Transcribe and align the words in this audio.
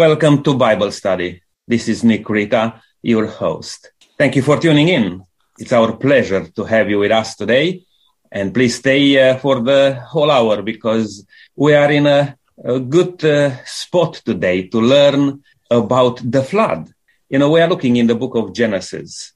Welcome 0.00 0.42
to 0.44 0.54
Bible 0.54 0.92
Study. 0.92 1.42
This 1.68 1.86
is 1.86 2.02
Nick 2.02 2.26
Rita, 2.30 2.80
your 3.02 3.26
host. 3.26 3.92
Thank 4.16 4.34
you 4.34 4.40
for 4.40 4.58
tuning 4.58 4.88
in. 4.88 5.22
It's 5.58 5.74
our 5.74 5.94
pleasure 5.94 6.46
to 6.56 6.64
have 6.64 6.88
you 6.88 7.00
with 7.00 7.12
us 7.12 7.36
today. 7.36 7.84
And 8.32 8.54
please 8.54 8.76
stay 8.76 9.02
uh, 9.20 9.36
for 9.36 9.60
the 9.60 10.02
whole 10.08 10.30
hour 10.30 10.62
because 10.62 11.26
we 11.54 11.74
are 11.74 11.92
in 11.92 12.06
a, 12.06 12.34
a 12.64 12.80
good 12.80 13.22
uh, 13.26 13.62
spot 13.66 14.14
today 14.24 14.68
to 14.68 14.80
learn 14.80 15.42
about 15.70 16.22
the 16.24 16.44
flood. 16.44 16.90
You 17.28 17.38
know, 17.38 17.50
we 17.50 17.60
are 17.60 17.68
looking 17.68 17.96
in 17.96 18.06
the 18.06 18.14
book 18.14 18.36
of 18.36 18.54
Genesis 18.54 19.34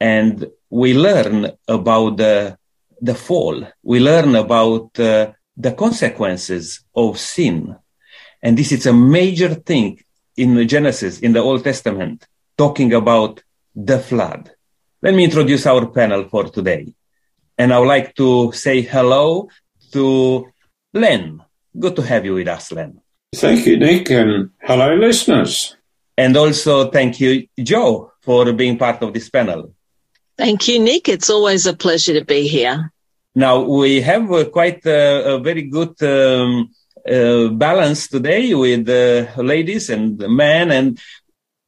and 0.00 0.46
we 0.70 0.94
learn 0.94 1.50
about 1.68 2.16
the, 2.16 2.56
the 3.02 3.14
fall. 3.14 3.68
We 3.82 4.00
learn 4.00 4.34
about 4.34 4.98
uh, 4.98 5.32
the 5.58 5.72
consequences 5.72 6.82
of 6.94 7.18
sin 7.18 7.76
and 8.42 8.56
this 8.56 8.72
is 8.72 8.86
a 8.86 8.92
major 8.92 9.54
thing 9.54 9.98
in 10.36 10.66
Genesis, 10.68 11.20
in 11.20 11.32
the 11.32 11.40
Old 11.40 11.64
Testament, 11.64 12.26
talking 12.56 12.92
about 12.92 13.42
the 13.74 13.98
flood. 13.98 14.50
Let 15.02 15.14
me 15.14 15.24
introduce 15.24 15.66
our 15.66 15.86
panel 15.86 16.28
for 16.28 16.44
today. 16.44 16.94
And 17.58 17.72
I 17.72 17.78
would 17.78 17.88
like 17.88 18.14
to 18.16 18.52
say 18.52 18.82
hello 18.82 19.48
to 19.92 20.46
Len. 20.92 21.42
Good 21.78 21.96
to 21.96 22.02
have 22.02 22.24
you 22.24 22.34
with 22.34 22.48
us, 22.48 22.72
Len. 22.72 23.00
Thank 23.34 23.66
you, 23.66 23.78
Nick, 23.78 24.10
and 24.10 24.50
hello, 24.62 24.94
listeners. 24.94 25.76
And 26.16 26.36
also 26.36 26.90
thank 26.90 27.20
you, 27.20 27.46
Joe, 27.62 28.12
for 28.22 28.52
being 28.52 28.78
part 28.78 29.02
of 29.02 29.12
this 29.12 29.28
panel. 29.28 29.74
Thank 30.38 30.68
you, 30.68 30.78
Nick. 30.78 31.08
It's 31.08 31.30
always 31.30 31.66
a 31.66 31.74
pleasure 31.74 32.14
to 32.18 32.24
be 32.24 32.48
here. 32.48 32.92
Now, 33.34 33.60
we 33.60 34.00
have 34.00 34.32
uh, 34.32 34.46
quite 34.46 34.84
a, 34.86 35.34
a, 35.34 35.38
very 35.38 35.62
good 35.62 36.02
um, 36.02 36.70
uh, 37.08 37.48
balance 37.48 38.08
today 38.08 38.54
with 38.54 38.86
the 38.86 39.28
ladies 39.36 39.90
and 39.90 40.18
men. 40.18 40.70
And 40.70 40.98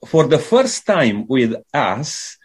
for 0.06 0.26
the 0.26 0.38
first 0.38 0.86
time 0.86 1.26
with 1.26 1.54
us, 1.72 2.36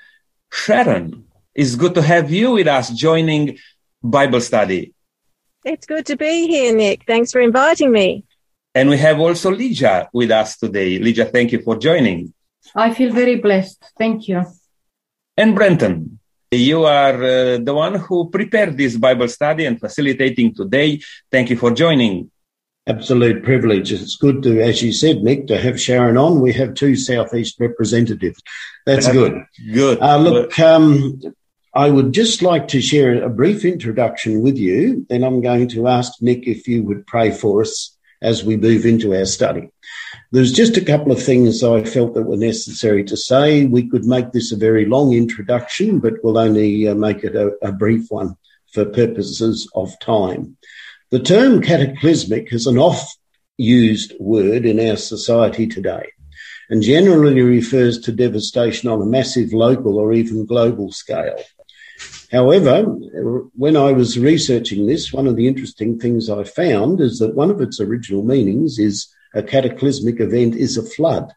Sharon, 0.52 1.26
it's 1.56 1.76
good 1.76 1.96
to 1.96 2.02
have 2.02 2.32
you 2.32 2.52
with 2.52 2.68
us 2.68 2.90
joining 2.90 3.58
Bible 4.02 4.42
study. 4.42 4.94
It's 5.66 5.86
good 5.86 6.06
to 6.08 6.18
be 6.18 6.48
here, 6.48 6.76
Nick. 6.76 7.06
Thanks 7.08 7.32
for 7.32 7.40
inviting 7.40 7.92
me. 7.92 8.26
And 8.76 8.90
we 8.90 8.98
have 8.98 9.20
also 9.20 9.52
Lydia 9.52 10.10
with 10.12 10.32
us 10.32 10.58
today. 10.58 11.00
Lydia, 11.00 11.26
thank 11.26 11.52
you 11.52 11.62
for 11.62 11.78
joining. 11.78 12.34
I 12.76 12.94
feel 12.94 13.14
very 13.14 13.36
blessed. 13.36 13.84
Thank 13.98 14.28
you. 14.28 14.44
And 15.38 15.56
Brenton, 15.56 16.20
you 16.52 16.86
are 16.86 17.16
uh, 17.16 17.58
the 17.58 17.74
one 17.74 17.96
who 17.96 18.30
prepared 18.30 18.78
this 18.78 18.98
Bible 18.98 19.28
study 19.28 19.66
and 19.66 19.80
facilitating 19.80 20.54
today. 20.54 21.02
Thank 21.32 21.50
you 21.50 21.58
for 21.58 21.72
joining 21.72 22.32
absolute 22.88 23.44
privilege. 23.44 23.92
It's 23.92 24.16
good 24.16 24.44
to, 24.44 24.62
as 24.62 24.82
you 24.82 24.92
said, 24.92 25.24
Nick, 25.24 25.48
to 25.48 25.58
have 25.58 25.80
Sharon 25.80 26.18
on. 26.18 26.42
We 26.42 26.54
have 26.54 26.74
two 26.74 26.96
Southeast 26.96 27.60
representatives. 27.60 28.42
That's 28.86 29.10
good. 29.10 29.46
Good. 29.74 30.02
Uh, 30.02 30.18
look, 30.18 30.60
um, 30.60 31.22
I 31.74 31.90
would 31.90 32.12
just 32.14 32.42
like 32.42 32.68
to 32.70 32.82
share 32.82 33.24
a 33.24 33.30
brief 33.30 33.66
introduction 33.66 34.42
with 34.42 34.58
you. 34.58 35.06
Then 35.10 35.24
I'm 35.24 35.42
going 35.42 35.70
to 35.70 35.88
ask 35.88 36.22
Nick 36.22 36.48
if 36.48 36.68
you 36.68 36.84
would 36.84 37.08
pray 37.08 37.32
for 37.32 37.62
us 37.62 37.98
as 38.22 38.44
we 38.44 38.58
move 38.58 38.86
into 38.86 39.16
our 39.16 39.26
study. 39.26 39.70
There's 40.32 40.52
just 40.52 40.78
a 40.78 40.86
couple 40.86 41.12
of 41.12 41.22
things 41.22 41.64
I 41.64 41.84
felt 41.84 42.14
that 42.14 42.24
were 42.24 42.38
necessary 42.38 43.04
to 43.06 43.18
say. 43.18 43.66
We 43.66 43.88
could 43.90 44.06
make 44.06 44.32
this 44.32 44.52
a 44.52 44.58
very 44.58 44.86
long 44.86 45.14
introduction, 45.14 46.00
but 46.00 46.24
we'll 46.24 46.38
only 46.38 46.88
uh, 46.88 46.96
make 46.96 47.24
it 47.24 47.36
a, 47.36 47.52
a 47.62 47.72
brief 47.72 48.10
one 48.10 48.36
for 48.72 48.86
purposes 48.86 49.70
of 49.76 50.00
time. 50.00 50.58
The 51.14 51.20
term 51.20 51.62
cataclysmic 51.62 52.52
is 52.52 52.66
an 52.66 52.80
oft 52.80 53.20
used 53.60 54.16
word 54.20 54.66
in 54.66 54.80
our 54.80 54.98
society 54.98 55.68
today 55.68 56.12
and 56.72 56.82
generally 56.82 57.40
refers 57.44 58.00
to 58.00 58.12
devastation 58.12 58.90
on 58.90 59.00
a 59.00 59.06
massive 59.06 59.54
local 59.54 60.00
or 60.00 60.12
even 60.12 60.48
global 60.48 60.92
scale. 60.92 61.40
However, 62.32 62.82
when 63.54 63.78
I 63.78 63.92
was 63.92 64.18
researching 64.18 64.88
this, 64.88 65.14
one 65.14 65.28
of 65.28 65.36
the 65.36 65.48
interesting 65.48 66.00
things 66.00 66.32
I 66.32 66.46
found 66.46 67.00
is 67.00 67.20
that 67.20 67.36
one 67.36 67.52
of 67.52 67.62
its 67.62 67.80
original 67.80 68.24
meanings 68.24 68.80
is 68.80 69.08
a 69.36 69.44
cataclysmic 69.44 70.20
event 70.20 70.56
is 70.56 70.78
a 70.78 70.84
flood, 70.84 71.32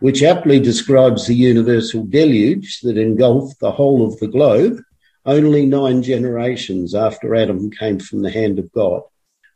which 0.00 0.22
aptly 0.22 0.60
describes 0.60 1.26
the 1.26 1.34
universal 1.34 2.04
deluge 2.04 2.80
that 2.82 2.98
engulfed 2.98 3.60
the 3.60 3.72
whole 3.72 4.06
of 4.06 4.18
the 4.18 4.28
globe 4.28 4.82
only 5.26 5.66
nine 5.66 6.02
generations 6.02 6.94
after 6.94 7.34
Adam 7.34 7.70
came 7.70 7.98
from 7.98 8.22
the 8.22 8.30
hand 8.30 8.58
of 8.58 8.72
God. 8.72 9.02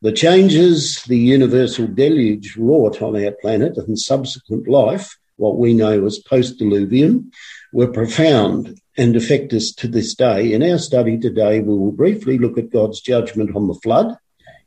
The 0.03 0.13
changes 0.13 1.03
the 1.05 1.19
universal 1.19 1.87
deluge 1.87 2.57
wrought 2.57 3.01
on 3.01 3.23
our 3.23 3.33
planet 3.33 3.77
and 3.77 3.99
subsequent 3.99 4.67
life, 4.67 5.17
what 5.37 5.59
we 5.59 5.75
know 5.75 6.05
as 6.05 6.19
post-diluvian, 6.19 7.31
were 7.73 7.93
profound 7.93 8.81
and 8.97 9.15
affect 9.15 9.53
us 9.53 9.73
to 9.73 9.89
this 9.89 10.15
day. 10.15 10.53
In 10.53 10.63
our 10.63 10.79
study 10.79 11.19
today, 11.19 11.61
we 11.61 11.77
will 11.77 11.93
briefly 11.93 12.39
look 12.39 12.59
at 12.59 12.71
God's 12.71 13.01
judgment 13.01 13.55
on 13.55 13.69
the 13.69 13.75
flood, 13.75 14.17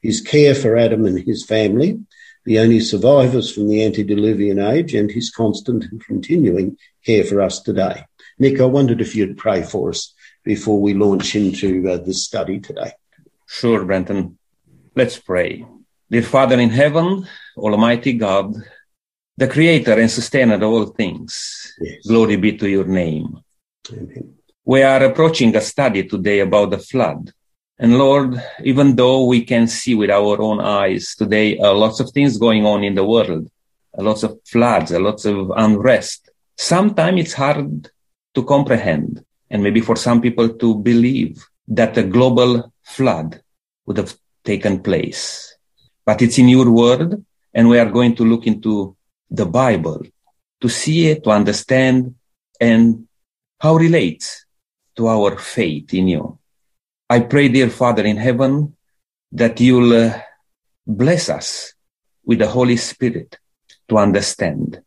his 0.01 0.21
care 0.21 0.55
for 0.55 0.77
Adam 0.77 1.05
and 1.05 1.19
his 1.19 1.45
family, 1.45 1.99
the 2.45 2.59
only 2.59 2.79
survivors 2.79 3.53
from 3.53 3.67
the 3.67 3.83
antediluvian 3.83 4.59
age, 4.59 4.93
and 4.93 5.11
his 5.11 5.29
constant 5.29 5.85
and 5.85 6.03
continuing 6.05 6.77
care 7.05 7.23
for 7.23 7.41
us 7.41 7.61
today. 7.61 8.05
Nick, 8.39 8.59
I 8.59 8.65
wondered 8.65 9.01
if 9.01 9.15
you'd 9.15 9.37
pray 9.37 9.63
for 9.63 9.89
us 9.89 10.13
before 10.43 10.79
we 10.81 10.93
launch 10.93 11.35
into 11.35 11.89
uh, 11.89 11.97
this 11.97 12.25
study 12.25 12.59
today. 12.59 12.91
Sure, 13.47 13.85
Brenton. 13.85 14.37
Let's 14.95 15.17
pray. 15.17 15.65
Dear 16.09 16.23
Father 16.23 16.59
in 16.59 16.69
heaven, 16.69 17.27
Almighty 17.57 18.13
God, 18.13 18.53
the 19.37 19.47
creator 19.47 19.99
and 19.99 20.11
sustainer 20.11 20.55
of 20.55 20.63
all 20.63 20.85
things, 20.85 21.73
yes. 21.81 22.05
glory 22.05 22.35
be 22.35 22.57
to 22.57 22.69
your 22.69 22.85
name. 22.85 23.39
Amen. 23.91 24.35
We 24.65 24.83
are 24.83 25.03
approaching 25.03 25.55
a 25.55 25.61
study 25.61 26.03
today 26.03 26.39
about 26.39 26.69
the 26.69 26.77
flood. 26.77 27.31
And 27.79 27.97
Lord, 27.97 28.41
even 28.63 28.95
though 28.95 29.25
we 29.25 29.43
can 29.43 29.67
see 29.67 29.95
with 29.95 30.11
our 30.11 30.39
own 30.39 30.61
eyes 30.61 31.15
today 31.15 31.57
uh, 31.57 31.73
lots 31.73 31.99
of 31.99 32.11
things 32.11 32.37
going 32.37 32.65
on 32.65 32.83
in 32.83 32.95
the 32.95 33.03
world, 33.03 33.49
lots 33.97 34.23
of 34.23 34.39
floods, 34.45 34.91
lots 34.91 35.25
of 35.25 35.51
unrest, 35.55 36.29
sometimes 36.55 37.19
it's 37.19 37.33
hard 37.33 37.89
to 38.35 38.43
comprehend 38.43 39.25
and 39.53 39.61
maybe 39.61 39.81
for 39.81 39.95
some 39.95 40.19
people 40.19 40.49
to 40.49 40.75
believe 40.79 41.45
that 41.67 41.95
a 41.95 42.03
global 42.03 42.73
flood 42.81 43.39
would 43.85 43.97
have 43.97 44.17
taken 44.43 44.81
place. 44.81 45.55
But 46.03 46.23
it's 46.23 46.39
in 46.39 46.49
your 46.49 46.71
word, 46.71 47.23
and 47.53 47.69
we 47.69 47.77
are 47.77 47.91
going 47.91 48.15
to 48.15 48.25
look 48.25 48.47
into 48.47 48.97
the 49.29 49.45
Bible 49.45 50.01
to 50.59 50.67
see 50.67 51.07
it, 51.07 51.23
to 51.23 51.29
understand, 51.29 52.15
and 52.59 53.07
how 53.59 53.77
it 53.77 53.81
relates 53.81 54.45
to 54.95 55.07
our 55.07 55.37
faith 55.37 55.93
in 55.93 56.07
you. 56.07 56.39
I 57.07 57.19
pray, 57.19 57.47
dear 57.47 57.69
Father 57.69 58.05
in 58.05 58.17
heaven, 58.17 58.75
that 59.31 59.61
you'll 59.61 59.93
uh, 59.93 60.19
bless 60.87 61.29
us 61.29 61.73
with 62.25 62.39
the 62.39 62.47
Holy 62.47 62.77
Spirit 62.77 63.37
to 63.87 63.97
understand, 63.99 64.81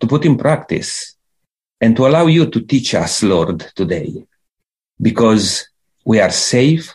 to 0.00 0.06
put 0.06 0.26
in 0.26 0.36
practice 0.36 1.16
and 1.82 1.96
to 1.96 2.06
allow 2.06 2.26
you 2.26 2.46
to 2.46 2.60
teach 2.60 2.94
us, 2.94 3.24
Lord, 3.24 3.58
today, 3.74 4.24
because 5.00 5.66
we 6.04 6.20
are 6.20 6.30
safe 6.30 6.94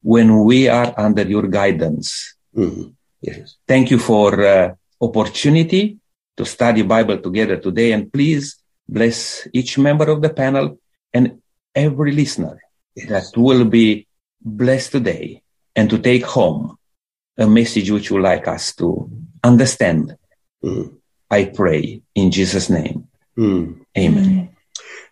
when 0.00 0.44
we 0.44 0.68
are 0.68 0.94
under 0.96 1.22
your 1.22 1.46
guidance. 1.46 2.34
Mm-hmm. 2.56 2.88
Yes. 3.20 3.56
Thank 3.68 3.90
you 3.90 3.98
for 3.98 4.42
uh, 4.42 4.74
opportunity 5.00 5.98
to 6.38 6.46
study 6.46 6.80
Bible 6.80 7.18
together 7.18 7.58
today, 7.58 7.92
and 7.92 8.10
please 8.10 8.56
bless 8.88 9.46
each 9.52 9.76
member 9.76 10.10
of 10.10 10.22
the 10.22 10.30
panel 10.30 10.78
and 11.12 11.42
every 11.74 12.12
listener 12.12 12.58
yes. 12.96 13.08
that 13.08 13.38
will 13.38 13.66
be 13.66 14.08
blessed 14.40 14.92
today 14.92 15.42
and 15.76 15.90
to 15.90 15.98
take 15.98 16.24
home 16.24 16.78
a 17.36 17.46
message 17.46 17.90
which 17.90 18.08
you 18.10 18.20
like 18.20 18.48
us 18.48 18.74
to 18.76 19.10
understand. 19.44 20.16
Mm. 20.64 20.96
I 21.30 21.44
pray 21.44 22.00
in 22.14 22.30
Jesus' 22.30 22.70
name. 22.70 23.08
Mm. 23.36 23.84
Amen. 23.96 24.56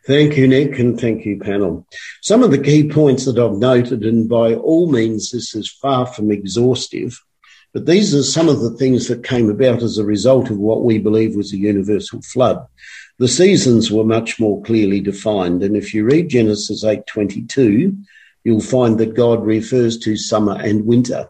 Thank 0.06 0.36
you, 0.36 0.48
Nick, 0.48 0.78
and 0.78 0.98
thank 0.98 1.24
you, 1.24 1.38
panel. 1.38 1.86
Some 2.22 2.42
of 2.42 2.50
the 2.50 2.58
key 2.58 2.88
points 2.88 3.26
that 3.26 3.38
I've 3.38 3.56
noted, 3.56 4.02
and 4.04 4.28
by 4.28 4.54
all 4.54 4.90
means, 4.90 5.30
this 5.30 5.54
is 5.54 5.70
far 5.70 6.06
from 6.06 6.32
exhaustive, 6.32 7.20
but 7.72 7.86
these 7.86 8.14
are 8.14 8.22
some 8.22 8.48
of 8.48 8.60
the 8.60 8.72
things 8.72 9.08
that 9.08 9.22
came 9.22 9.48
about 9.50 9.82
as 9.82 9.98
a 9.98 10.04
result 10.04 10.50
of 10.50 10.58
what 10.58 10.82
we 10.82 10.98
believe 10.98 11.36
was 11.36 11.52
a 11.52 11.58
universal 11.58 12.20
flood. 12.22 12.66
The 13.18 13.28
seasons 13.28 13.90
were 13.90 14.04
much 14.04 14.40
more 14.40 14.62
clearly 14.62 15.00
defined, 15.00 15.62
and 15.62 15.76
if 15.76 15.92
you 15.94 16.04
read 16.04 16.30
Genesis 16.30 16.82
8:22, 16.82 17.96
you'll 18.42 18.60
find 18.60 18.98
that 18.98 19.14
God 19.14 19.44
refers 19.44 19.98
to 19.98 20.16
summer 20.16 20.58
and 20.58 20.86
winter 20.86 21.28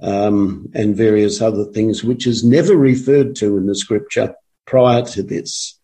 um, 0.00 0.70
and 0.74 0.96
various 0.96 1.42
other 1.42 1.64
things, 1.64 2.04
which 2.04 2.26
is 2.26 2.44
never 2.44 2.76
referred 2.76 3.34
to 3.36 3.56
in 3.56 3.66
the 3.66 3.74
scripture 3.74 4.34
prior 4.66 5.02
to 5.02 5.22
this. 5.22 5.78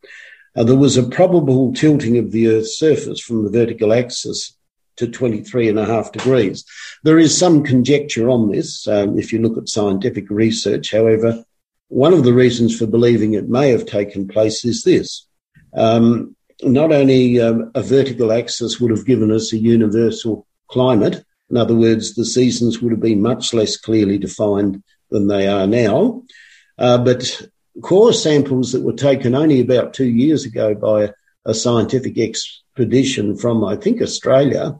Uh, 0.56 0.64
there 0.64 0.76
was 0.76 0.97
a 0.97 1.08
probable 1.08 1.73
tilting 1.73 2.19
of 2.19 2.32
the 2.32 2.49
Earth's 2.49 2.79
surface 2.79 3.20
from 3.20 3.44
the 3.44 3.50
vertical 3.50 3.93
axis 3.93 4.56
to 4.97 5.08
23 5.08 5.69
and 5.69 5.79
a 5.79 5.87
half 5.87 6.12
degrees. 6.12 6.64
There 7.05 7.19
is 7.19 7.37
some 7.37 7.62
conjecture 7.62 8.29
on 8.29 8.50
this 8.50 8.87
um, 8.87 9.19
if 9.19 9.32
you 9.32 9.41
look 9.41 9.56
at 9.56 9.69
scientific 9.69 10.29
research. 10.29 10.93
However, 10.93 11.44
one 11.88 12.12
of 12.12 12.25
the 12.25 12.35
reasons 12.35 12.76
for 12.76 12.87
believing 12.87 13.35
it 13.35 13.49
may 13.49 13.70
have 13.70 13.87
taken 13.87 14.29
place 14.29 14.64
is 14.64 14.82
this. 14.85 15.26
Um, 15.75 16.37
not 16.62 16.93
only 16.93 17.41
um, 17.41 17.70
a 17.75 17.82
vertical 17.82 18.32
axis 18.32 18.81
would 18.81 18.91
have 18.91 19.06
given 19.06 19.31
us 19.31 19.52
a 19.52 19.58
universal 19.58 20.47
climate, 20.69 21.25
in 21.50 21.56
other 21.56 21.75
words, 21.75 22.14
the 22.14 22.25
seasons 22.25 22.81
would 22.81 22.93
have 22.93 23.00
been 23.00 23.23
much 23.23 23.52
less 23.52 23.76
clearly 23.76 24.19
defined 24.19 24.82
than 25.11 25.26
they 25.26 25.49
are 25.49 25.67
now, 25.67 26.23
uh, 26.79 26.99
but 26.99 27.43
core 27.83 28.13
samples 28.13 28.73
that 28.73 28.83
were 28.83 28.93
taken 28.93 29.35
only 29.35 29.61
about 29.61 29.95
two 29.95 30.09
years 30.09 30.45
ago 30.45 30.75
by 30.75 31.13
a 31.45 31.55
scientific 31.55 32.19
expedition 32.19 33.37
from, 33.37 33.65
I 33.65 33.77
think, 33.77 34.03
Australia 34.03 34.77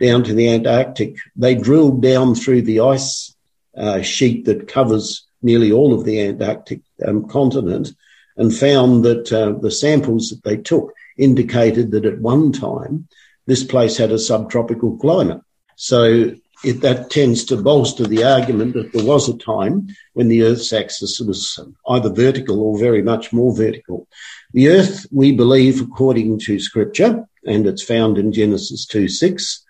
down 0.00 0.24
to 0.24 0.34
the 0.34 0.48
Antarctic, 0.48 1.16
they 1.36 1.54
drilled 1.54 2.02
down 2.02 2.34
through 2.34 2.62
the 2.62 2.80
ice 2.80 3.34
uh, 3.76 4.02
sheet 4.02 4.44
that 4.44 4.68
covers 4.68 5.26
nearly 5.42 5.72
all 5.72 5.94
of 5.94 6.04
the 6.04 6.20
Antarctic 6.20 6.80
um, 7.06 7.28
continent 7.28 7.92
and 8.36 8.54
found 8.54 9.04
that 9.04 9.32
uh, 9.32 9.52
the 9.60 9.70
samples 9.70 10.30
that 10.30 10.42
they 10.42 10.56
took 10.56 10.92
indicated 11.16 11.92
that 11.92 12.04
at 12.04 12.20
one 12.20 12.52
time 12.52 13.06
this 13.46 13.62
place 13.62 13.96
had 13.96 14.10
a 14.10 14.18
subtropical 14.18 14.96
climate. 14.96 15.40
So 15.76 16.34
it, 16.64 16.80
that 16.80 17.10
tends 17.10 17.44
to 17.44 17.56
bolster 17.56 18.04
the 18.04 18.24
argument 18.24 18.74
that 18.74 18.92
there 18.92 19.04
was 19.04 19.28
a 19.28 19.36
time 19.38 19.88
when 20.12 20.28
the 20.28 20.42
Earth's 20.42 20.72
axis 20.72 21.20
was 21.20 21.58
either 21.88 22.10
vertical 22.10 22.60
or 22.60 22.78
very 22.78 23.02
much 23.02 23.32
more 23.32 23.54
vertical. 23.54 24.08
The 24.52 24.68
Earth, 24.68 25.06
we 25.10 25.32
believe, 25.32 25.80
according 25.80 26.38
to 26.40 26.58
Scripture, 26.58 27.26
and 27.46 27.66
it's 27.66 27.82
found 27.82 28.18
in 28.18 28.32
Genesis 28.32 28.86
2 28.86 29.08
6, 29.08 29.64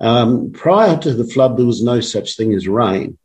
um, 0.00 0.50
prior 0.52 0.96
to 0.98 1.12
the 1.12 1.26
flood, 1.26 1.56
there 1.56 1.66
was 1.66 1.82
no 1.82 2.00
such 2.00 2.36
thing 2.36 2.54
as 2.54 2.66
rain. 2.66 3.18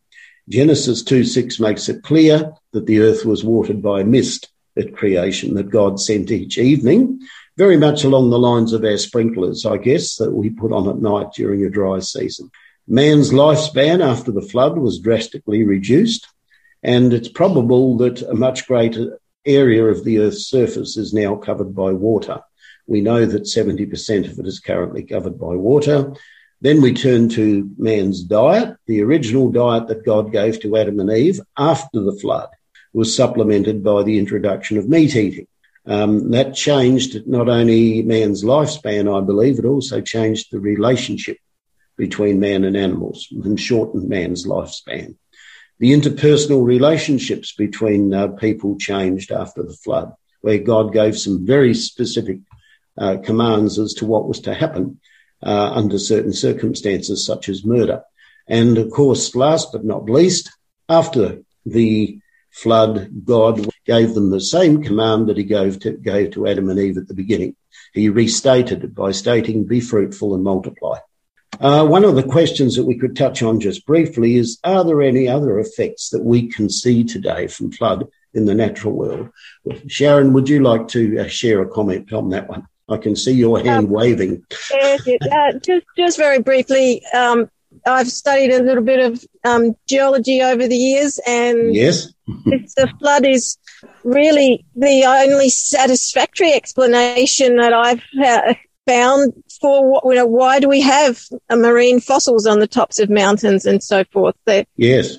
Genesis 0.50 1.04
2 1.04 1.24
6 1.24 1.60
makes 1.60 1.90
it 1.90 2.04
clear 2.04 2.54
that 2.74 2.86
the 2.86 3.00
earth 3.00 3.26
was 3.26 3.44
watered 3.44 3.82
by 3.82 4.04
mist 4.04 4.50
at 4.78 4.96
creation 4.96 5.56
that 5.56 5.70
God 5.70 6.00
sent 6.00 6.32
each 6.32 6.58
evening, 6.58 7.22
very 7.58 7.78
much 7.78 8.04
along 8.04 8.30
the 8.30 8.40
lines 8.40 8.74
of 8.74 8.84
our 8.84 8.98
sprinklers, 8.98 9.66
I 9.66 9.78
guess, 9.78 10.18
that 10.18 10.34
we 10.34 10.50
put 10.50 10.72
on 10.72 10.90
at 10.90 10.98
night 10.98 11.32
during 11.34 11.66
a 11.66 11.70
dry 11.70 12.00
season. 12.00 12.52
Man's 12.88 13.32
lifespan 13.32 14.06
after 14.06 14.32
the 14.32 14.44
flood 14.44 14.78
was 14.78 15.00
drastically 15.00 15.64
reduced, 15.64 16.28
and 16.84 17.14
it's 17.14 17.30
probable 17.30 17.98
that 17.98 18.22
a 18.22 18.36
much 18.36 18.68
greater 18.68 19.20
area 19.44 19.86
of 19.86 20.04
the 20.04 20.20
Earth's 20.20 20.48
surface 20.48 20.96
is 20.96 21.12
now 21.12 21.36
covered 21.36 21.76
by 21.76 21.92
water. 21.92 22.42
We 22.86 23.02
know 23.02 23.26
that 23.26 23.44
70% 23.44 24.32
of 24.32 24.38
it 24.38 24.46
is 24.46 24.60
currently 24.60 25.02
covered 25.02 25.40
by 25.40 25.56
water. 25.56 26.14
Then 26.62 26.80
we 26.80 26.94
turn 26.94 27.30
to 27.30 27.72
man's 27.80 28.24
diet. 28.24 28.78
The 28.86 29.02
original 29.02 29.52
diet 29.52 29.88
that 29.88 30.06
God 30.06 30.32
gave 30.32 30.62
to 30.62 30.78
Adam 30.78 31.00
and 31.00 31.10
Eve 31.10 31.42
after 31.58 32.02
the 32.02 32.18
flood 32.22 32.50
was 32.94 33.16
supplemented 33.16 33.84
by 33.84 34.04
the 34.04 34.20
introduction 34.20 34.78
of 34.78 34.88
meat 34.88 35.16
eating. 35.16 35.48
Um, 35.88 36.32
that 36.32 36.54
changed 36.54 37.28
not 37.28 37.50
only 37.50 38.04
man's 38.04 38.44
lifespan, 38.44 39.12
I 39.12 39.26
believe, 39.26 39.58
it 39.58 39.66
also 39.66 40.02
changed 40.02 40.52
the 40.52 40.60
relationship 40.60 41.38
between 41.98 42.40
man 42.40 42.64
and 42.64 42.76
animals 42.76 43.28
and 43.32 43.60
shortened 43.60 44.10
man's 44.10 44.46
lifespan. 44.46 45.16
The 45.80 45.92
interpersonal 45.92 46.66
relationships 46.66 47.54
between 47.54 48.14
uh, 48.14 48.30
people 48.30 48.78
changed 48.78 49.32
after 49.32 49.64
the 49.64 49.74
flood, 49.74 50.14
where 50.42 50.58
God 50.58 50.94
gave 50.94 51.18
some 51.18 51.46
very 51.46 51.74
specific 51.74 52.40
uh, 52.98 53.18
commands 53.18 53.78
as 53.78 53.94
to 53.96 54.06
what 54.06 54.28
was 54.28 54.40
to 54.42 54.54
happen 54.54 55.00
uh, 55.44 55.72
under 55.74 56.00
certain 56.00 56.34
circumstances, 56.34 57.26
such 57.26 57.50
as 57.50 57.66
murder. 57.66 58.04
And 58.48 58.78
of 58.78 58.90
course, 58.92 59.36
last 59.36 59.72
but 59.72 59.84
not 59.84 60.10
least, 60.10 60.50
after 60.88 61.42
the 61.66 62.20
flood, 62.52 63.10
God 63.26 63.68
gave 63.86 64.14
them 64.14 64.30
the 64.30 64.40
same 64.40 64.82
command 64.82 65.28
that 65.28 65.38
he 65.38 65.44
gave 65.44 65.80
to, 65.82 65.92
gave 65.92 66.32
to 66.32 66.48
Adam 66.48 66.70
and 66.70 66.80
Eve 66.80 66.98
at 66.98 67.08
the 67.08 67.14
beginning. 67.14 67.56
He 67.94 68.08
restated 68.10 68.84
it 68.84 68.96
by 68.96 69.12
stating, 69.12 69.66
be 69.66 69.82
fruitful 69.82 70.36
and 70.36 70.44
multiply. 70.44 71.00
Uh, 71.60 71.86
one 71.86 72.04
of 72.04 72.16
the 72.16 72.24
questions 72.24 72.76
that 72.76 72.86
we 72.86 72.98
could 72.98 73.16
touch 73.16 73.42
on 73.42 73.60
just 73.60 73.86
briefly 73.86 74.36
is, 74.36 74.60
are 74.64 74.84
there 74.84 75.02
any 75.02 75.28
other 75.28 75.60
effects 75.60 76.10
that 76.10 76.24
we 76.24 76.48
can 76.48 76.70
see 76.70 77.04
today 77.04 77.48
from 77.48 77.72
flood 77.72 78.08
in 78.34 78.46
the 78.46 78.54
natural 78.54 78.94
world? 78.94 79.30
Sharon, 79.88 80.34
would 80.34 80.50
you 80.50 80.62
like 80.62 80.88
to 80.90 81.20
uh, 81.20 81.28
share 81.28 81.62
a 81.62 81.68
comment 81.68 82.12
on 82.14 82.30
that 82.30 82.48
one? 82.48 82.68
I 82.88 82.98
can 82.98 83.16
see 83.16 83.32
your 83.32 83.58
hand 83.58 83.88
um, 83.88 83.90
waving. 83.90 84.46
Uh, 84.72 84.98
just, 85.64 85.86
just 85.98 86.18
very 86.18 86.40
briefly, 86.40 87.02
um, 87.14 87.50
I've 87.86 88.10
studied 88.10 88.52
a 88.52 88.64
little 88.64 88.84
bit 88.84 89.00
of 89.00 89.26
um, 89.44 89.76
geology 89.88 90.42
over 90.42 90.68
the 90.68 90.76
years, 90.76 91.20
and 91.28 91.74
yes, 91.74 92.14
the 92.28 92.92
flood 93.00 93.26
is 93.26 93.58
really 94.04 94.66
the 94.76 95.04
only 95.06 95.50
satisfactory 95.50 96.54
explanation 96.54 97.58
that 97.58 97.74
I've 97.74 98.04
uh, 98.24 98.54
found 98.86 99.34
for 99.62 99.92
what, 99.92 100.04
you 100.06 100.16
know, 100.16 100.26
why 100.26 100.60
do 100.60 100.68
we 100.68 100.82
have 100.82 101.22
marine 101.50 102.00
fossils 102.00 102.46
on 102.46 102.60
the 102.60 102.68
tops 102.68 103.00
of 103.00 103.10
mountains 103.10 103.66
and 103.66 103.84
so 103.84 104.04
forth. 104.06 104.36
Yes. 104.76 105.18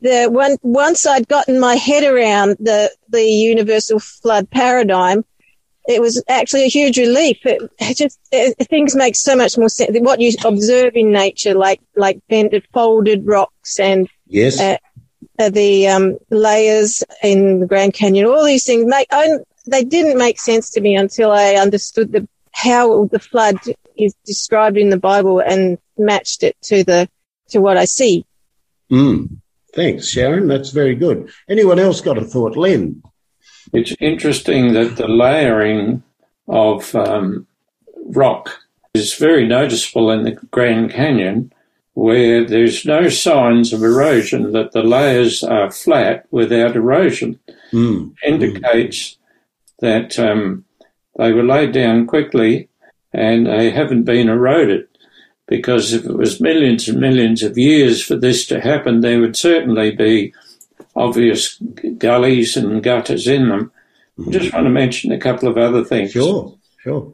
The 0.00 0.28
one, 0.30 0.56
once 0.62 1.06
I'd 1.06 1.26
gotten 1.26 1.58
my 1.58 1.74
head 1.74 2.04
around 2.04 2.56
the, 2.60 2.90
the 3.08 3.24
universal 3.24 3.98
flood 3.98 4.48
paradigm, 4.48 5.24
it 5.88 6.02
was 6.02 6.22
actually 6.28 6.64
a 6.64 6.68
huge 6.68 6.98
relief. 6.98 7.38
It, 7.44 7.62
it 7.78 7.96
just 7.96 8.20
it, 8.30 8.54
things 8.68 8.94
make 8.94 9.16
so 9.16 9.34
much 9.34 9.56
more 9.56 9.70
sense. 9.70 9.96
What 10.00 10.20
you 10.20 10.32
observe 10.44 10.92
in 10.94 11.10
nature, 11.10 11.54
like 11.54 11.80
like 11.96 12.20
bended, 12.28 12.68
folded 12.74 13.26
rocks, 13.26 13.80
and 13.80 14.06
yes, 14.26 14.60
uh, 14.60 14.76
uh, 15.38 15.48
the 15.48 15.88
um, 15.88 16.18
layers 16.30 17.02
in 17.22 17.60
the 17.60 17.66
Grand 17.66 17.94
Canyon, 17.94 18.26
all 18.26 18.44
these 18.44 18.66
things 18.66 18.84
make 18.84 19.08
I, 19.10 19.30
they 19.66 19.82
didn't 19.82 20.18
make 20.18 20.38
sense 20.38 20.70
to 20.72 20.80
me 20.82 20.94
until 20.94 21.32
I 21.32 21.54
understood 21.54 22.12
the 22.12 22.28
how 22.58 23.04
the 23.04 23.20
flood 23.20 23.56
is 23.96 24.14
described 24.26 24.76
in 24.76 24.90
the 24.90 24.98
Bible 24.98 25.38
and 25.38 25.78
matched 25.96 26.42
it 26.42 26.56
to 26.62 26.82
the 26.82 27.08
to 27.50 27.60
what 27.60 27.76
I 27.76 27.84
see. 27.84 28.26
Mm. 28.90 29.38
Thanks, 29.74 30.08
Sharon. 30.08 30.48
That's 30.48 30.70
very 30.70 30.96
good. 30.96 31.30
Anyone 31.48 31.78
else 31.78 32.00
got 32.00 32.18
a 32.18 32.24
thought, 32.24 32.56
Len? 32.56 33.02
It's 33.72 33.94
interesting 34.00 34.72
that 34.72 34.96
the 34.96 35.06
layering 35.06 36.02
of 36.48 36.94
um, 36.96 37.46
rock 38.06 38.50
is 38.94 39.14
very 39.14 39.46
noticeable 39.46 40.10
in 40.10 40.24
the 40.24 40.32
Grand 40.50 40.90
Canyon, 40.90 41.52
where 41.94 42.44
there's 42.44 42.84
no 42.84 43.08
signs 43.08 43.72
of 43.72 43.84
erosion, 43.84 44.52
that 44.52 44.72
the 44.72 44.82
layers 44.82 45.44
are 45.44 45.70
flat 45.70 46.26
without 46.30 46.74
erosion, 46.74 47.38
mm. 47.72 48.12
indicates 48.26 48.98
mm. 49.10 49.16
that 49.80 50.18
um, 50.18 50.64
they 51.18 51.32
were 51.32 51.44
laid 51.44 51.72
down 51.72 52.06
quickly 52.06 52.68
and 53.12 53.46
they 53.46 53.70
haven't 53.70 54.04
been 54.04 54.28
eroded. 54.28 54.88
Because 55.46 55.92
if 55.92 56.04
it 56.04 56.16
was 56.16 56.40
millions 56.40 56.88
and 56.88 57.00
millions 57.00 57.42
of 57.42 57.58
years 57.58 58.02
for 58.02 58.16
this 58.16 58.46
to 58.46 58.60
happen, 58.60 59.00
there 59.00 59.20
would 59.20 59.36
certainly 59.36 59.90
be 59.90 60.32
obvious 60.94 61.58
gullies 61.98 62.56
and 62.56 62.82
gutters 62.82 63.26
in 63.26 63.48
them. 63.48 63.72
I 64.26 64.30
just 64.30 64.52
want 64.52 64.66
to 64.66 64.70
mention 64.70 65.12
a 65.12 65.18
couple 65.18 65.48
of 65.48 65.56
other 65.56 65.84
things. 65.84 66.12
Sure, 66.12 66.54
sure. 66.82 67.12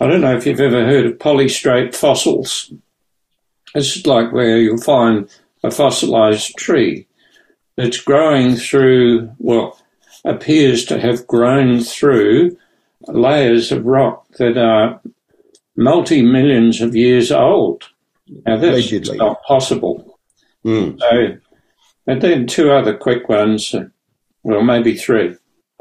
I 0.00 0.06
don't 0.06 0.20
know 0.20 0.36
if 0.36 0.46
you've 0.46 0.60
ever 0.60 0.84
heard 0.84 1.06
of 1.06 1.18
polystrate 1.18 1.94
fossils. 1.94 2.72
It's 3.74 4.06
like 4.06 4.32
where 4.32 4.58
you'll 4.58 4.80
find 4.80 5.28
a 5.62 5.70
fossilized 5.70 6.56
tree 6.56 7.06
that's 7.76 8.00
growing 8.00 8.56
through, 8.56 9.30
well, 9.38 9.78
appears 10.24 10.84
to 10.86 10.98
have 10.98 11.26
grown 11.26 11.80
through 11.80 12.56
layers 13.08 13.72
of 13.72 13.84
rock 13.84 14.26
that 14.38 14.56
are 14.56 15.00
multi 15.76 16.22
millions 16.22 16.80
of 16.80 16.96
years 16.96 17.30
old. 17.30 17.84
Now, 18.46 18.56
that's 18.56 19.10
not 19.12 19.42
possible. 19.44 20.18
Mm. 20.64 20.98
So 20.98 21.38
and 22.06 22.22
then 22.22 22.46
two 22.46 22.70
other 22.70 22.96
quick 22.96 23.28
ones, 23.28 23.74
uh, 23.74 23.86
well, 24.42 24.62
maybe 24.62 24.96
three. 24.96 25.36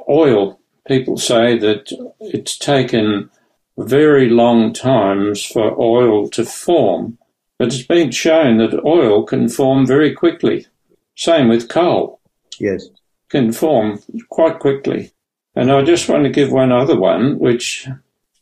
Oil. 0.09 0.59
People 0.87 1.17
say 1.17 1.57
that 1.57 1.91
it's 2.19 2.57
taken 2.57 3.29
very 3.77 4.29
long 4.29 4.73
times 4.73 5.43
for 5.45 5.79
oil 5.79 6.29
to 6.29 6.45
form, 6.45 7.17
but 7.57 7.67
it's 7.67 7.85
been 7.85 8.11
shown 8.11 8.57
that 8.57 8.83
oil 8.85 9.23
can 9.23 9.49
form 9.49 9.85
very 9.85 10.13
quickly. 10.13 10.67
Same 11.15 11.47
with 11.47 11.69
coal. 11.69 12.19
Yes. 12.59 12.87
Can 13.29 13.51
form 13.51 13.99
quite 14.29 14.59
quickly. 14.59 15.11
And 15.55 15.71
I 15.71 15.83
just 15.83 16.09
want 16.09 16.23
to 16.23 16.29
give 16.29 16.51
one 16.51 16.71
other 16.71 16.99
one, 16.99 17.39
which 17.39 17.87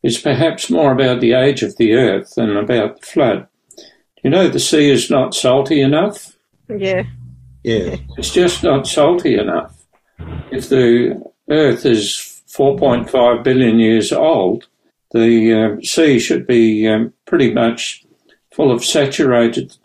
is 0.02 0.18
perhaps 0.18 0.70
more 0.70 0.92
about 0.92 1.22
the 1.22 1.34
age 1.34 1.64
of 1.64 1.78
the 1.78 1.94
earth 1.94 2.36
than 2.36 2.56
about 2.58 3.00
the 3.00 3.06
flood. 3.06 3.48
You 4.24 4.30
know, 4.30 4.48
the 4.48 4.60
sea 4.60 4.90
is 4.90 5.10
not 5.10 5.36
salty 5.36 5.82
enough. 5.82 6.36
Yeah. 6.70 7.04
Yeah. 7.64 7.98
It's 8.18 8.32
just 8.32 8.64
not 8.64 8.88
salty 8.88 9.38
enough. 9.38 9.86
If 10.52 10.70
the 10.70 11.22
Earth 11.50 11.86
is 11.86 12.42
4.5 12.48 13.44
billion 13.44 13.80
years 13.80 14.12
old, 14.12 14.68
the 15.12 15.54
uh, 15.54 15.82
sea 15.82 16.20
should 16.20 16.48
be 16.48 16.88
um, 16.88 17.14
pretty 17.26 17.54
much 17.54 18.06
full 18.52 18.72
of 18.72 18.84
saturated, 18.84 19.76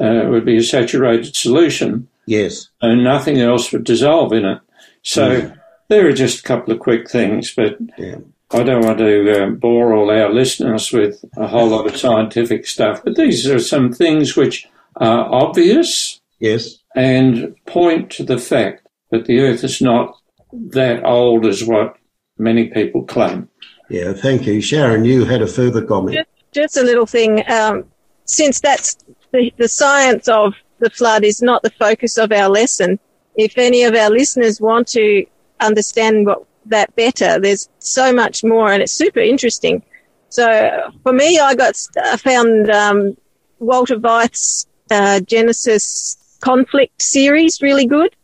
uh, 0.00 0.24
would 0.28 0.44
be 0.44 0.58
a 0.58 0.62
saturated 0.62 1.34
solution. 1.34 2.08
Yes. 2.26 2.68
And 2.82 3.04
nothing 3.04 3.40
else 3.40 3.72
would 3.72 3.84
dissolve 3.84 4.32
in 4.32 4.44
it. 4.44 4.60
So 5.02 5.40
Mm. 5.40 5.58
There 5.88 6.06
are 6.08 6.12
just 6.12 6.40
a 6.40 6.42
couple 6.42 6.72
of 6.72 6.80
quick 6.80 7.08
things, 7.10 7.52
but 7.54 7.76
Yeah. 7.98 8.16
I 8.52 8.62
don't 8.62 8.84
want 8.84 8.98
to 8.98 9.42
uh, 9.42 9.50
bore 9.50 9.92
all 9.92 10.08
our 10.10 10.32
listeners 10.32 10.92
with 10.92 11.24
a 11.36 11.46
whole 11.48 11.68
lot 11.68 11.86
of 11.86 11.96
scientific 12.04 12.66
stuff. 12.66 13.02
But 13.04 13.16
these 13.16 13.48
are 13.48 13.58
some 13.58 13.92
things 13.92 14.36
which 14.36 14.66
are 14.96 15.26
obvious 15.32 16.20
Yes. 16.38 16.78
and 16.94 17.54
point 17.66 18.10
to 18.12 18.22
the 18.24 18.38
fact 18.38 18.86
that 19.10 19.24
the 19.26 19.40
Earth 19.40 19.64
is 19.64 19.80
not 19.80 20.16
that 20.52 21.04
old 21.04 21.44
as 21.46 21.64
what 21.64 21.96
many 22.38 22.68
people 22.68 23.02
claim. 23.04 23.48
Yeah. 23.90 24.12
Thank 24.12 24.46
you, 24.46 24.60
Sharon. 24.60 25.04
You 25.04 25.24
had 25.24 25.42
a 25.42 25.46
further 25.46 25.84
comment. 25.84 26.26
Just 26.52 26.76
a 26.76 26.82
little 26.82 27.06
thing. 27.06 27.42
Um, 27.50 27.84
since 28.24 28.60
that's 28.60 28.96
the, 29.32 29.52
the 29.58 29.68
science 29.68 30.28
of 30.28 30.54
the 30.78 30.90
flood 30.90 31.24
is 31.24 31.42
not 31.42 31.62
the 31.62 31.70
focus 31.70 32.16
of 32.18 32.30
our 32.32 32.48
lesson, 32.48 32.98
if 33.36 33.58
any 33.58 33.82
of 33.84 33.94
our 33.94 34.10
listeners 34.10 34.60
want 34.60 34.88
to 34.88 35.24
understand 35.60 36.26
what 36.26 36.44
that 36.66 36.94
better, 36.96 37.38
there's 37.38 37.68
so 37.78 38.12
much 38.12 38.42
more 38.42 38.72
and 38.72 38.82
it's 38.82 38.92
super 38.92 39.20
interesting. 39.20 39.82
So 40.28 40.92
for 41.02 41.12
me, 41.12 41.38
I 41.38 41.54
got, 41.54 41.80
I 42.02 42.16
found, 42.16 42.70
um, 42.70 43.16
Walter 43.58 43.96
Veith's, 43.96 44.66
uh, 44.90 45.20
Genesis 45.20 46.16
conflict 46.40 47.00
series 47.00 47.62
really 47.62 47.86
good. 47.86 48.14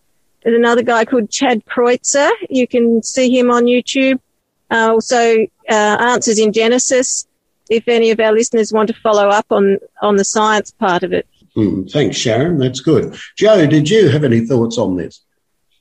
There's 0.42 0.56
another 0.56 0.82
guy 0.82 1.04
called 1.04 1.30
Chad 1.30 1.64
Kreutzer. 1.64 2.30
You 2.50 2.66
can 2.66 3.02
see 3.02 3.36
him 3.36 3.50
on 3.50 3.64
YouTube. 3.64 4.18
Uh, 4.70 4.90
also, 4.92 5.42
uh, 5.68 5.96
Answers 6.00 6.38
in 6.38 6.52
Genesis. 6.52 7.26
If 7.70 7.88
any 7.88 8.10
of 8.10 8.20
our 8.20 8.32
listeners 8.32 8.72
want 8.72 8.88
to 8.88 8.94
follow 8.94 9.28
up 9.28 9.46
on, 9.50 9.78
on 10.02 10.16
the 10.16 10.24
science 10.24 10.72
part 10.72 11.04
of 11.04 11.12
it. 11.12 11.26
Mm, 11.56 11.90
thanks, 11.90 12.16
Sharon. 12.16 12.58
That's 12.58 12.80
good. 12.80 13.16
Joe, 13.36 13.66
did 13.66 13.88
you 13.88 14.08
have 14.08 14.24
any 14.24 14.40
thoughts 14.40 14.78
on 14.78 14.96
this? 14.96 15.24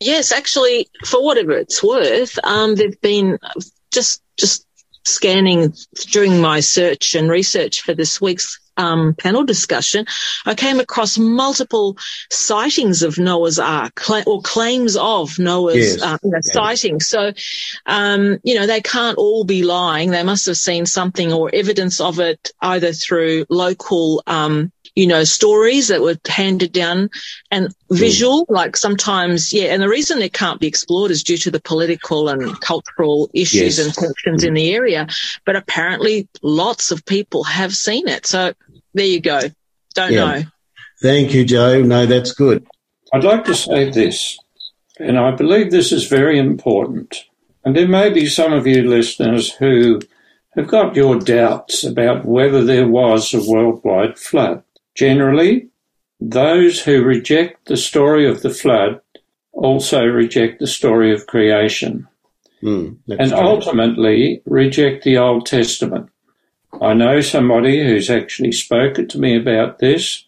Yes, 0.01 0.31
actually, 0.31 0.89
for 1.05 1.24
whatever 1.24 1.51
it's 1.51 1.84
worth, 1.84 2.39
um, 2.43 2.74
there've 2.74 3.00
been 3.01 3.38
just 3.93 4.24
just 4.36 4.65
scanning 5.05 5.74
during 6.12 6.41
my 6.41 6.60
search 6.60 7.13
and 7.13 7.29
research 7.29 7.81
for 7.81 7.93
this 7.93 8.20
week's 8.20 8.60
um, 8.81 9.13
panel 9.13 9.43
discussion. 9.43 10.05
I 10.45 10.55
came 10.55 10.79
across 10.79 11.17
multiple 11.17 11.97
sightings 12.29 13.03
of 13.03 13.17
Noah's 13.17 13.59
Ark 13.59 13.95
cla- 13.95 14.23
or 14.25 14.41
claims 14.41 14.97
of 14.97 15.38
Noah's 15.39 15.75
Yes. 15.97 16.01
uh, 16.01 16.17
you 16.23 16.31
know, 16.31 16.39
Yeah. 16.45 16.53
sightings. 16.53 17.07
So, 17.07 17.31
um, 17.85 18.39
you 18.43 18.55
know, 18.55 18.65
they 18.67 18.81
can't 18.81 19.17
all 19.17 19.43
be 19.43 19.63
lying. 19.63 20.11
They 20.11 20.23
must 20.23 20.45
have 20.47 20.57
seen 20.57 20.85
something 20.85 21.31
or 21.31 21.50
evidence 21.53 22.00
of 22.01 22.19
it 22.19 22.51
either 22.61 22.91
through 22.93 23.45
local, 23.50 24.23
um, 24.27 24.71
you 24.95 25.07
know, 25.07 25.23
stories 25.23 25.88
that 25.88 26.01
were 26.01 26.17
handed 26.27 26.73
down 26.73 27.09
and 27.50 27.69
visual, 27.89 28.45
like 28.50 28.75
sometimes, 28.75 29.53
yeah. 29.53 29.73
And 29.73 29.81
the 29.81 29.88
reason 29.88 30.21
it 30.21 30.33
can't 30.33 30.59
be 30.59 30.67
explored 30.67 31.11
is 31.11 31.23
due 31.23 31.38
to 31.38 31.51
the 31.51 31.61
political 31.61 32.27
and 32.27 32.59
cultural 32.59 33.29
issues 33.33 33.77
Yes. 33.77 33.79
and 33.79 33.93
tensions 33.93 34.43
in 34.43 34.53
the 34.53 34.73
area. 34.73 35.07
But 35.45 35.55
apparently 35.55 36.27
lots 36.41 36.91
of 36.91 37.05
people 37.05 37.43
have 37.45 37.73
seen 37.73 38.07
it. 38.09 38.25
So 38.25 38.53
there 38.93 39.05
you 39.05 39.19
go. 39.21 39.39
Don't 39.95 40.12
Yeah. 40.13 40.25
know. 40.25 40.43
Thank 41.01 41.33
you, 41.33 41.43
Joe. 41.45 41.81
No, 41.81 42.05
that's 42.05 42.33
good. 42.33 42.65
I'd 43.13 43.24
like 43.24 43.43
to 43.45 43.55
say 43.55 43.89
this, 43.89 44.38
and 45.00 45.17
I 45.17 45.31
believe 45.31 45.71
this 45.71 45.91
is 45.91 46.05
very 46.05 46.38
important. 46.39 47.15
And 47.65 47.75
there 47.75 47.88
may 47.88 48.10
be 48.10 48.25
some 48.27 48.53
of 48.53 48.65
you 48.65 48.88
listeners 48.88 49.51
who 49.53 50.00
have 50.55 50.67
got 50.67 50.95
your 50.95 51.17
doubts 51.19 51.83
about 51.83 52.25
whether 52.25 52.63
there 52.63 52.88
was 52.88 53.33
a 53.33 53.41
worldwide 53.50 54.17
flood. 54.17 54.63
Generally, 54.95 55.67
those 56.19 56.81
who 56.81 57.03
reject 57.03 57.65
the 57.67 57.77
story 57.77 58.27
of 58.27 58.41
the 58.41 58.50
flood 58.50 59.01
also 59.53 60.03
reject 60.05 60.60
the 60.60 60.67
story 60.67 61.13
of 61.13 61.27
creation 61.27 62.07
Mm, 62.63 62.98
and 63.10 63.31
true. 63.31 63.39
ultimately 63.39 64.41
reject 64.45 65.03
the 65.03 65.17
Old 65.17 65.45
Testament. 65.48 66.10
I 66.81 66.95
know 66.95 67.21
somebody 67.21 67.83
who's 67.83 68.09
actually 68.09 68.51
spoken 68.51 69.07
to 69.09 69.19
me 69.19 69.38
about 69.38 69.77
this, 69.77 70.25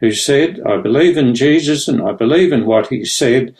who 0.00 0.10
said, 0.10 0.60
I 0.66 0.78
believe 0.78 1.16
in 1.16 1.34
Jesus 1.34 1.86
and 1.86 2.02
I 2.02 2.12
believe 2.12 2.52
in 2.52 2.66
what 2.66 2.88
he 2.88 3.04
said, 3.04 3.54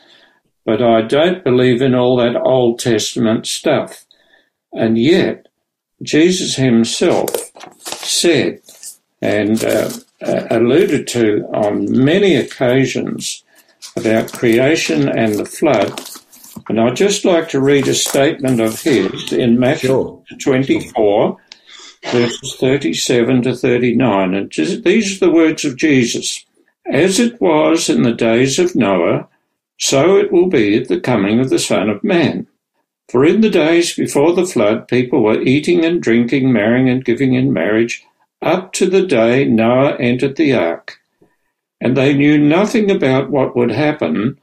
but 0.64 0.82
I 0.82 1.02
don't 1.02 1.44
believe 1.44 1.80
in 1.80 1.94
all 1.94 2.16
that 2.16 2.34
Old 2.34 2.80
Testament 2.80 3.46
stuff. 3.46 4.04
And 4.72 4.98
yet, 4.98 5.46
Jesus 6.02 6.56
himself 6.56 7.30
said 7.80 8.60
and 9.22 9.62
uh, 9.64 9.90
uh, 10.20 10.46
alluded 10.50 11.06
to 11.08 11.44
on 11.54 12.04
many 12.04 12.34
occasions 12.34 13.44
about 13.96 14.32
creation 14.32 15.08
and 15.08 15.36
the 15.36 15.44
flood. 15.44 16.00
And 16.68 16.80
I'd 16.80 16.96
just 16.96 17.24
like 17.24 17.48
to 17.50 17.60
read 17.60 17.86
a 17.86 17.94
statement 17.94 18.60
of 18.60 18.82
his 18.82 19.32
in 19.32 19.60
Matthew 19.60 19.88
Sure. 19.88 20.22
24, 20.40 21.38
verses 22.10 22.56
37 22.56 23.42
to 23.42 23.54
39. 23.54 24.34
And 24.34 24.52
these 24.52 25.16
are 25.16 25.26
the 25.26 25.32
words 25.32 25.64
of 25.64 25.76
Jesus. 25.76 26.44
As 26.86 27.18
it 27.18 27.40
was 27.40 27.88
in 27.88 28.02
the 28.02 28.12
days 28.12 28.58
of 28.58 28.76
Noah, 28.76 29.28
so 29.78 30.16
it 30.16 30.32
will 30.32 30.48
be 30.48 30.76
at 30.76 30.88
the 30.88 31.00
coming 31.00 31.40
of 31.40 31.50
the 31.50 31.58
Son 31.58 31.90
of 31.90 32.04
Man. 32.04 32.46
For 33.08 33.24
in 33.24 33.40
the 33.40 33.50
days 33.50 33.94
before 33.94 34.32
the 34.32 34.46
flood, 34.46 34.88
people 34.88 35.22
were 35.22 35.40
eating 35.40 35.84
and 35.84 36.02
drinking, 36.02 36.52
marrying 36.52 36.88
and 36.88 37.04
giving 37.04 37.34
in 37.34 37.52
marriage, 37.52 38.04
up 38.42 38.72
to 38.74 38.88
the 38.88 39.06
day 39.06 39.44
Noah 39.44 39.96
entered 39.98 40.36
the 40.36 40.54
ark. 40.54 40.98
And 41.80 41.96
they 41.96 42.14
knew 42.14 42.38
nothing 42.38 42.90
about 42.90 43.30
what 43.30 43.56
would 43.56 43.70
happen 43.70 44.38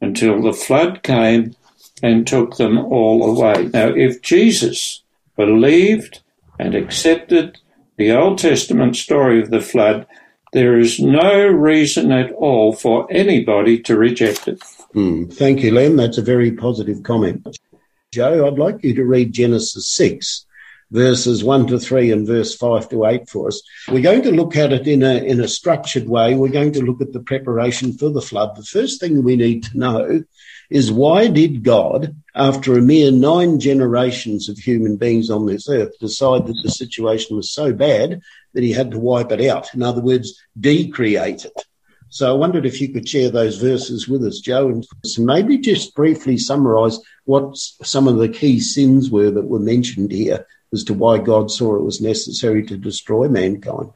until 0.00 0.42
the 0.42 0.52
flood 0.52 1.02
came 1.02 1.54
and 2.02 2.26
took 2.26 2.56
them 2.56 2.78
all 2.78 3.24
away. 3.24 3.68
Now, 3.72 3.88
if 3.88 4.20
Jesus 4.20 5.02
believed 5.36 6.21
and 6.62 6.76
accepted 6.76 7.58
the 7.96 8.12
Old 8.12 8.38
Testament 8.38 8.94
story 8.96 9.42
of 9.42 9.50
the 9.50 9.60
flood, 9.60 10.06
there 10.52 10.78
is 10.78 11.00
no 11.00 11.46
reason 11.46 12.12
at 12.12 12.30
all 12.32 12.72
for 12.72 13.06
anybody 13.10 13.80
to 13.80 13.96
reject 13.96 14.46
it. 14.46 14.60
Mm, 14.94 15.32
thank 15.32 15.62
you, 15.62 15.72
Len. 15.74 15.96
That's 15.96 16.18
a 16.18 16.22
very 16.22 16.52
positive 16.52 17.02
comment. 17.02 17.58
Joe, 18.12 18.46
I'd 18.46 18.58
like 18.60 18.84
you 18.84 18.94
to 18.94 19.04
read 19.04 19.32
Genesis 19.32 19.88
6, 19.88 20.46
verses 20.92 21.42
1 21.42 21.66
to 21.68 21.80
3 21.80 22.12
and 22.12 22.26
verse 22.26 22.54
5 22.54 22.90
to 22.90 23.06
8 23.06 23.28
for 23.28 23.48
us. 23.48 23.60
We're 23.88 24.02
going 24.02 24.22
to 24.22 24.30
look 24.30 24.56
at 24.56 24.72
it 24.72 24.86
in 24.86 25.02
a, 25.02 25.16
in 25.16 25.40
a 25.40 25.48
structured 25.48 26.08
way. 26.08 26.36
We're 26.36 26.48
going 26.48 26.72
to 26.74 26.82
look 26.82 27.00
at 27.00 27.12
the 27.12 27.20
preparation 27.20 27.92
for 27.94 28.10
the 28.10 28.22
flood. 28.22 28.54
The 28.54 28.62
first 28.62 29.00
thing 29.00 29.24
we 29.24 29.34
need 29.34 29.64
to 29.64 29.78
know 29.78 30.22
is 30.72 30.90
why 30.90 31.28
did 31.28 31.62
God, 31.62 32.16
after 32.34 32.76
a 32.76 32.82
mere 32.82 33.12
nine 33.12 33.60
generations 33.60 34.48
of 34.48 34.56
human 34.58 34.96
beings 34.96 35.30
on 35.30 35.46
this 35.46 35.68
earth, 35.68 35.98
decide 35.98 36.46
that 36.46 36.60
the 36.62 36.70
situation 36.70 37.36
was 37.36 37.52
so 37.52 37.72
bad 37.72 38.22
that 38.54 38.62
he 38.62 38.72
had 38.72 38.90
to 38.92 38.98
wipe 38.98 39.30
it 39.32 39.46
out? 39.48 39.74
In 39.74 39.82
other 39.82 40.00
words, 40.00 40.40
decreate 40.58 41.44
it. 41.44 41.66
So 42.08 42.30
I 42.30 42.36
wondered 42.36 42.66
if 42.66 42.80
you 42.80 42.90
could 42.90 43.08
share 43.08 43.30
those 43.30 43.58
verses 43.58 44.08
with 44.08 44.24
us, 44.24 44.40
Joe, 44.40 44.68
and 44.68 44.86
maybe 45.18 45.58
just 45.58 45.94
briefly 45.94 46.36
summarize 46.38 46.98
what 47.24 47.56
some 47.56 48.08
of 48.08 48.16
the 48.16 48.28
key 48.28 48.60
sins 48.60 49.10
were 49.10 49.30
that 49.30 49.48
were 49.48 49.58
mentioned 49.58 50.10
here 50.10 50.46
as 50.72 50.84
to 50.84 50.94
why 50.94 51.18
God 51.18 51.50
saw 51.50 51.76
it 51.76 51.84
was 51.84 52.00
necessary 52.00 52.64
to 52.66 52.76
destroy 52.76 53.28
mankind. 53.28 53.90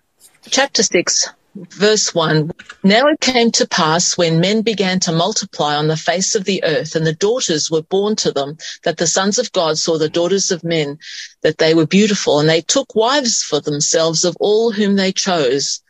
chapter 0.49 0.83
6, 0.83 1.31
verse 1.71 2.15
1. 2.15 2.51
Now 2.85 3.07
it 3.09 3.21
came 3.21 3.51
to 3.53 3.67
pass 3.67 4.17
when 4.17 4.41
men 4.41 4.63
began 4.63 5.01
to 5.01 5.13
multiply 5.13 5.75
on 5.77 5.89
the 5.89 5.97
face 5.97 6.35
of 6.35 6.45
the 6.45 6.63
earth, 6.63 6.95
and 6.95 7.07
the 7.07 7.13
daughters 7.15 7.71
were 7.71 7.83
born 7.83 8.15
to 8.17 8.33
them, 8.33 8.59
that 8.85 8.97
the 8.97 9.07
sons 9.07 9.39
of 9.39 9.53
God 9.53 9.79
saw 9.79 9.99
the 9.99 10.09
daughters 10.09 10.51
of 10.51 10.63
men, 10.63 10.99
that 11.43 11.59
they 11.59 11.75
were 11.75 11.87
beautiful, 11.87 12.39
and 12.39 12.49
they 12.49 12.61
took 12.61 12.95
wives 12.95 13.43
for 13.43 13.61
themselves 13.61 14.25
of 14.25 14.37
all 14.39 14.71
whom 14.71 14.97
they 14.97 15.13
chose. 15.13 15.83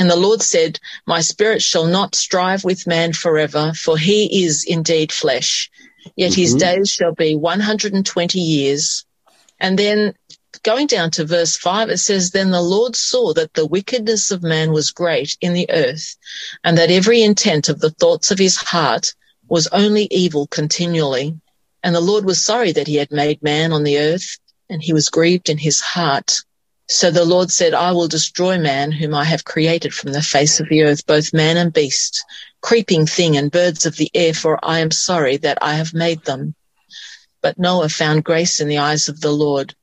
And 0.00 0.10
the 0.10 0.16
Lord 0.16 0.42
said, 0.42 0.80
My 1.06 1.20
spirit 1.20 1.62
shall 1.62 1.86
not 1.86 2.14
strive 2.14 2.64
with 2.64 2.86
man 2.86 3.12
forever, 3.12 3.72
for 3.74 3.98
he 3.98 4.44
is 4.44 4.64
indeed 4.64 5.12
flesh. 5.12 5.70
Yet 6.16 6.34
his 6.34 6.54
Mhm. 6.54 6.60
days 6.60 6.90
shall 6.90 7.14
be 7.14 7.34
120 7.34 8.40
years. 8.40 9.04
And 9.60 9.78
then 9.78 10.14
going 10.62 10.86
down 10.86 11.10
to 11.12 11.24
verse 11.24 11.56
5, 11.56 11.90
it 11.90 11.98
says, 11.98 12.30
Then 12.30 12.50
the 12.50 12.62
Lord 12.62 12.96
saw 12.96 13.32
that 13.34 13.54
the 13.54 13.66
wickedness 13.66 14.30
of 14.30 14.42
man 14.42 14.72
was 14.72 14.90
great 14.90 15.36
in 15.40 15.52
the 15.52 15.70
earth, 15.70 16.16
and 16.64 16.76
that 16.78 16.90
every 16.90 17.22
intent 17.22 17.68
of 17.68 17.80
the 17.80 17.90
thoughts 17.90 18.30
of 18.30 18.38
his 18.38 18.56
heart 18.56 19.14
was 19.48 19.66
only 19.68 20.08
evil 20.10 20.46
continually. 20.46 21.38
And 21.82 21.94
the 21.94 22.00
Lord 22.00 22.24
was 22.24 22.44
sorry 22.44 22.72
that 22.72 22.86
he 22.86 22.96
had 22.96 23.10
made 23.10 23.42
man 23.42 23.72
on 23.72 23.84
the 23.84 23.98
earth, 23.98 24.38
and 24.68 24.82
he 24.82 24.92
was 24.92 25.08
grieved 25.08 25.48
in 25.48 25.58
his 25.58 25.80
heart. 25.80 26.36
So 26.88 27.10
the 27.10 27.24
Lord 27.24 27.50
said, 27.50 27.74
I 27.74 27.92
will 27.92 28.08
destroy 28.08 28.58
man 28.58 28.92
whom 28.92 29.14
I 29.14 29.24
have 29.24 29.44
created 29.44 29.92
from 29.92 30.12
the 30.12 30.22
face 30.22 30.58
of 30.58 30.68
the 30.68 30.82
earth, 30.84 31.06
both 31.06 31.34
man 31.34 31.56
and 31.56 31.72
beast, 31.72 32.24
creeping 32.62 33.06
thing 33.06 33.36
and 33.36 33.50
birds 33.50 33.86
of 33.86 33.96
the 33.96 34.10
air, 34.14 34.32
for 34.32 34.58
I 34.62 34.80
am 34.80 34.90
sorry 34.90 35.36
that 35.38 35.58
I 35.60 35.74
have 35.74 35.92
made 35.92 36.24
them. 36.24 36.54
But 37.42 37.58
Noah 37.58 37.88
found 37.88 38.24
grace 38.24 38.60
in 38.60 38.68
the 38.68 38.78
eyes 38.78 39.08
of 39.08 39.20
the 39.20 39.30
Lord. 39.30 39.74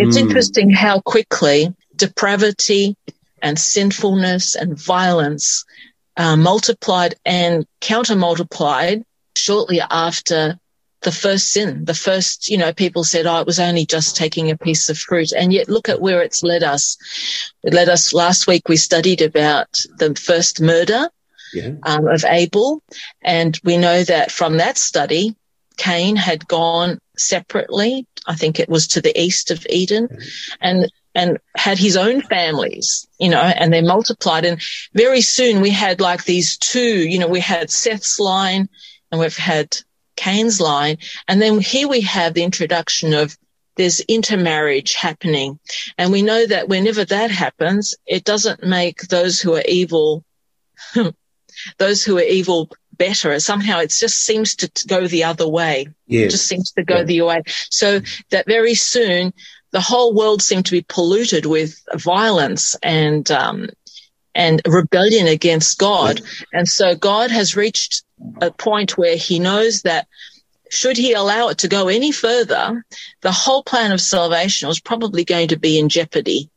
It's 0.00 0.16
Hmm. 0.16 0.24
interesting 0.24 0.70
how 0.70 1.00
quickly 1.00 1.74
depravity 1.94 2.96
and 3.42 3.58
sinfulness 3.58 4.54
and 4.54 4.78
violence 4.78 5.64
uh, 6.16 6.36
multiplied 6.36 7.14
and 7.24 7.66
counter 7.80 8.16
multiplied 8.16 9.02
shortly 9.36 9.80
after 9.80 10.58
the 11.02 11.12
first 11.12 11.52
sin, 11.52 11.84
the 11.86 11.94
first, 11.94 12.48
you 12.50 12.58
know, 12.58 12.72
people 12.74 13.04
said, 13.04 13.26
oh, 13.26 13.40
it 13.40 13.46
was 13.46 13.58
only 13.58 13.86
just 13.86 14.16
taking 14.16 14.50
a 14.50 14.56
piece 14.58 14.90
of 14.90 14.98
fruit. 14.98 15.32
And 15.32 15.50
yet 15.52 15.68
look 15.68 15.88
at 15.88 16.00
where 16.00 16.20
it's 16.22 16.42
led 16.42 16.62
us. 16.62 16.98
It 17.62 17.72
led 17.72 17.88
us 17.88 18.12
last 18.12 18.46
week. 18.46 18.68
We 18.68 18.76
studied 18.76 19.22
about 19.22 19.68
the 19.98 20.14
first 20.14 20.60
murder 20.60 21.08
Yeah. 21.54 21.72
um, 21.84 22.06
of 22.06 22.24
Abel. 22.24 22.82
And 23.22 23.58
we 23.64 23.78
know 23.78 24.02
that 24.04 24.30
from 24.30 24.58
that 24.58 24.76
study, 24.76 25.34
Cain 25.78 26.16
had 26.16 26.46
gone 26.46 26.98
separately. 27.20 28.06
I 28.26 28.34
think 28.34 28.58
it 28.58 28.68
was 28.68 28.88
to 28.88 29.00
the 29.00 29.18
east 29.18 29.50
of 29.50 29.66
Eden 29.68 30.08
and, 30.60 30.90
and 31.14 31.38
had 31.56 31.78
his 31.78 31.96
own 31.96 32.22
families, 32.22 33.06
you 33.18 33.28
know, 33.28 33.40
and 33.40 33.72
they 33.72 33.82
multiplied. 33.82 34.44
And 34.44 34.60
very 34.94 35.20
soon 35.20 35.60
we 35.60 35.70
had 35.70 36.00
like 36.00 36.24
these 36.24 36.56
two, 36.56 37.08
you 37.08 37.18
know, 37.18 37.28
we 37.28 37.40
had 37.40 37.70
Seth's 37.70 38.18
line 38.18 38.68
and 39.10 39.20
we've 39.20 39.36
had 39.36 39.76
Cain's 40.16 40.60
line. 40.60 40.98
And 41.28 41.40
then 41.40 41.60
here 41.60 41.88
we 41.88 42.02
have 42.02 42.34
the 42.34 42.44
introduction 42.44 43.14
of 43.14 43.36
there's 43.76 44.00
intermarriage 44.00 44.94
happening. 44.94 45.58
And 45.96 46.12
we 46.12 46.22
know 46.22 46.46
that 46.46 46.68
whenever 46.68 47.04
that 47.04 47.30
happens, 47.30 47.94
it 48.06 48.24
doesn't 48.24 48.62
make 48.62 49.02
those 49.08 49.40
who 49.40 49.54
are 49.54 49.64
evil, 49.66 50.24
those 51.78 52.04
who 52.04 52.18
are 52.18 52.22
evil 52.22 52.70
better. 53.00 53.40
Somehow 53.40 53.80
it 53.80 53.90
just 53.90 54.18
seems 54.28 54.54
to 54.56 54.70
go 54.86 55.06
the 55.06 55.24
other 55.24 55.48
way. 55.48 55.88
It 56.26 56.30
just 56.30 56.46
seems 56.46 56.70
to 56.72 56.84
go 56.84 56.98
Yeah. 56.98 57.04
the 57.04 57.20
way. 57.22 57.42
So 57.70 58.00
that 58.30 58.46
very 58.46 58.74
soon 58.74 59.32
the 59.72 59.80
whole 59.80 60.12
world 60.14 60.42
seemed 60.42 60.66
to 60.66 60.72
be 60.72 60.84
polluted 60.96 61.46
with 61.46 61.80
violence 61.94 62.76
and, 62.82 63.30
um, 63.30 63.68
and 64.34 64.60
rebellion 64.66 65.26
against 65.28 65.78
God. 65.78 66.20
And 66.52 66.68
so 66.68 66.94
God 66.94 67.30
has 67.30 67.56
reached 67.56 68.02
a 68.40 68.50
point 68.50 68.98
where 68.98 69.16
he 69.16 69.38
knows 69.38 69.82
that 69.82 70.06
should 70.70 70.96
he 70.96 71.12
allow 71.14 71.48
it 71.48 71.58
to 71.58 71.68
go 71.68 71.88
any 71.88 72.12
further, 72.12 72.84
the 73.22 73.32
whole 73.32 73.62
plan 73.62 73.92
of 73.92 74.00
salvation 74.00 74.68
was 74.68 74.80
probably 74.80 75.24
going 75.24 75.48
to 75.48 75.58
be 75.58 75.78
in 75.78 75.88
jeopardy. 75.88 76.50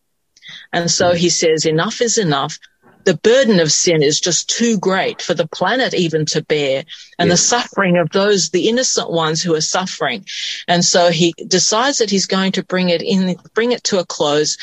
And 0.72 0.90
so 0.90 1.14
he 1.14 1.30
says, 1.30 1.66
enough 1.66 2.02
is 2.02 2.18
enough. 2.18 2.58
The 3.06 3.18
burden 3.18 3.60
of 3.60 3.72
sin 3.72 4.02
is 4.02 4.20
just 4.20 4.50
too 4.50 4.78
great 4.78 5.22
for 5.22 5.34
the 5.34 5.48
planet 5.48 5.94
even 5.94 6.26
to 6.28 6.44
bear 6.44 6.84
and 7.20 7.30
the 7.30 7.38
suffering 7.38 7.98
of 7.98 8.10
those, 8.12 8.50
the 8.50 8.70
innocent 8.70 9.12
ones 9.12 9.42
who 9.42 9.56
are 9.56 9.62
suffering. 9.62 10.26
And 10.68 10.84
so 10.84 11.10
he 11.10 11.34
decides 11.48 11.98
that 12.00 12.10
he's 12.10 12.26
going 12.26 12.54
to 12.54 12.64
bring 12.64 12.90
it 12.90 13.02
in, 13.02 13.36
bring 13.54 13.72
it 13.72 13.84
to 13.86 14.00
a 14.00 14.06
close. 14.06 14.58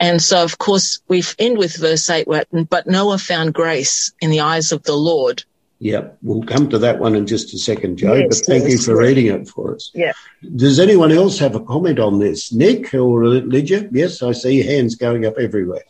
And 0.00 0.22
so, 0.22 0.42
of 0.42 0.58
course, 0.58 1.00
we 1.08 1.22
end 1.38 1.58
with 1.58 1.76
verse 1.76 2.08
eight, 2.10 2.26
where, 2.26 2.44
but 2.68 2.86
Noah 2.86 3.18
found 3.18 3.54
grace 3.54 4.12
in 4.20 4.30
the 4.30 4.40
eyes 4.40 4.72
of 4.72 4.82
the 4.84 4.96
Lord. 4.96 5.44
Yeah, 5.82 6.10
we'll 6.22 6.44
come 6.44 6.68
to 6.68 6.78
that 6.78 7.00
one 7.00 7.16
in 7.16 7.26
just 7.26 7.52
a 7.54 7.58
second, 7.58 7.96
Joe, 7.96 8.14
Yes, 8.14 8.38
but 8.38 8.46
thank 8.46 8.70
you 8.70 8.78
for 8.78 8.96
reading 8.96 9.26
it 9.26 9.48
for 9.48 9.74
us. 9.74 9.90
Yeah. 9.92 10.12
Does 10.54 10.78
anyone 10.78 11.10
else 11.10 11.40
have 11.40 11.56
a 11.56 11.60
comment 11.60 11.98
on 11.98 12.20
this? 12.20 12.52
Nick 12.52 12.94
or 12.94 13.26
Lydia? 13.26 13.88
Yes, 13.90 14.22
I 14.22 14.30
see 14.30 14.62
hands 14.62 14.94
going 14.94 15.26
up 15.26 15.38
everywhere. 15.38 15.82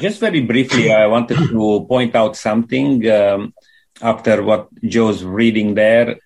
Just 0.00 0.20
very 0.20 0.40
briefly, 0.40 0.92
I 0.92 1.06
wanted 1.06 1.36
to 1.48 1.84
point 1.88 2.14
out 2.14 2.36
something 2.36 3.08
um, 3.10 3.52
after 4.00 4.42
what 4.42 4.68
Joe's 4.82 5.22
reading 5.22 5.74
there. 5.74 6.16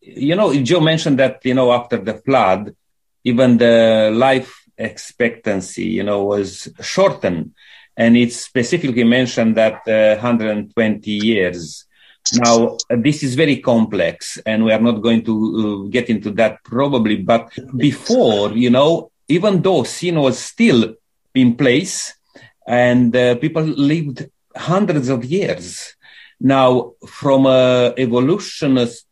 You 0.00 0.36
know, 0.36 0.54
Joe 0.62 0.80
mentioned 0.80 1.18
that, 1.18 1.40
you 1.44 1.54
know, 1.54 1.72
after 1.72 1.96
the 1.96 2.14
flood, 2.14 2.74
even 3.24 3.56
the 3.56 4.10
life 4.14 4.64
expectancy, 4.76 5.86
you 5.86 6.02
know, 6.02 6.24
was 6.24 6.68
shortened. 6.80 7.54
And 7.96 8.16
it 8.16 8.32
specifically 8.32 9.04
mentioned 9.04 9.56
that 9.56 9.88
uh, 9.88 10.20
120 10.20 11.10
years. 11.10 11.86
Now, 12.34 12.76
this 12.90 13.22
is 13.22 13.34
very 13.34 13.56
complex, 13.56 14.38
and 14.44 14.64
we 14.64 14.72
are 14.72 14.80
not 14.80 15.00
going 15.00 15.24
to 15.24 15.86
uh, 15.86 15.88
get 15.88 16.10
into 16.10 16.30
that 16.32 16.62
probably. 16.62 17.16
But 17.16 17.50
before, 17.74 18.52
you 18.52 18.68
know, 18.68 19.10
even 19.28 19.62
though 19.62 19.82
sin 19.84 20.20
was 20.20 20.38
still 20.38 20.94
in 21.34 21.56
place, 21.56 22.17
and 22.68 23.16
uh, 23.16 23.34
people 23.36 23.62
lived 23.62 24.28
hundreds 24.54 25.08
of 25.08 25.24
years. 25.24 25.96
Now, 26.38 26.92
from 27.06 27.46
a 27.46 27.94
evolutionist 27.96 29.06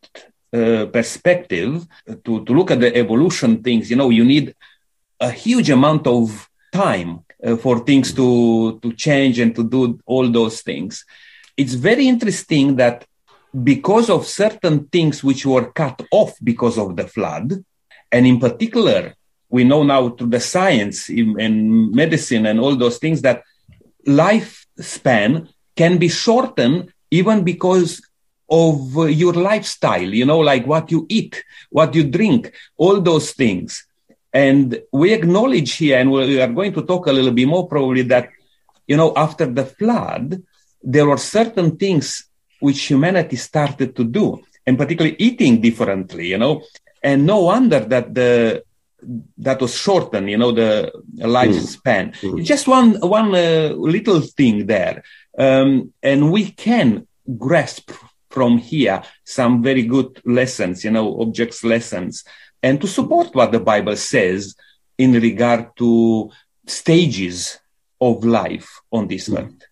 uh, 0.53 0.87
perspective, 0.93 1.87
to, 2.25 2.45
to 2.45 2.53
look 2.53 2.71
at 2.71 2.81
the 2.81 2.95
evolution 2.95 3.63
things, 3.63 3.91
you 3.91 3.97
know, 3.97 4.11
you 4.11 4.25
need 4.25 4.55
a 5.19 5.31
huge 5.31 5.71
amount 5.71 6.07
of 6.07 6.49
time 6.71 7.25
uh, 7.43 7.57
for 7.57 7.81
things 7.81 8.13
to, 8.13 8.79
to 8.81 8.93
change 8.93 9.39
and 9.39 9.55
to 9.57 9.65
do 9.65 9.99
all 10.05 10.29
those 10.29 10.61
things. 10.61 11.05
It's 11.57 11.73
very 11.73 12.07
interesting 12.07 12.77
that 12.77 13.07
because 13.65 14.11
of 14.11 14.27
certain 14.27 14.87
things 14.89 15.25
which 15.25 15.47
were 15.47 15.73
cut 15.73 16.03
off 16.11 16.35
because 16.45 16.77
of 16.77 16.95
the 16.95 17.09
flood, 17.09 17.65
and 18.13 18.27
in 18.27 18.39
particular, 18.39 19.15
we 19.49 19.65
know 19.65 19.83
now 19.83 20.11
through 20.11 20.29
the 20.29 20.41
science 20.41 21.09
in, 21.09 21.41
and 21.41 21.91
medicine 21.93 22.45
and 22.45 22.61
all 22.61 22.77
those 22.77 22.99
things 22.99 23.23
that 23.23 23.43
lifespan 24.07 25.49
can 25.77 25.99
be 25.99 26.09
shortened 26.09 26.93
even 27.11 27.45
because 27.45 28.03
of 28.49 29.11
your 29.11 29.33
lifestyle, 29.33 30.15
you 30.15 30.25
know, 30.25 30.39
like 30.39 30.67
what 30.67 30.91
you 30.91 31.07
eat, 31.09 31.43
what 31.71 31.95
you 31.95 32.05
drink, 32.05 32.53
all 32.77 33.01
those 33.01 33.33
things. 33.33 33.87
And 34.33 34.81
we 34.93 35.13
acknowledge 35.13 35.75
here, 35.75 35.99
and 35.99 36.11
we 36.11 36.41
are 36.41 36.53
going 36.53 36.73
to 36.75 36.83
talk 36.83 37.07
a 37.07 37.13
little 37.13 37.33
bit 37.33 37.49
more 37.49 37.67
probably 37.67 38.03
that, 38.03 38.31
you 38.87 38.97
know, 38.97 39.13
after 39.17 39.47
the 39.47 39.65
flood, 39.65 40.43
there 40.83 41.07
were 41.07 41.17
certain 41.17 41.77
things 41.77 42.29
which 42.61 42.83
humanity 42.83 43.37
started 43.37 43.97
to 43.97 44.05
do, 44.05 44.43
and 44.67 44.79
particularly 44.79 45.17
eating 45.19 45.61
differently, 45.61 46.29
you 46.29 46.39
know, 46.39 46.63
and 47.03 47.27
no 47.27 47.43
wonder 47.43 47.81
that 47.81 48.15
the 48.15 48.63
that 49.39 49.61
was 49.61 49.75
shortened, 49.77 50.31
you 50.31 50.39
know, 50.39 50.53
the 50.53 50.91
lifespan. 51.19 52.15
Mm. 52.21 52.45
Just 52.45 52.67
one 52.67 52.95
one 53.01 53.35
uh, 53.35 53.73
little 53.77 54.21
thing 54.21 54.67
there, 54.67 55.03
um, 55.39 55.93
and 56.03 56.33
we 56.33 56.51
can 56.51 57.07
grasp 57.39 57.91
from 58.31 58.59
here 58.59 59.03
some 59.25 59.63
very 59.63 59.83
good 59.83 60.21
lessons, 60.25 60.85
you 60.85 60.91
know, 60.91 61.21
objects 61.21 61.65
lessons, 61.65 62.25
and 62.63 62.81
to 62.81 62.87
support 62.87 63.35
what 63.35 63.53
the 63.53 63.61
Bible 63.61 63.97
says 63.97 64.55
in 64.99 65.13
regard 65.13 65.77
to 65.77 66.31
stages 66.67 67.59
of 68.01 68.25
life 68.25 68.81
on 68.91 69.09
this 69.09 69.29
Mm. 69.29 69.39
earth. 69.39 69.63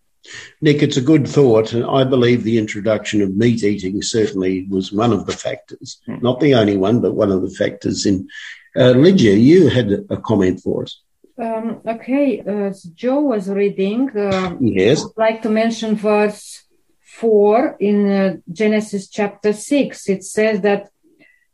Nick, 0.63 0.83
it's 0.83 0.97
a 0.97 1.03
good 1.03 1.29
thought. 1.29 1.75
And 1.75 1.85
I 1.85 2.05
believe 2.05 2.45
the 2.45 2.57
introduction 2.59 3.21
of 3.21 3.37
meat 3.37 3.63
eating 3.63 4.01
certainly 4.01 4.67
was 4.71 4.91
one 4.91 5.13
of 5.13 5.27
the 5.27 5.33
factors, 5.33 5.99
Hmm. 6.07 6.17
not 6.23 6.41
the 6.41 6.55
only 6.55 6.77
one, 6.79 7.01
but 7.03 7.15
one 7.15 7.31
of 7.31 7.43
the 7.43 7.51
factors 7.51 8.07
in. 8.07 8.29
Uh, 8.77 8.91
Lydia, 8.91 9.35
you 9.35 9.69
had 9.69 10.05
a 10.11 10.17
comment 10.17 10.61
for 10.61 10.83
us. 10.83 11.01
Um, 11.39 11.81
okay, 11.87 12.41
uh, 12.41 12.71
as 12.71 12.83
Joe 12.83 13.21
was 13.21 13.49
reading, 13.49 14.11
uh, 14.17 14.57
Yes. 14.61 15.05
I'd 15.05 15.17
like 15.17 15.43
to 15.43 15.51
mention 15.51 15.97
verse 15.97 16.65
4 17.01 17.77
in 17.81 18.11
uh, 18.11 18.37
Genesis 18.53 19.09
chapter 19.09 19.53
6. 19.53 20.09
It 20.09 20.25
says 20.25 20.61
that 20.63 20.91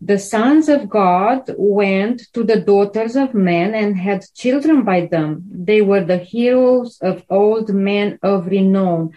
the 0.01 0.19
sons 0.19 0.71
of 0.71 0.89
God 0.89 1.55
went 1.59 2.23
to 2.33 2.43
the 2.43 2.61
daughters 2.61 3.17
of 3.17 3.35
men 3.35 3.75
and 3.75 3.99
had 3.99 4.25
children 4.35 4.83
by 4.83 5.07
them. 5.07 5.45
They 5.51 5.83
were 5.83 6.05
the 6.05 6.17
heroes 6.17 6.99
of 7.03 7.25
old 7.29 7.69
men 7.75 8.19
of 8.23 8.47
renown. 8.47 9.13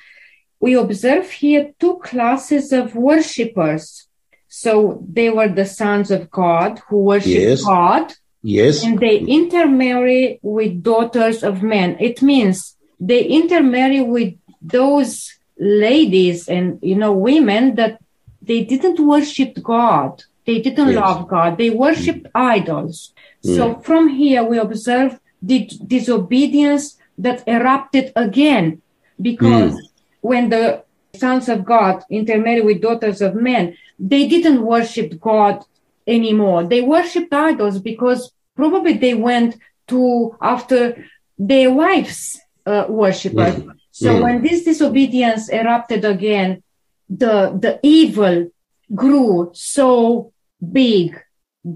We 0.59 0.73
observe 0.75 1.29
here 1.31 1.71
two 1.79 1.99
classes 1.99 2.73
of 2.73 2.95
worshippers. 2.95 4.07
So 4.55 5.03
they 5.11 5.31
were 5.31 5.49
the 5.49 5.65
sons 5.65 6.11
of 6.11 6.29
God 6.29 6.79
who 6.87 6.97
worship 7.11 7.41
Yes. 7.41 7.63
God 7.63 8.13
Yes. 8.43 8.83
and 8.85 8.99
they 8.99 9.17
intermarry 9.17 10.37
with 10.43 10.83
daughters 10.83 11.41
of 11.41 11.63
men. 11.63 11.97
It 11.99 12.21
means 12.21 12.77
they 12.99 13.23
intermarry 13.23 14.01
with 14.01 14.35
those 14.61 15.33
ladies 15.57 16.47
and 16.47 16.77
you 16.83 16.93
know 16.93 17.13
women 17.13 17.73
that 17.81 17.97
they 18.43 18.63
didn't 18.63 18.99
worship 18.99 19.51
God. 19.63 20.23
They 20.45 20.59
didn't 20.61 20.93
Yes. 20.93 21.01
love 21.01 21.27
God. 21.27 21.57
They 21.57 21.71
worshipped 21.71 22.27
mm. 22.29 22.37
idols. 22.57 23.11
So 23.41 23.63
mm. 23.73 23.83
from 23.83 24.03
here 24.09 24.43
we 24.43 24.59
observe 24.59 25.19
the 25.41 25.67
disobedience 25.95 26.85
that 27.17 27.41
erupted 27.47 28.13
again 28.15 28.83
because 29.19 29.73
mm. 29.73 29.87
when 30.21 30.49
the 30.49 30.83
sons 31.15 31.49
of 31.49 31.65
God 31.65 32.03
intermarry 32.09 32.61
with 32.61 32.81
daughters 32.81 33.19
of 33.21 33.33
men, 33.35 33.77
they 34.11 34.23
didn't 34.33 34.61
worship 34.73 35.09
God 35.29 35.55
anymore. 36.15 36.61
They 36.71 36.81
worshipped 36.81 37.33
idols 37.33 37.77
because 37.91 38.21
probably 38.59 38.93
they 39.03 39.15
went 39.29 39.51
to 39.91 40.01
after 40.53 40.81
their 41.51 41.69
wives 41.81 42.19
uh, 42.71 42.85
worshippers. 43.01 43.55
So 44.01 44.09
Mm. 44.15 44.21
when 44.23 44.35
this 44.45 44.59
disobedience 44.69 45.43
erupted 45.59 46.03
again, 46.15 46.49
the 47.23 47.35
the 47.65 47.73
evil 47.99 48.37
grew 49.01 49.31
so 49.53 50.31
big 50.81 51.07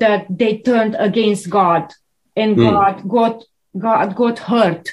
that 0.04 0.22
they 0.40 0.54
turned 0.70 0.96
against 1.08 1.44
God, 1.60 1.84
and 2.42 2.52
Mm. 2.58 2.64
God 2.72 2.96
got 3.16 3.36
God 3.88 4.10
got 4.22 4.38
hurt. 4.52 4.86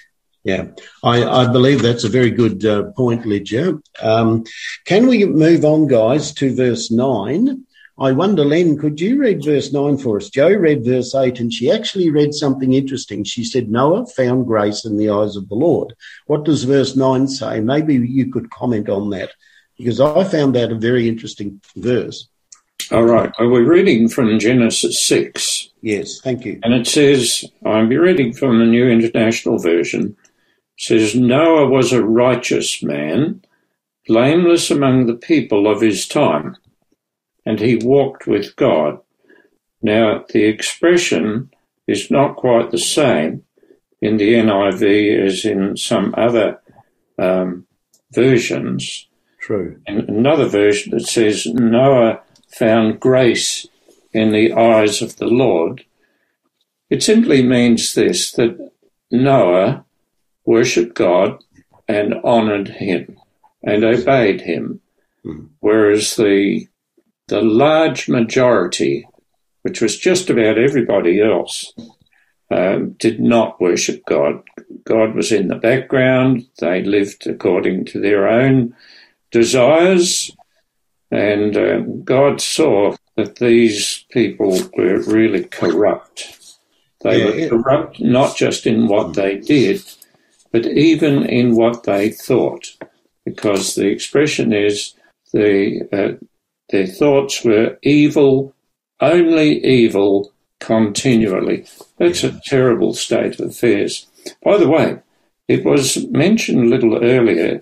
Yeah, 0.45 0.67
I, 1.03 1.25
I 1.25 1.51
believe 1.51 1.81
that's 1.81 2.05
a 2.05 2.09
very 2.11 2.31
good 2.31 2.65
uh, 2.67 2.91
point, 2.93 3.25
Lydia. 3.25 3.79
Um, 4.03 4.45
can 4.85 5.07
we 5.07 5.25
move 5.25 5.65
on, 5.65 5.87
guys, 5.87 6.33
to 6.35 6.55
verse 6.55 6.91
9, 6.91 7.65
I 7.97 8.11
wonder, 8.11 8.45
Len, 8.45 8.77
could 8.77 9.01
you 9.01 9.21
read 9.21 9.45
verse 9.45 9.73
9 9.73 9.99
for 9.99 10.17
us? 10.17 10.29
Joe 10.29 10.53
read 10.53 10.85
verse 10.85 11.15
8 11.15 11.39
and 11.39 11.53
she 11.53 11.71
actually 11.71 12.11
read 12.11 12.35
something 12.35 12.73
interesting. 12.73 13.23
She 13.23 13.45
said, 13.45 13.71
Noah 13.71 14.07
found 14.07 14.47
grace 14.47 14.85
in 14.85 14.97
the 14.97 15.11
eyes 15.11 15.37
of 15.37 15.49
the 15.49 15.55
Lord. 15.55 15.95
What 16.27 16.45
does 16.45 16.65
verse 16.65 16.97
9 16.97 17.29
say? 17.29 17.61
Maybe 17.61 17.95
you 17.95 18.33
could 18.33 18.51
comment 18.51 18.89
on 18.89 19.11
that 19.11 19.31
because 19.79 20.01
I 20.01 20.25
found 20.25 20.57
that 20.57 20.73
a 20.73 20.77
very 20.77 21.09
interesting 21.09 21.61
verse. 21.77 22.29
All 22.91 23.05
right. 23.05 23.33
Are 23.39 23.49
we 23.49 23.61
reading 23.61 24.09
from 24.09 24.41
Genesis 24.41 25.01
6? 25.07 25.69
Yes, 25.81 26.21
thank 26.21 26.45
you. 26.45 26.59
And 26.65 26.75
it 26.75 26.89
says, 26.89 27.45
I'm 27.65 27.89
reading 27.89 28.33
from 28.33 28.59
the 28.59 28.67
New 28.67 28.89
International 28.89 29.59
Version. 29.59 30.17
Says, 30.77 31.15
Noah 31.15 31.69
was 31.69 31.93
a 31.93 32.05
righteous 32.05 32.83
man, 32.83 33.43
blameless 34.07 34.71
among 34.71 35.07
the 35.07 35.15
people 35.15 35.71
of 35.71 35.81
his 35.81 36.07
time 36.07 36.57
and 37.47 37.61
he 37.61 37.77
walked 37.77 38.27
with 38.27 38.57
God. 38.57 39.01
Now, 39.83 40.25
the 40.31 40.45
expression 40.45 41.51
is 41.87 42.11
not 42.11 42.37
quite 42.37 42.71
the 42.71 42.79
same 42.79 43.45
in 44.01 44.17
the 44.17 44.35
NIV 44.35 45.27
as 45.27 45.45
in 45.45 45.77
some 45.77 46.15
other 46.17 46.61
um, 47.19 47.67
versions. 48.13 49.09
True. 49.41 49.81
In 49.87 50.01
another 50.09 50.47
version, 50.47 50.95
it 50.95 51.07
says 51.07 51.47
Noah 51.47 52.21
found 52.49 53.01
grace 53.01 53.67
in 54.13 54.33
the 54.33 54.53
eyes 54.53 55.03
of 55.03 55.17
the 55.17 55.27
Lord. 55.27 55.85
It 56.89 57.03
simply 57.03 57.43
means 57.43 57.95
this 57.95 58.33
that 58.33 58.71
Noah 59.11 59.84
worshipped 60.45 60.95
God 60.95 61.43
and 61.89 62.15
honored 62.25 62.69
him 62.69 63.19
and 63.63 63.85
obeyed 63.85 64.43
him, 64.43 64.81
mm. 65.25 65.49
whereas 65.61 66.17
the 66.17 66.69
the 67.29 67.41
large 67.41 68.09
majority, 68.09 69.09
which 69.63 69.81
was 69.81 69.99
just 69.99 70.29
about 70.29 70.59
everybody 70.59 71.23
else, 71.23 71.73
um, 72.51 72.91
did 72.99 73.19
not 73.21 73.61
worship 73.61 74.05
God. 74.07 74.43
God 74.85 75.15
was 75.15 75.33
in 75.33 75.49
the 75.49 75.57
background. 75.57 76.47
They 76.59 76.83
lived 76.83 77.27
according 77.27 77.87
to 77.87 78.01
their 78.01 78.29
own 78.29 78.77
desires. 79.31 80.31
And 81.11 81.57
um, 81.57 82.03
God 82.05 82.41
saw 82.41 82.97
that 83.17 83.37
these 83.37 84.05
people 84.11 84.59
were 84.77 85.01
really 85.03 85.45
corrupt. 85.45 86.59
They 87.01 87.19
yeah, 87.19 87.51
were 87.51 87.63
corrupt 87.63 88.01
not 88.01 88.37
just 88.37 88.67
in 88.67 88.89
what 88.89 89.15
they 89.15 89.39
did, 89.39 89.83
but 90.55 90.67
even 90.67 91.27
in 91.27 91.57
what 91.57 91.83
they 91.83 92.11
thought. 92.11 92.77
Because 93.25 93.75
the 93.75 93.88
expression 93.88 94.53
is 94.53 94.95
the 95.33 95.81
uh, 95.93 96.25
their 96.71 96.87
thoughts 96.87 97.45
were 97.45 97.77
evil, 97.83 98.55
only 99.01 99.64
evil, 99.64 100.33
continually. 100.61 101.67
That's 101.99 102.23
a 102.23 102.40
terrible 102.47 102.95
state 102.95 103.40
of 103.40 103.49
affairs. 103.49 104.07
By 104.45 104.59
the 104.59 104.69
way, 104.69 105.01
it 105.49 105.64
was 105.64 106.07
mentioned 106.11 106.61
a 106.61 106.69
little 106.69 107.03
earlier. 107.03 107.61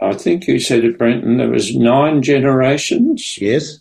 I 0.00 0.14
think 0.14 0.46
you 0.46 0.58
said 0.58 0.86
at 0.86 0.96
Brenton. 0.96 1.36
There 1.36 1.50
was 1.50 1.76
nine 1.76 2.22
generations. 2.22 3.36
Yes. 3.38 3.80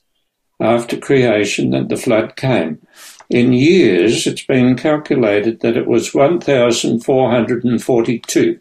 After 0.60 0.98
creation, 0.98 1.70
that 1.70 1.88
the 1.88 1.96
flood 1.96 2.36
came. 2.36 2.86
In 3.30 3.54
years, 3.54 4.28
it's 4.28 4.46
been 4.46 4.76
calculated 4.76 5.62
that 5.62 5.78
it 5.78 5.88
was 5.88 6.14
1,442. 6.14 8.60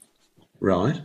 Right. 0.61 1.01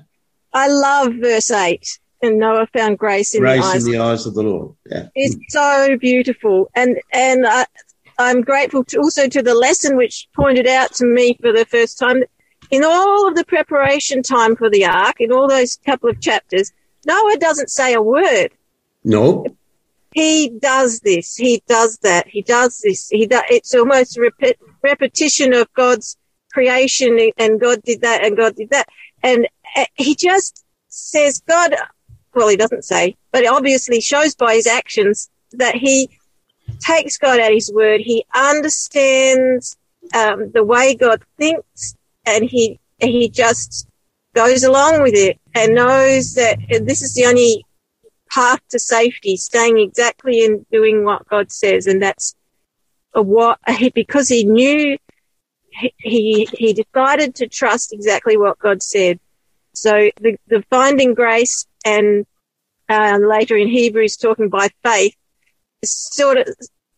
I 0.53 0.67
love 0.67 1.15
verse 1.15 1.49
8 1.51 1.99
and 2.21 2.37
Noah 2.37 2.67
found 2.73 2.97
grace 2.97 3.33
in 3.33 3.41
grace 3.41 3.61
the 3.61 3.67
eyes. 3.67 3.85
in 3.85 3.91
the 3.91 3.99
eyes 3.99 4.25
of 4.25 4.33
the 4.33 4.43
Lord. 4.43 4.75
Yeah. 4.89 5.07
It's 5.15 5.37
so 5.49 5.97
beautiful, 5.99 6.69
and 6.75 6.99
and 7.13 7.45
I, 7.47 7.65
I'm 8.17 8.41
grateful 8.41 8.83
to 8.85 8.97
also 8.97 9.27
to 9.27 9.41
the 9.41 9.53
lesson 9.53 9.95
which 9.95 10.27
pointed 10.35 10.67
out 10.67 10.93
to 10.95 11.05
me 11.05 11.37
for 11.41 11.53
the 11.53 11.65
first 11.65 11.97
time 11.97 12.23
in 12.71 12.83
all 12.83 13.27
of 13.27 13.35
the 13.35 13.45
preparation 13.45 14.21
time 14.21 14.55
for 14.55 14.69
the 14.69 14.85
ark, 14.85 15.15
in 15.19 15.31
all 15.31 15.47
those 15.47 15.77
couple 15.85 16.09
of 16.09 16.21
chapters, 16.21 16.71
Noah 17.05 17.37
doesn't 17.37 17.69
say 17.69 17.93
a 17.93 18.01
word. 18.01 18.49
No. 19.03 19.45
He 20.11 20.49
does 20.49 21.01
this. 21.01 21.35
He 21.35 21.61
does 21.67 21.99
that. 21.99 22.27
He 22.27 22.41
does 22.41 22.79
this. 22.83 23.09
He 23.09 23.27
do, 23.27 23.41
it's 23.49 23.75
almost 23.75 24.17
rep- 24.17 24.57
repetition 24.83 25.53
of 25.53 25.71
God's 25.73 26.17
creation 26.51 27.19
and 27.37 27.59
God 27.59 27.81
did 27.83 28.01
that 28.01 28.25
and 28.25 28.35
God 28.35 28.55
did 28.55 28.71
that. 28.71 28.87
And 29.21 29.47
uh, 29.75 29.85
he 29.95 30.15
just 30.15 30.63
says, 30.87 31.41
God, 31.47 31.75
well, 32.33 32.47
he 32.47 32.57
doesn't 32.57 32.83
say, 32.83 33.17
but 33.31 33.47
obviously 33.47 34.01
shows 34.01 34.35
by 34.35 34.55
his 34.55 34.67
actions 34.67 35.29
that 35.51 35.75
he 35.75 36.09
takes 36.79 37.17
God 37.17 37.39
at 37.39 37.53
his 37.53 37.71
word. 37.73 38.01
He 38.01 38.25
understands 38.33 39.77
um, 40.13 40.51
the 40.53 40.63
way 40.63 40.95
God 40.95 41.23
thinks, 41.37 41.95
and 42.25 42.43
he 42.43 42.79
he 42.99 43.29
just 43.29 43.87
goes 44.35 44.63
along 44.63 45.01
with 45.01 45.13
it 45.15 45.39
and 45.55 45.75
knows 45.75 46.33
that 46.35 46.57
this 46.69 47.01
is 47.01 47.13
the 47.13 47.25
only 47.25 47.65
path 48.31 48.61
to 48.69 48.79
safety, 48.79 49.37
staying 49.37 49.79
exactly 49.79 50.43
in 50.43 50.65
doing 50.71 51.03
what 51.03 51.27
God 51.27 51.51
says, 51.51 51.87
and 51.87 52.01
that's 52.01 52.35
a 53.13 53.21
what 53.21 53.59
because 53.93 54.27
he 54.27 54.43
knew 54.43 54.97
he, 55.97 56.47
he 56.51 56.73
decided 56.73 57.35
to 57.35 57.47
trust 57.47 57.93
exactly 57.93 58.37
what 58.37 58.59
God 58.59 58.81
said. 58.81 59.19
So 59.73 60.09
the, 60.19 60.37
the 60.47 60.63
finding 60.69 61.13
grace 61.13 61.65
and 61.85 62.25
uh, 62.89 63.19
later 63.21 63.55
in 63.55 63.67
Hebrews 63.67 64.17
talking 64.17 64.49
by 64.49 64.69
faith, 64.83 65.15
sort 65.83 66.37
of 66.37 66.47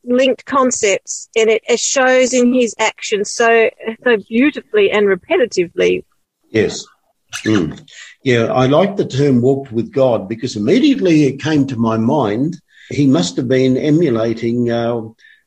linked 0.03 0.45
concepts, 0.45 1.29
and 1.35 1.49
it, 1.49 1.63
it 1.67 1.79
shows 1.79 2.33
in 2.33 2.53
his 2.53 2.73
actions 2.79 3.29
so 3.29 3.69
so 4.03 4.17
beautifully 4.27 4.89
and 4.89 5.07
repetitively. 5.07 6.05
Yes. 6.49 6.85
Mm. 7.45 7.87
Yeah, 8.23 8.45
I 8.51 8.67
like 8.67 8.97
the 8.97 9.05
term 9.05 9.41
walked 9.41 9.71
with 9.71 9.91
God 9.91 10.29
because 10.29 10.55
immediately 10.55 11.23
it 11.23 11.41
came 11.41 11.65
to 11.67 11.75
my 11.77 11.97
mind 11.97 12.61
he 12.91 13.07
must 13.07 13.37
have 13.37 13.47
been 13.47 13.77
emulating 13.77 14.69
uh, 14.69 15.01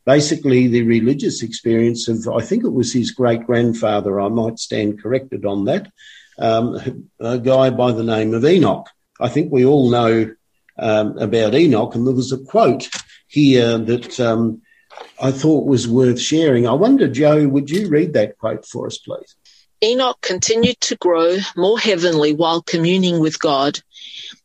basically 0.04 0.66
the 0.66 0.82
religious 0.82 1.42
experience 1.42 2.08
of, 2.08 2.28
I 2.28 2.40
think 2.40 2.64
it 2.64 2.72
was 2.72 2.92
his 2.92 3.10
great 3.10 3.44
grandfather, 3.46 4.20
I 4.20 4.28
might 4.28 4.58
stand 4.58 5.02
corrected 5.02 5.44
on 5.44 5.64
that, 5.66 5.90
um, 6.38 7.08
a 7.20 7.38
guy 7.38 7.70
by 7.70 7.92
the 7.92 8.04
name 8.04 8.34
of 8.34 8.44
Enoch. 8.44 8.88
I 9.20 9.28
think 9.28 9.52
we 9.52 9.64
all 9.64 9.90
know 9.90 10.34
um, 10.78 11.18
about 11.18 11.54
Enoch, 11.54 11.94
and 11.94 12.06
there 12.06 12.14
was 12.14 12.32
a 12.32 12.38
quote 12.38 12.88
here 13.28 13.78
that 13.78 14.18
um, 14.18 14.62
I 15.20 15.30
thought 15.30 15.66
was 15.66 15.86
worth 15.86 16.20
sharing. 16.20 16.66
I 16.66 16.72
wonder, 16.72 17.08
Joe, 17.08 17.46
would 17.46 17.70
you 17.70 17.88
read 17.88 18.14
that 18.14 18.38
quote 18.38 18.66
for 18.66 18.86
us, 18.86 18.98
please? 18.98 19.36
Enoch 19.82 20.18
continued 20.20 20.80
to 20.82 20.96
grow 20.96 21.38
more 21.56 21.78
heavenly 21.78 22.32
while 22.32 22.62
communing 22.62 23.20
with 23.20 23.38
God. 23.38 23.80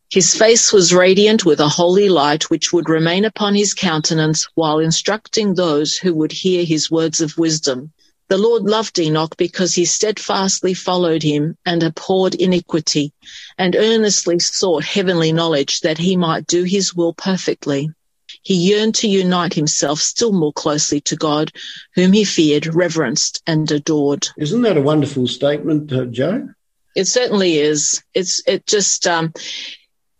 His 0.09 0.33
face 0.33 0.73
was 0.73 0.93
radiant 0.93 1.45
with 1.45 1.59
a 1.59 1.69
holy 1.69 2.09
light 2.09 2.49
which 2.49 2.73
would 2.73 2.89
remain 2.89 3.25
upon 3.25 3.53
his 3.53 3.73
countenance 3.73 4.47
while 4.55 4.79
instructing 4.79 5.53
those 5.53 5.97
who 5.97 6.13
would 6.15 6.31
hear 6.31 6.65
his 6.65 6.89
words 6.89 7.21
of 7.21 7.37
wisdom. 7.37 7.91
The 8.27 8.37
Lord 8.37 8.63
loved 8.63 8.99
Enoch 8.99 9.37
because 9.37 9.75
he 9.75 9.85
steadfastly 9.85 10.73
followed 10.73 11.23
him 11.23 11.57
and 11.65 11.83
abhorred 11.83 12.35
iniquity 12.35 13.13
and 13.57 13.75
earnestly 13.75 14.39
sought 14.39 14.83
heavenly 14.83 15.31
knowledge 15.31 15.81
that 15.81 15.97
he 15.97 16.15
might 16.15 16.47
do 16.47 16.63
his 16.63 16.93
will 16.93 17.13
perfectly. 17.13 17.91
He 18.41 18.55
yearned 18.55 18.95
to 18.95 19.07
unite 19.07 19.53
himself 19.53 19.99
still 19.99 20.31
more 20.31 20.53
closely 20.53 21.01
to 21.01 21.15
God, 21.15 21.51
whom 21.95 22.13
he 22.13 22.23
feared, 22.23 22.73
reverenced, 22.73 23.41
and 23.45 23.69
adored. 23.71 24.27
Isn't 24.37 24.61
that 24.61 24.77
a 24.77 24.81
wonderful 24.81 25.27
statement, 25.27 25.91
uh, 25.91 26.05
Joe? 26.05 26.49
It 26.95 27.05
certainly 27.05 27.57
is. 27.57 28.03
It's, 28.13 28.41
it 28.47 28.65
just, 28.65 29.05
um, 29.07 29.33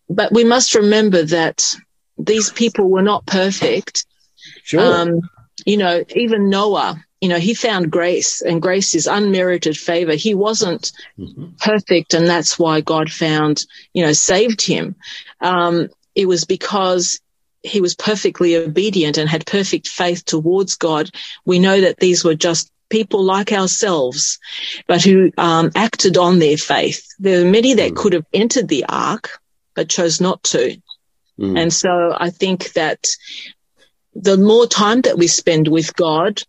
but 0.10 0.34
we 0.34 0.44
must 0.44 0.76
remember 0.76 1.24
that 1.24 1.74
these 2.18 2.50
people 2.52 2.90
were 2.90 3.02
not 3.02 3.26
perfect. 3.26 4.06
Sure. 4.64 4.82
Um, 4.82 5.22
you 5.66 5.78
know, 5.78 6.04
even 6.16 6.50
Noah, 6.50 7.04
you 7.22 7.30
know, 7.30 7.40
he 7.40 7.54
found 7.54 7.92
grace 7.92 8.42
and 8.42 8.62
grace 8.62 8.96
is 8.96 9.08
unmerited 9.08 9.78
favor. 9.78 10.14
He 10.14 10.34
wasn't 10.34 10.92
mm-hmm. 11.18 11.48
perfect 11.60 12.14
and 12.14 12.28
that's 12.28 12.58
why 12.58 12.82
God 12.82 13.12
found, 13.12 13.66
you 13.94 14.06
know, 14.06 14.14
saved 14.14 14.62
him. 14.62 14.96
Um, 15.42 15.90
it 16.16 16.28
was 16.28 16.46
because 16.46 17.20
he 17.64 17.82
was 17.82 17.96
perfectly 17.96 18.56
obedient 18.56 19.18
and 19.18 19.30
had 19.30 19.46
perfect 19.46 19.88
faith 19.88 20.26
towards 20.26 20.76
God. 20.76 21.10
We 21.46 21.60
know 21.60 21.82
that 21.82 22.00
these 22.00 22.24
were 22.24 22.36
just 22.36 22.72
people 22.90 23.24
like 23.24 23.52
ourselves, 23.52 24.40
but 24.88 25.04
who 25.04 25.32
um, 25.38 25.72
acted 25.76 26.18
on 26.18 26.40
their 26.40 26.58
faith. 26.58 27.06
There 27.20 27.44
were 27.44 27.52
many 27.52 27.76
that 27.76 27.92
mm. 27.92 27.96
could 27.96 28.14
have 28.14 28.26
entered 28.34 28.68
the 28.68 28.86
ark, 28.88 29.40
but 29.76 29.90
chose 29.90 30.20
not 30.20 30.42
to. 30.44 30.78
Mm. 31.40 31.60
And 31.60 31.74
so 31.74 32.16
I 32.18 32.30
think 32.30 32.74
that 32.74 33.08
the 34.14 34.38
more 34.38 34.68
time 34.68 35.02
that 35.02 35.18
we 35.18 35.28
spend 35.28 35.68
with 35.68 35.96
God, 35.96 36.42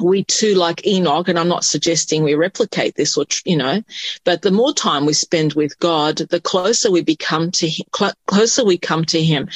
we 0.00 0.24
too, 0.24 0.54
like 0.54 0.86
Enoch, 0.86 1.28
and 1.28 1.38
I'm 1.38 1.48
not 1.48 1.64
suggesting 1.64 2.22
we 2.22 2.34
replicate 2.34 2.94
this 2.94 3.16
or, 3.16 3.24
you 3.44 3.56
know, 3.56 3.82
but 4.24 4.42
the 4.42 4.50
more 4.50 4.72
time 4.72 5.06
we 5.06 5.12
spend 5.12 5.54
with 5.54 5.78
God, 5.78 6.16
the 6.18 6.40
closer 6.40 6.90
we 6.90 7.02
become 7.02 7.50
to 7.52 7.68
him, 7.68 7.86
cl- 7.94 8.14
closer 8.26 8.64
we 8.64 8.78
come 8.78 9.04
to 9.06 9.22
him. 9.22 9.48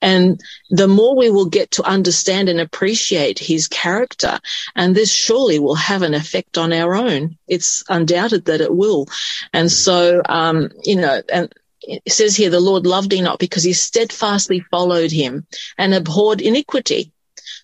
And 0.00 0.40
the 0.70 0.88
more 0.88 1.16
we 1.16 1.30
will 1.30 1.46
get 1.46 1.72
to 1.72 1.82
understand 1.82 2.48
and 2.48 2.60
appreciate 2.60 3.38
his 3.38 3.68
character. 3.68 4.38
And 4.76 4.94
this 4.94 5.12
surely 5.12 5.58
will 5.58 5.74
have 5.74 6.02
an 6.02 6.14
effect 6.14 6.58
on 6.58 6.72
our 6.72 6.94
own. 6.94 7.36
It's 7.48 7.82
undoubted 7.88 8.46
that 8.46 8.60
it 8.60 8.74
will. 8.74 9.06
And 9.52 9.70
so, 9.70 10.22
um, 10.28 10.70
you 10.84 10.96
know, 10.96 11.22
and, 11.32 11.52
it 11.86 12.12
says 12.12 12.34
here, 12.34 12.50
the 12.50 12.60
Lord 12.60 12.86
loved 12.86 13.12
Enoch 13.12 13.38
because 13.38 13.62
he 13.62 13.74
steadfastly 13.74 14.64
followed 14.70 15.10
him 15.10 15.46
and 15.76 15.94
abhorred 15.94 16.40
iniquity. 16.40 17.12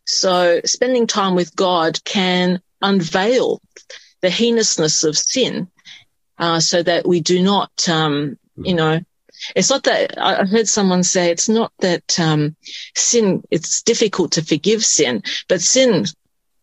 So 0.06 0.60
spending 0.64 1.06
time 1.06 1.34
with 1.34 1.54
God 1.54 2.02
can 2.04 2.60
unveil 2.82 3.60
the 4.22 4.30
heinousness 4.30 5.04
of 5.04 5.16
sin, 5.16 5.68
uh, 6.38 6.60
so 6.60 6.82
that 6.82 7.06
we 7.06 7.20
do 7.20 7.42
not, 7.42 7.70
um, 7.88 8.38
you 8.56 8.74
know, 8.74 9.00
it's 9.56 9.70
not 9.70 9.84
that 9.84 10.20
I 10.20 10.44
heard 10.44 10.68
someone 10.68 11.02
say 11.02 11.30
it's 11.30 11.48
not 11.48 11.72
that 11.80 12.18
um, 12.20 12.56
sin. 12.94 13.42
It's 13.50 13.82
difficult 13.82 14.32
to 14.32 14.44
forgive 14.44 14.84
sin, 14.84 15.22
but 15.48 15.62
sin 15.62 16.04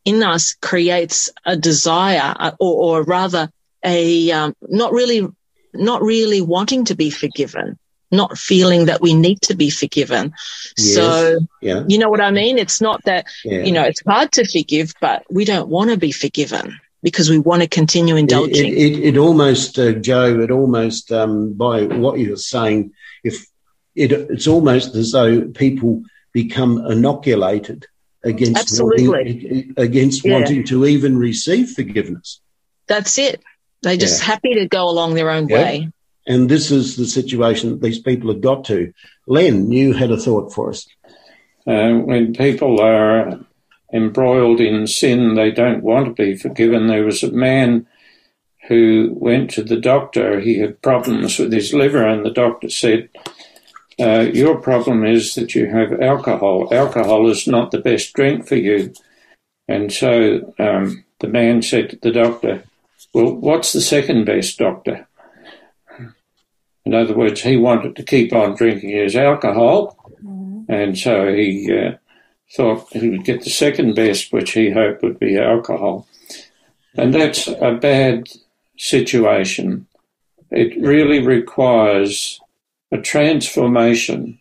in 0.06 0.24
us 0.24 0.56
creates 0.62 1.30
a 1.46 1.58
desire, 1.58 2.36
uh, 2.40 2.52
or, 2.60 3.00
or 3.00 3.04
rather, 3.04 3.50
a 3.84 4.32
um, 4.32 4.54
not 4.62 4.94
really, 4.94 5.28
not 5.74 6.02
really 6.02 6.42
wanting 6.42 6.86
to 6.86 6.96
be 6.96 7.10
forgiven 7.10 7.78
not 8.12 8.38
feeling 8.38 8.86
that 8.86 9.02
we 9.02 9.14
need 9.14 9.42
to 9.42 9.56
be 9.56 9.70
forgiven. 9.70 10.34
Yes. 10.78 10.94
So, 10.96 11.40
yeah. 11.62 11.84
you 11.88 11.98
know 11.98 12.10
what 12.10 12.22
I 12.22 12.32
mean? 12.32 12.58
It's 12.58 12.82
not 12.82 13.04
that, 13.06 13.26
yeah. 13.44 13.64
you 13.64 13.72
know, 13.72 13.84
it's 13.84 14.02
hard 14.06 14.32
to 14.34 14.46
forgive, 14.46 14.94
but 15.02 15.24
we 15.30 15.46
don't 15.46 15.70
want 15.70 15.92
to 15.92 15.98
be 15.98 16.12
forgiven 16.12 16.80
because 17.04 17.30
we 17.30 17.38
want 17.38 17.62
to 17.62 17.68
continue 17.68 18.16
indulging. 18.16 18.72
It, 18.72 18.78
it, 18.78 19.04
it 19.04 19.18
almost, 19.18 19.78
uh, 19.78 19.94
Joe, 19.94 20.40
it 20.40 20.52
almost, 20.52 21.12
um, 21.12 21.54
by 21.54 21.84
what 21.84 22.20
you're 22.20 22.38
saying, 22.38 22.94
if 23.24 23.46
it, 23.96 24.12
it's 24.12 24.48
almost 24.48 24.96
as 24.96 25.12
though 25.12 25.50
people 25.50 26.04
become 26.32 26.86
inoculated 26.86 27.86
against 28.24 28.60
Absolutely. 28.60 29.08
wanting, 29.08 29.74
against 29.78 30.26
yeah. 30.26 30.34
wanting 30.34 30.64
to 30.66 30.86
even 30.86 31.18
receive 31.18 31.70
forgiveness. 31.72 32.42
That's 32.88 33.18
it. 33.18 33.44
They're 33.84 33.98
just 33.98 34.22
happy 34.22 34.56
to 34.56 34.68
go 34.68 34.90
along 34.90 35.14
their 35.14 35.30
own 35.30 35.48
way. 35.48 35.92
And 36.28 36.50
this 36.50 36.72
is 36.72 36.98
the 36.98 37.06
situation 37.06 37.70
that 37.70 37.82
these 37.82 38.00
people 38.00 38.32
have 38.32 38.42
got 38.42 38.66
to. 38.66 38.94
Len, 39.28 39.72
you 39.72 39.94
had 39.94 40.12
a 40.12 40.18
thought 40.18 40.54
for 40.54 40.70
us. 40.70 40.88
Uh, 41.66 41.94
when 41.94 42.34
people 42.34 42.82
are 42.82 43.40
embroiled 43.94 44.60
in 44.60 44.88
sin, 44.88 45.36
they 45.36 45.52
don't 45.52 45.84
want 45.84 46.06
to 46.06 46.24
be 46.24 46.36
forgiven. 46.36 46.88
There 46.88 47.06
was 47.06 47.24
a 47.24 47.32
man 47.32 47.88
who 48.68 49.14
went 49.16 49.52
to 49.52 49.64
the 49.64 49.80
doctor. 49.80 50.42
He 50.42 50.60
had 50.60 50.82
problems 50.82 51.40
with 51.40 51.54
his 51.54 51.74
liver, 51.74 52.06
and 52.06 52.26
the 52.26 52.32
doctor 52.32 52.70
said, 52.70 53.10
uh, 54.00 54.28
Your 54.34 54.58
problem 54.58 55.06
is 55.06 55.36
that 55.36 55.56
you 55.56 55.68
have 55.68 56.02
alcohol. 56.02 56.68
Alcohol 56.74 57.30
is 57.30 57.48
not 57.48 57.72
the 57.72 57.80
best 57.80 58.12
drink 58.14 58.48
for 58.48 58.56
you. 58.56 58.94
And 59.70 59.92
so 59.92 60.54
um, 60.60 61.06
the 61.20 61.28
man 61.28 61.62
said 61.62 61.92
to 61.92 61.96
the 62.02 62.12
doctor, 62.12 62.64
Well, 63.14 63.34
what's 63.34 63.72
the 63.72 63.82
second 63.82 64.26
best, 64.26 64.58
doctor? 64.58 65.07
In 66.88 66.94
other 66.94 67.14
words, 67.14 67.42
he 67.42 67.58
wanted 67.58 67.98
to 67.98 68.04
keep 68.04 68.32
on 68.32 68.56
drinking 68.56 68.92
his 68.92 69.14
alcohol, 69.14 69.98
mm. 70.24 70.66
and 70.70 70.98
so 70.98 71.34
he 71.34 71.70
uh, 71.70 71.98
thought 72.56 72.88
he 72.94 73.10
would 73.10 73.26
get 73.26 73.44
the 73.44 73.50
second 73.50 73.94
best, 73.94 74.32
which 74.32 74.52
he 74.54 74.72
hoped 74.72 75.04
would 75.04 75.20
be 75.20 75.38
alcohol. 75.38 76.08
And 76.96 77.14
that's 77.14 77.50
a 77.50 77.74
bad 77.74 78.30
situation. 78.78 79.86
It 80.50 80.82
really 80.82 81.20
requires 81.20 82.40
a 82.94 83.00
transformation 83.00 84.40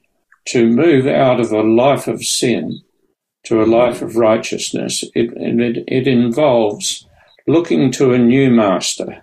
to 0.51 0.69
move 0.69 1.09
out 1.09 1.41
of 1.41 1.51
a 1.51 1.63
life 1.63 2.07
of 2.07 2.25
sin 2.25 2.81
to 3.47 3.61
a 3.61 3.67
life 3.67 4.03
of 4.03 4.15
righteousness. 4.15 5.03
It, 5.17 5.33
it, 5.37 5.85
it 5.89 6.07
involves 6.07 7.09
looking 7.49 7.91
to 7.91 8.13
a 8.13 8.19
new 8.19 8.53
master. 8.53 9.21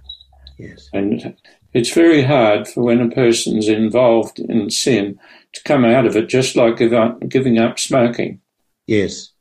Yes. 0.58 0.90
And 0.92 1.38
it's 1.74 1.94
very 1.94 2.22
hard 2.22 2.68
for 2.68 2.84
when 2.84 3.02
a 3.02 3.10
person's 3.10 3.68
involved 3.68 4.40
in 4.40 4.70
sin 4.70 5.20
to 5.54 5.64
come 5.64 5.86
out 5.86 6.06
of 6.06 6.16
it, 6.16 6.30
just 6.30 6.56
like 6.56 6.78
give 6.78 6.94
up, 6.94 7.28
giving 7.28 7.58
up 7.58 7.80
smoking. 7.80 8.42
Yes. 8.88 9.32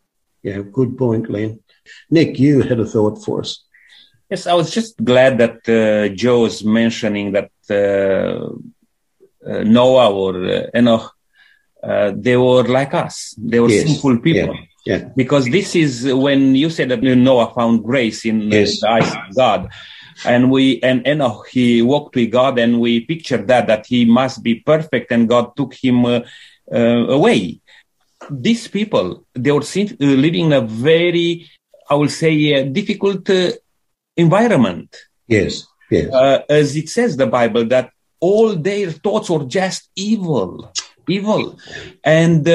Yeah, 0.42 0.62
good 0.72 0.96
point, 0.96 1.30
Len. 1.30 1.60
Nick, 2.10 2.38
you 2.38 2.62
had 2.62 2.80
a 2.80 2.86
thought 2.86 3.22
for 3.24 3.40
us. 3.40 3.64
Yes, 4.30 4.46
I 4.46 4.54
was 4.54 4.70
just 4.70 5.02
glad 5.02 5.38
that 5.38 5.68
uh, 5.68 6.14
Joe's 6.14 6.64
mentioning 6.64 7.32
that 7.32 7.50
uh, 7.70 8.48
uh, 9.46 9.62
Noah 9.64 10.10
or 10.10 10.44
uh, 10.44 10.66
Enoch, 10.74 11.12
uh, 11.82 12.12
they 12.16 12.36
were 12.36 12.62
like 12.64 12.94
us. 12.94 13.34
They 13.36 13.60
were 13.60 13.68
yes. 13.68 13.86
sinful 13.86 14.18
people. 14.20 14.54
Yeah. 14.54 14.60
Yeah. 14.84 15.08
Because 15.14 15.48
this 15.48 15.76
is 15.76 16.12
when 16.12 16.56
you 16.56 16.70
said 16.70 16.88
that 16.88 17.02
Noah 17.02 17.52
found 17.54 17.84
grace 17.84 18.24
in 18.24 18.50
yes. 18.50 18.80
the 18.80 18.88
eyes 18.88 19.12
of 19.12 19.36
God 19.36 19.70
and 20.24 20.50
we 20.50 20.80
and 20.82 21.06
Enoch 21.06 21.46
he 21.50 21.82
walked 21.82 22.16
with 22.16 22.30
God, 22.30 22.58
and 22.58 22.80
we 22.80 23.00
picture 23.00 23.38
that 23.38 23.66
that 23.66 23.86
he 23.86 24.04
must 24.04 24.42
be 24.42 24.56
perfect, 24.56 25.12
and 25.12 25.28
God 25.28 25.56
took 25.56 25.74
him 25.74 26.04
uh, 26.04 26.20
uh, 26.72 27.06
away. 27.08 27.60
These 28.30 28.68
people 28.68 29.24
they 29.34 29.52
were 29.52 29.60
uh, 29.60 29.86
living 29.98 30.46
in 30.46 30.52
a 30.52 30.60
very, 30.60 31.50
I 31.90 31.94
will 31.94 32.08
say, 32.08 32.34
uh, 32.54 32.64
difficult 32.64 33.28
uh, 33.28 33.52
environment. 34.16 34.96
Yes, 35.26 35.66
yes. 35.90 36.12
Uh, 36.12 36.42
as 36.48 36.76
it 36.76 36.88
says 36.88 37.16
the 37.16 37.26
Bible 37.26 37.64
that 37.66 37.90
all 38.20 38.54
their 38.54 38.92
thoughts 38.92 39.28
were 39.28 39.44
just 39.44 39.90
evil, 39.96 40.72
evil, 41.08 41.58
and 42.04 42.46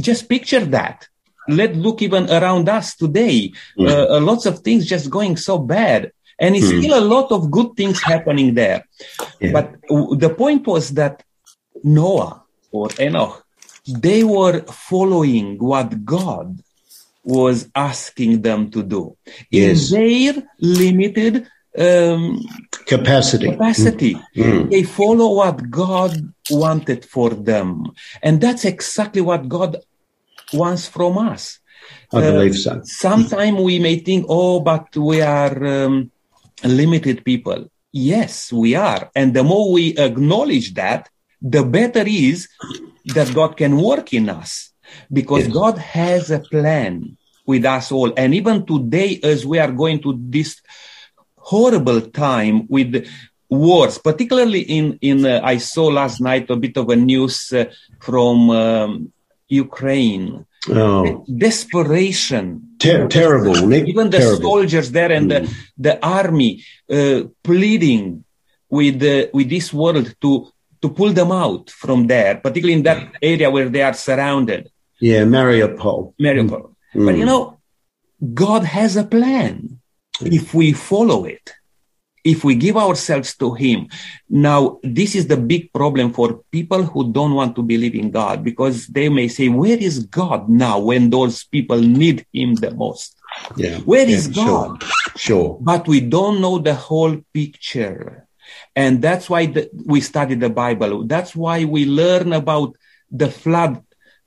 just 0.00 0.28
picture 0.28 0.64
that 0.64 1.08
let's 1.48 1.76
look 1.76 2.02
even 2.02 2.30
around 2.30 2.68
us 2.68 2.96
today. 2.96 3.52
Mm. 3.78 3.88
Uh, 3.88 4.20
lots 4.20 4.46
of 4.46 4.60
things 4.60 4.86
just 4.86 5.10
going 5.10 5.36
so 5.36 5.58
bad. 5.58 6.12
And 6.38 6.56
it's 6.56 6.70
hmm. 6.70 6.80
still 6.80 6.98
a 6.98 7.04
lot 7.04 7.30
of 7.30 7.50
good 7.50 7.76
things 7.76 8.02
happening 8.02 8.54
there. 8.54 8.84
Yeah. 9.40 9.52
But 9.52 9.74
the 9.88 10.34
point 10.36 10.66
was 10.66 10.90
that 10.90 11.22
Noah 11.82 12.42
or 12.72 12.88
Enoch, 12.98 13.44
they 13.86 14.24
were 14.24 14.60
following 14.62 15.58
what 15.58 16.04
God 16.04 16.58
was 17.22 17.68
asking 17.74 18.42
them 18.42 18.70
to 18.70 18.82
do 18.82 19.16
yes. 19.50 19.92
in 19.92 20.00
their 20.00 20.48
limited 20.60 21.46
um, 21.78 22.44
capacity. 22.86 23.50
Capacity. 23.50 24.14
Mm. 24.36 24.70
They 24.70 24.82
follow 24.82 25.34
what 25.34 25.70
God 25.70 26.32
wanted 26.50 27.04
for 27.04 27.30
them, 27.30 27.92
and 28.22 28.40
that's 28.40 28.64
exactly 28.64 29.22
what 29.22 29.48
God 29.48 29.78
wants 30.52 30.86
from 30.86 31.18
us. 31.18 31.58
I 32.12 32.20
believe 32.20 32.52
uh, 32.52 32.54
so. 32.54 32.80
Sometimes 32.84 33.60
we 33.60 33.78
may 33.78 33.96
think, 33.96 34.26
oh, 34.28 34.60
but 34.60 34.94
we 34.96 35.20
are 35.20 35.64
um, 35.66 36.10
limited 36.62 37.24
people. 37.24 37.70
Yes, 37.92 38.52
we 38.52 38.74
are. 38.74 39.10
And 39.14 39.34
the 39.34 39.44
more 39.44 39.72
we 39.72 39.96
acknowledge 39.96 40.74
that, 40.74 41.08
the 41.40 41.64
better 41.64 42.04
is 42.06 42.48
that 43.06 43.34
God 43.34 43.56
can 43.56 43.80
work 43.80 44.12
in 44.12 44.28
us 44.28 44.72
because 45.12 45.44
yes. 45.44 45.52
God 45.52 45.78
has 45.78 46.30
a 46.30 46.40
plan 46.40 47.16
with 47.46 47.64
us 47.64 47.92
all. 47.92 48.12
And 48.16 48.34
even 48.34 48.66
today, 48.66 49.20
as 49.22 49.44
we 49.44 49.58
are 49.58 49.70
going 49.70 50.02
to 50.02 50.18
this 50.18 50.60
horrible 51.36 52.00
time 52.00 52.66
with 52.68 53.06
wars, 53.50 53.98
particularly 53.98 54.60
in, 54.60 54.98
in 55.00 55.26
uh, 55.26 55.40
I 55.44 55.58
saw 55.58 55.86
last 55.86 56.20
night 56.20 56.48
a 56.50 56.56
bit 56.56 56.76
of 56.76 56.88
a 56.88 56.96
news 56.96 57.52
uh, 57.52 57.66
from 58.00 58.50
um, 58.50 59.12
Ukraine 59.48 60.46
Oh. 60.68 61.24
Desperation. 61.28 62.76
Ter- 62.78 63.08
terrible, 63.08 63.72
Even 63.72 64.10
the 64.10 64.18
terrible. 64.18 64.42
soldiers 64.42 64.90
there 64.90 65.12
and 65.12 65.30
mm. 65.30 65.46
the, 65.46 65.56
the 65.78 66.06
army 66.06 66.64
uh, 66.90 67.22
pleading 67.42 68.24
with 68.68 69.02
uh, 69.02 69.28
with 69.32 69.48
this 69.48 69.72
world 69.72 70.14
to 70.20 70.48
to 70.82 70.88
pull 70.90 71.12
them 71.12 71.32
out 71.32 71.70
from 71.70 72.06
there, 72.06 72.36
particularly 72.36 72.74
in 72.74 72.82
that 72.82 73.12
area 73.22 73.50
where 73.50 73.68
they 73.68 73.82
are 73.82 73.94
surrounded. 73.94 74.70
Yeah, 75.00 75.22
Mariupol. 75.24 76.14
Mariupol. 76.20 76.74
Mm. 76.94 77.06
But 77.06 77.16
you 77.16 77.24
know, 77.24 77.58
God 78.32 78.64
has 78.64 78.96
a 78.96 79.04
plan 79.04 79.80
if 80.20 80.54
we 80.54 80.72
follow 80.72 81.24
it 81.24 81.52
if 82.24 82.42
we 82.42 82.54
give 82.54 82.76
ourselves 82.76 83.36
to 83.36 83.52
him 83.54 83.86
now 84.28 84.78
this 84.82 85.14
is 85.14 85.26
the 85.26 85.36
big 85.36 85.72
problem 85.72 86.12
for 86.12 86.40
people 86.50 86.82
who 86.82 87.12
don't 87.12 87.34
want 87.34 87.54
to 87.54 87.62
believe 87.62 87.94
in 87.94 88.10
god 88.10 88.42
because 88.42 88.86
they 88.88 89.08
may 89.08 89.28
say 89.28 89.48
where 89.48 89.78
is 89.78 90.06
god 90.06 90.48
now 90.48 90.78
when 90.78 91.10
those 91.10 91.44
people 91.44 91.78
need 91.78 92.26
him 92.32 92.54
the 92.54 92.72
most? 92.74 93.16
Yeah. 93.56 93.78
Where 93.80 94.06
yeah, 94.06 94.16
is 94.16 94.28
god? 94.28 94.82
Sure, 94.82 95.16
sure 95.16 95.58
but 95.60 95.86
we 95.86 96.00
don't 96.00 96.40
know 96.40 96.58
the 96.58 96.74
whole 96.74 97.16
picture. 97.32 98.26
And 98.76 99.00
that's 99.00 99.30
why 99.30 99.46
the, 99.46 99.70
we 99.86 100.00
study 100.00 100.34
the 100.34 100.50
bible. 100.50 101.06
That's 101.06 101.34
why 101.34 101.64
we 101.64 101.86
learn 101.86 102.32
about 102.32 102.76
the 103.10 103.30
flood 103.30 103.82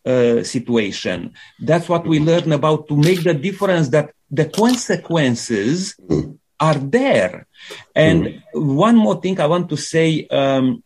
uh, 0.06 0.44
situation. 0.44 1.34
That's 1.60 1.88
what 1.88 2.08
we 2.08 2.20
learn 2.20 2.52
about 2.52 2.88
to 2.88 2.96
make 2.96 3.24
the 3.24 3.34
difference 3.34 3.90
that 3.90 4.12
the 4.32 4.46
consequences 4.46 5.96
Mm. 6.10 6.37
Are 6.60 6.78
there. 6.78 7.48
And 7.96 8.42
one 8.54 8.96
more 8.96 9.22
thing 9.22 9.40
I 9.40 9.48
want 9.48 9.70
to 9.70 9.78
say, 9.78 10.28
um, 10.28 10.84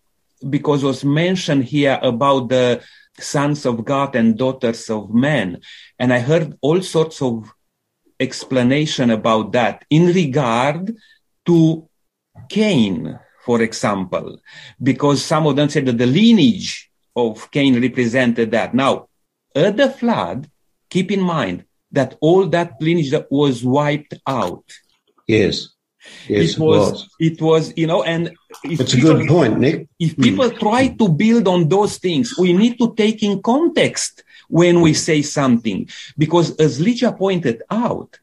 because 0.50 0.84
was 0.84 1.04
mentioned 1.04 1.66
here 1.66 2.00
about 2.02 2.50
the 2.50 2.82
sons 3.20 3.66
of 3.66 3.86
God 3.86 4.16
and 4.16 4.38
daughters 4.38 4.90
of 4.90 5.14
men. 5.14 5.62
And 6.00 6.14
I 6.14 6.20
heard 6.20 6.58
all 6.62 6.82
sorts 6.82 7.22
of 7.22 7.52
explanation 8.20 9.10
about 9.10 9.52
that 9.54 9.86
in 9.90 10.08
regard 10.08 10.96
to 11.46 11.88
Cain, 12.50 13.20
for 13.46 13.62
example, 13.62 14.40
because 14.82 15.24
some 15.24 15.48
of 15.48 15.56
them 15.56 15.70
said 15.70 15.86
that 15.86 15.98
the 15.98 16.06
lineage 16.06 16.90
of 17.16 17.50
Cain 17.52 17.82
represented 17.82 18.52
that. 18.52 18.74
Now, 18.74 19.08
at 19.56 19.78
the 19.78 19.90
flood, 19.90 20.50
keep 20.90 21.12
in 21.12 21.22
mind 21.22 21.66
that 21.92 22.18
all 22.22 22.48
that 22.48 22.74
lineage 22.80 23.14
was 23.30 23.64
wiped 23.64 24.14
out. 24.26 24.64
Yes. 25.28 25.70
Yes, 26.28 26.54
it 26.54 26.60
was, 26.60 27.08
it 27.20 27.40
was, 27.42 27.74
you 27.78 27.86
know, 27.86 28.02
and 28.02 28.32
It's 28.64 28.94
a 28.94 29.00
good 29.00 29.28
point, 29.28 29.60
Nick. 29.60 29.88
if 30.00 30.18
people 30.18 30.50
hmm. 30.50 30.58
try 30.58 30.88
to 30.88 31.08
build 31.08 31.48
on 31.48 31.70
those 31.70 32.00
things, 32.00 32.36
we 32.40 32.54
need 32.54 32.80
to 32.80 32.96
take 32.96 33.22
in 33.22 33.42
context 33.42 34.24
when 34.48 34.82
we 34.82 34.96
say 34.96 35.22
something. 35.22 35.88
Because 36.18 36.56
as 36.58 36.80
Lydia 36.80 37.12
pointed 37.12 37.62
out, 37.70 38.18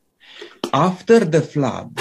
after 0.72 1.20
the 1.20 1.40
flood, 1.40 1.96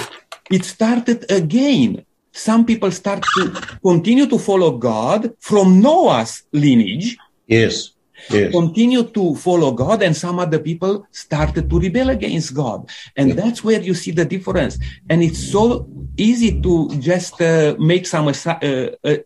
it 0.50 0.64
started 0.64 1.30
again. 1.30 2.04
Some 2.32 2.66
people 2.66 2.90
start 2.90 3.22
to 3.36 3.50
continue 3.80 4.26
to 4.26 4.38
follow 4.38 4.78
God 4.78 5.34
from 5.38 5.80
Noah's 5.80 6.42
lineage, 6.52 7.16
Yes. 7.48 7.92
Yes. 8.30 8.52
continue 8.52 9.04
to 9.04 9.34
follow 9.36 9.72
God, 9.72 10.02
and 10.02 10.16
some 10.16 10.38
other 10.38 10.58
people 10.58 11.06
started 11.10 11.70
to 11.70 11.80
rebel 11.80 12.10
against 12.10 12.54
God. 12.54 12.88
And 13.16 13.32
that's 13.32 13.62
where 13.64 13.80
you 13.80 13.94
see 13.94 14.10
the 14.10 14.24
difference. 14.24 14.78
And 15.08 15.22
it's 15.22 15.50
so 15.50 15.88
easy 16.16 16.60
to 16.60 16.88
just 16.98 17.40
uh, 17.40 17.76
make 17.78 18.06
some, 18.06 18.28
uh, 18.28 18.32
uh, 18.32 19.16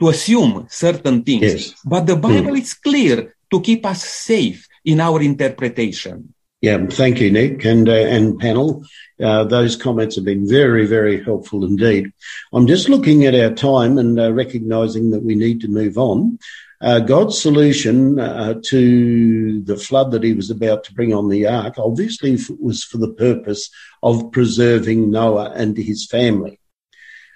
to 0.00 0.08
assume 0.08 0.66
certain 0.68 1.22
things. 1.22 1.42
Yes. 1.42 1.74
But 1.84 2.06
the 2.06 2.16
Bible 2.16 2.54
is 2.54 2.74
clear 2.74 3.34
to 3.50 3.60
keep 3.60 3.86
us 3.86 4.04
safe 4.04 4.66
in 4.84 5.00
our 5.00 5.20
interpretation. 5.20 6.34
Yeah, 6.60 6.86
thank 6.86 7.20
you, 7.20 7.30
Nick, 7.30 7.64
and 7.64 7.88
uh, 7.88 7.92
and 7.92 8.36
panel. 8.38 8.84
Uh, 9.22 9.44
those 9.44 9.76
comments 9.76 10.16
have 10.16 10.24
been 10.24 10.48
very, 10.48 10.86
very 10.86 11.22
helpful 11.22 11.64
indeed. 11.64 12.12
I'm 12.52 12.66
just 12.66 12.88
looking 12.88 13.24
at 13.26 13.34
our 13.34 13.54
time 13.54 13.96
and 13.96 14.18
uh, 14.18 14.32
recognizing 14.32 15.10
that 15.10 15.22
we 15.22 15.36
need 15.36 15.60
to 15.60 15.68
move 15.68 15.98
on. 15.98 16.40
Uh, 16.80 17.00
God's 17.00 17.40
solution 17.40 18.20
uh, 18.20 18.54
to 18.66 19.60
the 19.62 19.76
flood 19.76 20.12
that 20.12 20.22
he 20.22 20.32
was 20.32 20.50
about 20.50 20.84
to 20.84 20.94
bring 20.94 21.12
on 21.12 21.28
the 21.28 21.46
ark 21.46 21.74
obviously 21.76 22.38
was 22.60 22.84
for 22.84 22.98
the 22.98 23.12
purpose 23.14 23.68
of 24.02 24.30
preserving 24.30 25.10
Noah 25.10 25.52
and 25.56 25.76
his 25.76 26.06
family. 26.06 26.60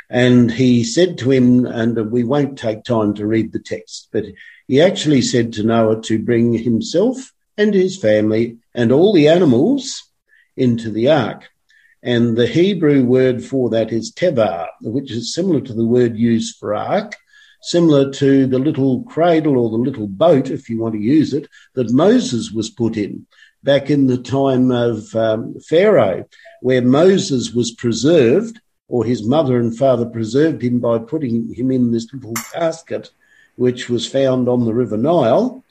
And 0.09 0.50
he 0.50 0.85
said 0.85 1.18
to 1.18 1.31
him, 1.31 1.66
and 1.66 2.12
we 2.12 2.22
won't 2.22 2.59
take 2.59 2.85
time 2.85 3.14
to 3.14 3.26
read 3.26 3.52
the 3.52 3.59
text, 3.59 4.09
but 4.12 4.26
he 4.68 4.81
actually 4.81 5.22
said 5.22 5.55
to 5.55 5.64
Noah 5.64 6.02
to 6.02 6.22
bring 6.22 6.52
himself 6.52 7.33
and 7.57 7.74
his 7.74 7.96
family 7.96 8.59
and 8.74 8.92
all 8.92 9.12
the 9.12 9.28
animals 9.28 10.05
into 10.57 10.90
the 10.90 11.11
ark. 11.11 11.48
And 12.02 12.37
the 12.37 12.46
Hebrew 12.46 13.05
word 13.05 13.42
for 13.42 13.70
that 13.70 13.92
is 13.92 14.12
tevah, 14.12 14.68
which 14.83 15.11
is 15.11 15.35
similar 15.35 15.61
to 15.62 15.72
the 15.72 15.87
word 15.87 16.16
used 16.16 16.57
for 16.57 16.74
ark, 16.74 17.16
similar 17.62 18.11
to 18.12 18.46
the 18.46 18.59
little 18.59 19.05
cradle 19.05 19.59
or 19.59 19.70
the 19.70 19.77
little 19.77 20.09
boat, 20.09 20.51
if 20.51 20.68
you 20.68 20.79
want 20.79 20.94
to 20.94 21.01
use 21.01 21.33
it, 21.33 21.48
that 21.75 21.92
Moses 21.92 22.51
was 22.51 22.70
put 22.70 22.96
in 22.96 23.27
back 23.62 23.90
in 23.90 24.09
the 24.09 24.18
time 24.18 24.70
of 24.70 25.14
um, 25.14 25.55
Pharaoh, 25.61 26.25
where 26.61 26.83
Moses 26.83 27.53
was 27.53 27.70
preserved, 27.72 28.61
or 28.88 29.05
his 29.05 29.27
mother 29.27 29.59
and 29.59 29.77
father 29.77 30.05
preserved 30.05 30.62
him 30.62 30.81
by 30.81 30.98
putting 30.98 31.53
him 31.55 31.70
in 31.70 31.92
this 31.92 32.12
little 32.12 32.35
casket, 32.53 33.11
which 33.57 33.88
was 33.88 34.07
found 34.07 34.48
on 34.48 34.64
the 34.64 34.75
River 34.75 34.96
Nile. 34.96 35.64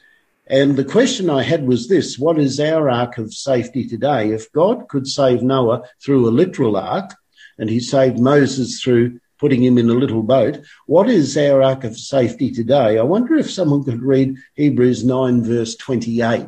And 0.48 0.76
the 0.76 0.86
question 0.86 1.30
I 1.30 1.44
had 1.44 1.68
was 1.68 1.88
this 1.88 2.18
What 2.18 2.40
is 2.40 2.60
our 2.60 2.90
ark 2.90 3.18
of 3.18 3.34
safety 3.34 3.88
today? 3.88 4.32
If 4.32 4.52
God 4.52 4.88
could 4.88 5.08
save 5.08 5.44
Noah 5.44 5.84
through 6.04 6.28
a 6.28 6.32
literal 6.32 6.78
ark, 6.78 7.12
and 7.58 7.70
he 7.70 7.80
saved 7.80 8.20
Moses 8.20 8.82
through 8.82 9.20
putting 9.42 9.64
him 9.64 9.80
in 9.80 9.90
a 9.90 9.94
little 9.94 10.22
boat, 10.22 10.60
what 10.86 11.10
is 11.10 11.36
our 11.36 11.64
ark 11.64 11.84
of 11.84 11.98
safety 11.98 12.52
today? 12.52 13.00
I 13.00 13.02
wonder 13.02 13.36
if 13.36 13.50
someone 13.50 13.84
could 13.84 14.04
read 14.04 14.38
Hebrews 14.54 15.04
9, 15.04 15.44
verse 15.44 15.76
28. 15.76 16.46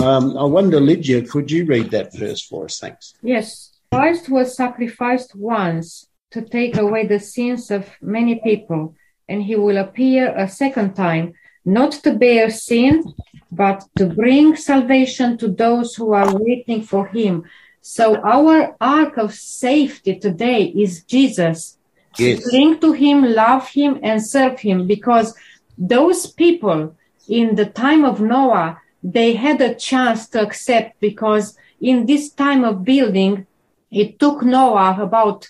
Um, 0.00 0.38
I 0.38 0.44
wonder, 0.44 0.80
Lydia, 0.80 1.26
could 1.26 1.50
you 1.50 1.66
read 1.66 1.90
that 1.90 2.16
verse 2.16 2.42
for 2.46 2.66
us? 2.66 2.78
Thanks. 2.78 3.14
Yes, 3.22 3.72
Christ 3.92 4.28
was 4.28 4.56
sacrificed 4.56 5.34
once 5.34 6.06
to 6.30 6.42
take 6.42 6.76
away 6.76 7.06
the 7.06 7.18
sins 7.18 7.70
of 7.72 7.90
many 8.00 8.36
people, 8.36 8.94
and 9.28 9.42
he 9.42 9.56
will 9.56 9.76
appear 9.76 10.32
a 10.34 10.48
second 10.48 10.94
time, 10.94 11.34
not 11.64 11.90
to 12.04 12.12
bear 12.14 12.50
sin, 12.50 13.02
but 13.50 13.84
to 13.96 14.06
bring 14.06 14.54
salvation 14.54 15.36
to 15.38 15.48
those 15.48 15.96
who 15.96 16.12
are 16.12 16.38
waiting 16.38 16.82
for 16.82 17.08
him. 17.08 17.44
So 17.80 18.16
our 18.16 18.76
ark 18.80 19.16
of 19.16 19.34
safety 19.34 20.18
today 20.18 20.64
is 20.64 21.02
Jesus. 21.02 21.75
Yes. 22.18 22.48
Cling 22.48 22.80
to 22.80 22.92
him, 22.92 23.22
love 23.34 23.68
him, 23.68 24.00
and 24.02 24.24
serve 24.24 24.60
him 24.60 24.86
because 24.86 25.34
those 25.76 26.26
people 26.26 26.96
in 27.28 27.56
the 27.56 27.66
time 27.66 28.04
of 28.04 28.20
Noah, 28.20 28.80
they 29.02 29.34
had 29.34 29.60
a 29.60 29.74
chance 29.74 30.28
to 30.28 30.42
accept 30.42 31.00
because 31.00 31.56
in 31.80 32.06
this 32.06 32.30
time 32.30 32.64
of 32.64 32.84
building, 32.84 33.46
it 33.90 34.18
took 34.18 34.42
Noah 34.42 34.96
about 35.00 35.48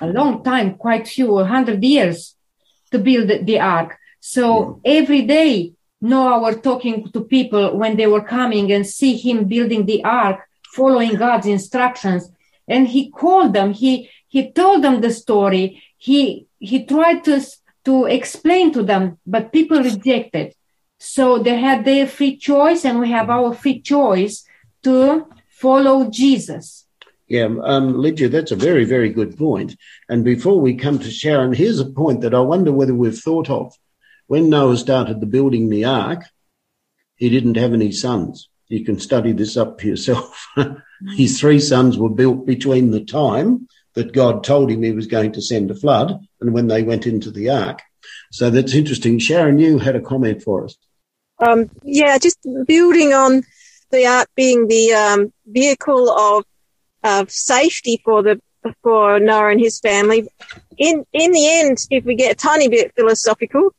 a 0.00 0.06
long 0.06 0.42
time, 0.42 0.74
quite 0.74 1.08
few, 1.08 1.38
a 1.38 1.44
hundred 1.44 1.82
years 1.82 2.36
to 2.90 2.98
build 2.98 3.28
the- 3.28 3.60
ark. 3.60 3.98
So 4.20 4.80
every 4.84 5.22
day, 5.22 5.72
Noah 6.00 6.40
were 6.40 6.54
talking 6.54 7.10
to 7.12 7.20
people 7.22 7.76
when 7.76 7.96
they 7.96 8.06
were 8.06 8.22
coming 8.22 8.72
and 8.72 8.86
see 8.86 9.16
him 9.16 9.44
building 9.46 9.86
the 9.86 10.02
ark, 10.04 10.40
following 10.74 11.14
God's 11.14 11.46
instructions. 11.46 12.30
And 12.68 12.88
he 12.88 13.10
called 13.10 13.52
them, 13.52 13.72
he, 13.72 14.10
he 14.28 14.50
told 14.50 14.82
them 14.82 15.00
the 15.00 15.10
story. 15.10 15.82
He, 16.02 16.48
he 16.58 16.84
tried 16.84 17.22
to, 17.26 17.40
to 17.84 18.06
explain 18.06 18.72
to 18.72 18.82
them, 18.82 19.18
but 19.24 19.52
people 19.52 19.80
rejected. 19.80 20.52
So 20.98 21.38
they 21.38 21.60
had 21.60 21.84
their 21.84 22.08
free 22.08 22.36
choice 22.36 22.84
and 22.84 22.98
we 22.98 23.08
have 23.10 23.30
our 23.30 23.54
free 23.54 23.80
choice 23.80 24.44
to 24.82 25.28
follow 25.48 26.10
Jesus. 26.10 26.86
Yeah, 27.28 27.48
um, 27.62 27.96
Lydia, 27.96 28.28
that's 28.28 28.50
a 28.50 28.56
very, 28.56 28.84
very 28.84 29.10
good 29.10 29.38
point. 29.38 29.76
And 30.08 30.24
before 30.24 30.60
we 30.60 30.74
come 30.74 30.98
to 30.98 31.08
Sharon, 31.08 31.52
here's 31.52 31.78
a 31.78 31.86
point 31.86 32.22
that 32.22 32.34
I 32.34 32.40
wonder 32.40 32.72
whether 32.72 32.96
we've 32.96 33.16
thought 33.16 33.48
of. 33.48 33.72
When 34.26 34.50
Noah 34.50 34.78
started 34.78 35.20
the 35.20 35.26
building 35.26 35.70
the 35.70 35.84
ark, 35.84 36.24
he 37.14 37.30
didn't 37.30 37.58
have 37.58 37.74
any 37.74 37.92
sons. 37.92 38.48
You 38.66 38.84
can 38.84 38.98
study 38.98 39.30
this 39.30 39.56
up 39.56 39.80
for 39.80 39.86
yourself. 39.86 40.48
His 41.16 41.38
three 41.38 41.60
sons 41.60 41.96
were 41.96 42.10
built 42.10 42.44
between 42.44 42.90
the 42.90 43.04
time 43.04 43.68
that 43.94 44.12
God 44.12 44.44
told 44.44 44.70
him 44.70 44.82
he 44.82 44.92
was 44.92 45.06
going 45.06 45.32
to 45.32 45.42
send 45.42 45.70
a 45.70 45.74
flood 45.74 46.18
and 46.40 46.52
when 46.52 46.68
they 46.68 46.82
went 46.82 47.06
into 47.06 47.30
the 47.30 47.50
ark. 47.50 47.80
So 48.30 48.50
that's 48.50 48.74
interesting. 48.74 49.18
Sharon, 49.18 49.58
you 49.58 49.78
had 49.78 49.96
a 49.96 50.00
comment 50.00 50.42
for 50.42 50.64
us. 50.64 50.76
Um, 51.38 51.70
yeah, 51.82 52.18
just 52.18 52.38
building 52.66 53.12
on 53.12 53.42
the 53.90 54.06
ark 54.06 54.28
being 54.34 54.68
the 54.68 54.92
um, 54.92 55.32
vehicle 55.46 56.10
of 56.10 56.44
of 57.04 57.30
safety 57.30 58.00
for 58.04 58.22
the 58.22 58.40
for 58.82 59.18
Noah 59.18 59.50
and 59.50 59.60
his 59.60 59.80
family. 59.80 60.28
In 60.78 61.04
in 61.12 61.32
the 61.32 61.48
end, 61.60 61.78
if 61.90 62.04
we 62.04 62.14
get 62.14 62.32
a 62.32 62.36
tiny 62.36 62.68
bit 62.68 62.94
philosophical, 62.94 63.74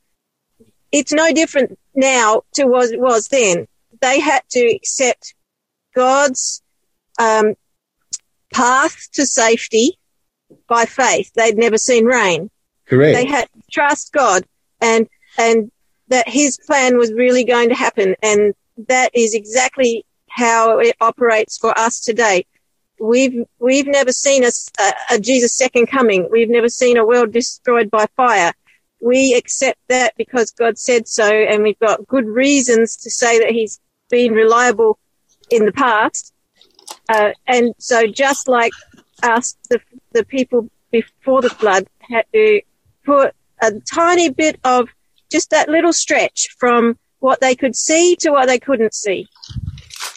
it's 0.92 1.14
no 1.14 1.32
different 1.32 1.80
now 1.96 2.44
to 2.54 2.66
what 2.66 2.92
it 2.92 3.00
was 3.00 3.28
then. 3.30 3.68
They 4.02 4.20
had 4.20 4.42
to 4.52 4.76
accept 4.76 5.34
God's 5.96 6.62
um, 7.20 7.56
path 8.54 9.08
to 9.14 9.26
safety 9.26 9.98
by 10.74 10.86
faith. 10.86 11.32
They'd 11.36 11.58
never 11.58 11.78
seen 11.78 12.06
rain. 12.06 12.50
Correct. 12.86 13.16
they 13.16 13.26
had 13.26 13.46
to 13.54 13.62
trust 13.72 14.12
God 14.12 14.44
and 14.82 15.08
and 15.38 15.72
that 16.10 16.28
his 16.28 16.58
plan 16.58 16.98
was 16.98 17.14
really 17.14 17.44
going 17.44 17.70
to 17.70 17.76
happen. 17.76 18.16
And 18.22 18.54
that 18.88 19.10
is 19.14 19.34
exactly 19.34 20.06
how 20.30 20.80
it 20.80 20.96
operates 21.00 21.58
for 21.58 21.78
us 21.78 22.00
today. 22.00 22.46
We've 23.00 23.46
we've 23.60 23.88
never 23.88 24.12
seen 24.12 24.44
a, 24.44 24.52
a, 24.80 24.94
a 25.12 25.20
Jesus 25.20 25.56
second 25.56 25.88
coming. 25.88 26.28
We've 26.32 26.50
never 26.50 26.70
seen 26.70 26.98
a 26.98 27.06
world 27.06 27.32
destroyed 27.32 27.90
by 27.90 28.08
fire. 28.18 28.54
We 29.00 29.36
accept 29.36 29.80
that 29.90 30.14
because 30.18 30.52
God 30.52 30.78
said 30.78 31.08
so 31.08 31.30
and 31.30 31.64
we've 31.64 31.80
got 31.80 32.08
good 32.08 32.28
reasons 32.28 32.98
to 32.98 33.12
say 33.12 33.40
that 33.40 33.52
he's 33.52 33.80
been 34.10 34.34
reliable 34.34 34.98
in 35.50 35.66
the 35.66 35.74
past. 35.74 36.34
Uh, 37.10 37.32
and 37.48 37.74
so 37.78 38.08
just 38.08 38.48
like 38.48 38.72
us 39.24 39.58
the 39.70 39.80
the 40.14 40.26
people 40.26 40.70
before 40.92 41.42
the 41.42 41.50
flood 41.50 41.88
had 42.00 42.26
to 42.34 42.62
put 43.06 43.34
a 43.62 43.72
tiny 43.94 44.30
bit 44.30 44.60
of 44.64 44.90
just 45.32 45.50
that 45.50 45.70
little 45.70 45.94
stretch 45.94 46.48
from 46.60 46.98
what 47.20 47.42
they 47.42 47.56
could 47.56 47.76
see 47.76 48.16
to 48.18 48.32
what 48.32 48.48
they 48.48 48.60
couldn't 48.60 48.94
see. 48.94 49.28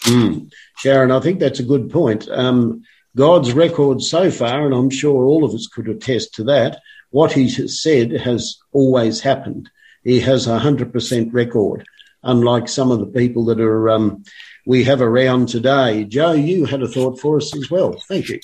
Mm. 0.03 0.51
Sharon, 0.78 1.11
I 1.11 1.20
think 1.20 1.40
that's 1.40 1.61
a 1.61 1.64
good 1.64 1.90
point. 1.90 2.28
Um, 2.28 2.82
God's 3.16 3.53
record 3.53 4.03
so 4.03 4.30
far, 4.30 4.66
and 4.66 4.74
I'm 4.74 4.90
sure 4.90 5.24
all 5.24 5.44
of 5.44 5.55
us 5.55 5.66
could 5.66 5.88
attest 5.88 6.34
to 6.34 6.44
that, 6.44 6.80
what 7.11 7.32
he 7.32 7.49
has 7.53 7.80
said 7.80 8.12
has 8.12 8.59
always 8.72 9.20
happened. 9.20 9.70
He 10.05 10.20
has 10.20 10.47
a 10.47 10.59
100% 10.59 11.32
record, 11.32 11.86
unlike 12.22 12.68
some 12.68 12.90
of 12.90 12.99
the 12.99 13.07
people 13.07 13.47
that 13.47 13.61
are 13.61 13.88
um, 13.88 14.22
we 14.66 14.84
have 14.84 15.01
around 15.01 15.49
today. 15.49 16.05
Joe, 16.05 16.32
you 16.32 16.66
had 16.66 16.82
a 16.82 16.88
thought 16.88 17.18
for 17.18 17.38
us 17.38 17.57
as 17.57 17.70
well. 17.70 17.94
Thank 18.09 18.28
you. 18.28 18.40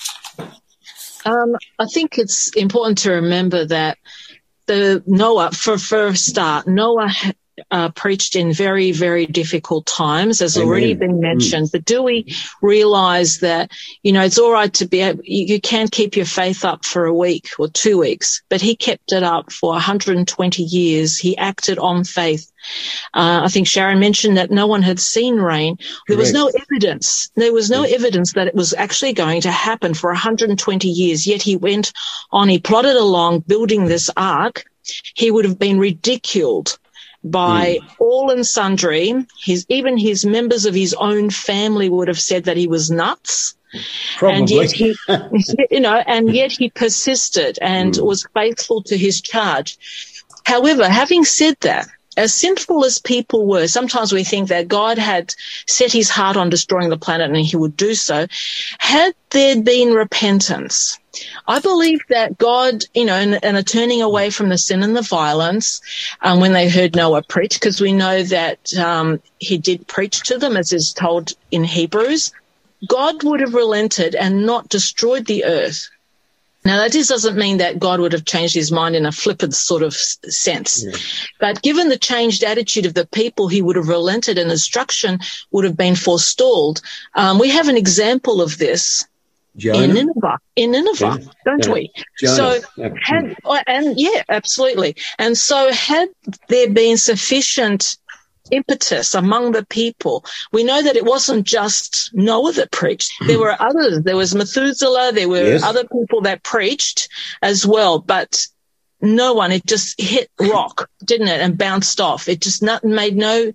Um, 1.25 1.55
I 1.79 1.85
think 1.85 2.17
it's 2.17 2.49
important 2.55 2.99
to 2.99 3.13
remember 3.13 3.65
that 3.65 3.97
the 4.65 5.03
Noah, 5.05 5.51
for 5.51 5.77
first 5.77 6.25
start, 6.25 6.67
Noah 6.67 7.11
uh, 7.71 7.89
preached 7.89 8.35
in 8.35 8.53
very, 8.53 8.91
very 8.91 9.25
difficult 9.25 9.85
times, 9.85 10.41
as 10.41 10.57
Amen. 10.57 10.67
already 10.67 10.93
been 10.93 11.19
mentioned. 11.19 11.67
Mm. 11.67 11.71
But 11.71 11.85
do 11.85 12.03
we 12.03 12.35
realize 12.61 13.39
that, 13.39 13.71
you 14.01 14.11
know, 14.11 14.23
it's 14.23 14.37
all 14.37 14.51
right 14.51 14.73
to 14.75 14.87
be 14.87 15.01
able, 15.01 15.23
you, 15.23 15.45
you 15.45 15.61
can 15.61 15.87
keep 15.87 16.15
your 16.15 16.25
faith 16.25 16.65
up 16.65 16.85
for 16.85 17.05
a 17.05 17.13
week 17.13 17.49
or 17.59 17.67
two 17.67 17.97
weeks, 17.97 18.41
but 18.49 18.61
he 18.61 18.75
kept 18.75 19.11
it 19.11 19.23
up 19.23 19.51
for 19.51 19.71
120 19.71 20.63
years. 20.63 21.17
He 21.17 21.37
acted 21.37 21.79
on 21.79 22.03
faith. 22.03 22.51
Uh, 23.13 23.41
I 23.43 23.47
think 23.49 23.67
Sharon 23.67 23.99
mentioned 23.99 24.37
that 24.37 24.51
no 24.51 24.67
one 24.67 24.81
had 24.81 24.99
seen 24.99 25.35
rain. 25.35 25.77
There 26.07 26.15
Correct. 26.15 26.19
was 26.19 26.33
no 26.33 26.49
evidence. 26.49 27.29
There 27.35 27.53
was 27.53 27.69
no 27.69 27.83
yes. 27.83 27.93
evidence 27.93 28.33
that 28.33 28.47
it 28.47 28.55
was 28.55 28.73
actually 28.73 29.13
going 29.13 29.41
to 29.41 29.51
happen 29.51 29.93
for 29.93 30.09
120 30.11 30.87
years. 30.87 31.27
Yet 31.27 31.41
he 31.41 31.55
went 31.55 31.91
on, 32.31 32.49
he 32.49 32.59
plodded 32.59 32.95
along 32.95 33.41
building 33.41 33.85
this 33.85 34.09
ark. 34.15 34.65
He 35.15 35.31
would 35.31 35.45
have 35.45 35.59
been 35.59 35.79
ridiculed 35.79 36.77
by 37.23 37.79
mm. 37.81 37.95
all 37.99 38.29
and 38.31 38.45
sundry. 38.45 39.25
His, 39.39 39.65
even 39.69 39.97
his 39.97 40.25
members 40.25 40.65
of 40.65 40.73
his 40.73 40.93
own 40.93 41.29
family 41.29 41.89
would 41.89 42.07
have 42.07 42.19
said 42.19 42.45
that 42.45 42.57
he 42.57 42.67
was 42.67 42.91
nuts. 42.91 43.55
Probably. 44.17 44.39
And 44.39 44.49
yet 44.49 44.71
he, 44.71 44.95
you 45.71 45.79
know, 45.79 46.03
and 46.05 46.33
yet 46.33 46.51
he 46.51 46.69
persisted 46.69 47.57
and 47.61 47.93
mm. 47.93 48.05
was 48.05 48.27
faithful 48.33 48.83
to 48.83 48.97
his 48.97 49.21
charge. 49.21 49.77
However, 50.45 50.87
having 50.87 51.23
said 51.23 51.55
that, 51.61 51.87
as 52.17 52.33
sinful 52.33 52.85
as 52.85 52.99
people 52.99 53.45
were, 53.45 53.67
sometimes 53.67 54.13
we 54.13 54.23
think 54.23 54.49
that 54.49 54.67
God 54.67 54.97
had 54.97 55.33
set 55.67 55.91
his 55.91 56.09
heart 56.09 56.37
on 56.37 56.49
destroying 56.49 56.89
the 56.89 56.97
planet 56.97 57.29
and 57.29 57.45
he 57.45 57.57
would 57.57 57.75
do 57.75 57.95
so. 57.95 58.27
Had 58.79 59.13
there 59.31 59.61
been 59.61 59.93
repentance, 59.93 60.99
I 61.47 61.59
believe 61.59 62.01
that 62.09 62.37
God, 62.37 62.83
you 62.93 63.05
know, 63.05 63.15
and, 63.15 63.43
and 63.43 63.57
a 63.57 63.63
turning 63.63 64.01
away 64.01 64.29
from 64.29 64.49
the 64.49 64.57
sin 64.57 64.83
and 64.83 64.95
the 64.95 65.01
violence 65.01 65.81
um, 66.21 66.39
when 66.39 66.53
they 66.53 66.69
heard 66.69 66.95
Noah 66.95 67.23
preach, 67.23 67.53
because 67.53 67.81
we 67.81 67.93
know 67.93 68.23
that 68.23 68.73
um, 68.75 69.21
he 69.39 69.57
did 69.57 69.87
preach 69.87 70.23
to 70.23 70.37
them, 70.37 70.57
as 70.57 70.73
is 70.73 70.93
told 70.93 71.33
in 71.51 71.63
Hebrews, 71.63 72.31
God 72.87 73.23
would 73.23 73.39
have 73.39 73.53
relented 73.53 74.15
and 74.15 74.45
not 74.45 74.69
destroyed 74.69 75.25
the 75.25 75.45
earth 75.45 75.89
now, 76.65 76.77
that 76.77 76.93
just 76.93 77.09
doesn't 77.09 77.37
mean 77.37 77.57
that 77.57 77.79
God 77.79 77.99
would 77.99 78.13
have 78.13 78.25
changed 78.25 78.55
his 78.55 78.71
mind 78.71 78.95
in 78.95 79.05
a 79.05 79.11
flippant 79.11 79.53
sort 79.53 79.83
of 79.83 79.93
sense. 79.93 80.83
Yeah. 80.83 80.95
But 81.39 81.61
given 81.61 81.89
the 81.89 81.97
changed 81.97 82.43
attitude 82.43 82.85
of 82.85 82.93
the 82.93 83.05
people, 83.05 83.49
he 83.49 83.61
would 83.61 83.75
have 83.75 83.89
relented 83.89 84.37
and 84.37 84.49
destruction 84.49 85.19
would 85.51 85.65
have 85.65 85.75
been 85.75 85.95
forestalled. 85.95 86.81
Um, 87.15 87.37
we 87.37 87.49
have 87.49 87.67
an 87.67 87.75
example 87.75 88.41
of 88.41 88.57
this 88.57 89.05
Jonah? 89.57 89.83
in 89.83 89.93
Nineveh, 89.93 90.39
in 90.55 90.71
Nineveh, 90.71 91.19
yeah. 91.19 91.27
don't 91.45 91.65
yeah. 91.65 91.73
we? 91.73 91.91
Jonah. 92.19 92.35
So, 92.35 92.61
had, 93.01 93.35
and 93.67 93.99
yeah, 93.99 94.23
absolutely. 94.29 94.95
And 95.19 95.37
so 95.37 95.71
had 95.71 96.09
there 96.47 96.69
been 96.69 96.97
sufficient 96.97 97.97
impetus 98.51 99.15
among 99.15 99.51
the 99.51 99.65
people. 99.65 100.25
We 100.51 100.63
know 100.63 100.81
that 100.81 100.95
it 100.95 101.05
wasn't 101.05 101.45
just 101.45 102.11
Noah 102.13 102.53
that 102.53 102.71
preached. 102.71 103.11
There 103.25 103.39
were 103.39 103.55
others. 103.59 104.01
There 104.03 104.17
was 104.17 104.35
Methuselah. 104.35 105.11
There 105.13 105.29
were 105.29 105.53
yes. 105.53 105.63
other 105.63 105.83
people 105.83 106.21
that 106.21 106.43
preached 106.43 107.09
as 107.41 107.65
well, 107.65 107.99
but 107.99 108.45
no 109.03 109.33
one, 109.33 109.51
it 109.51 109.65
just 109.65 109.99
hit 109.99 110.31
rock, 110.39 110.89
didn't 111.03 111.27
it? 111.27 111.41
And 111.41 111.57
bounced 111.57 111.99
off. 111.99 112.29
It 112.29 112.41
just 112.41 112.63
not, 112.63 112.85
made 112.85 113.17
no, 113.17 113.51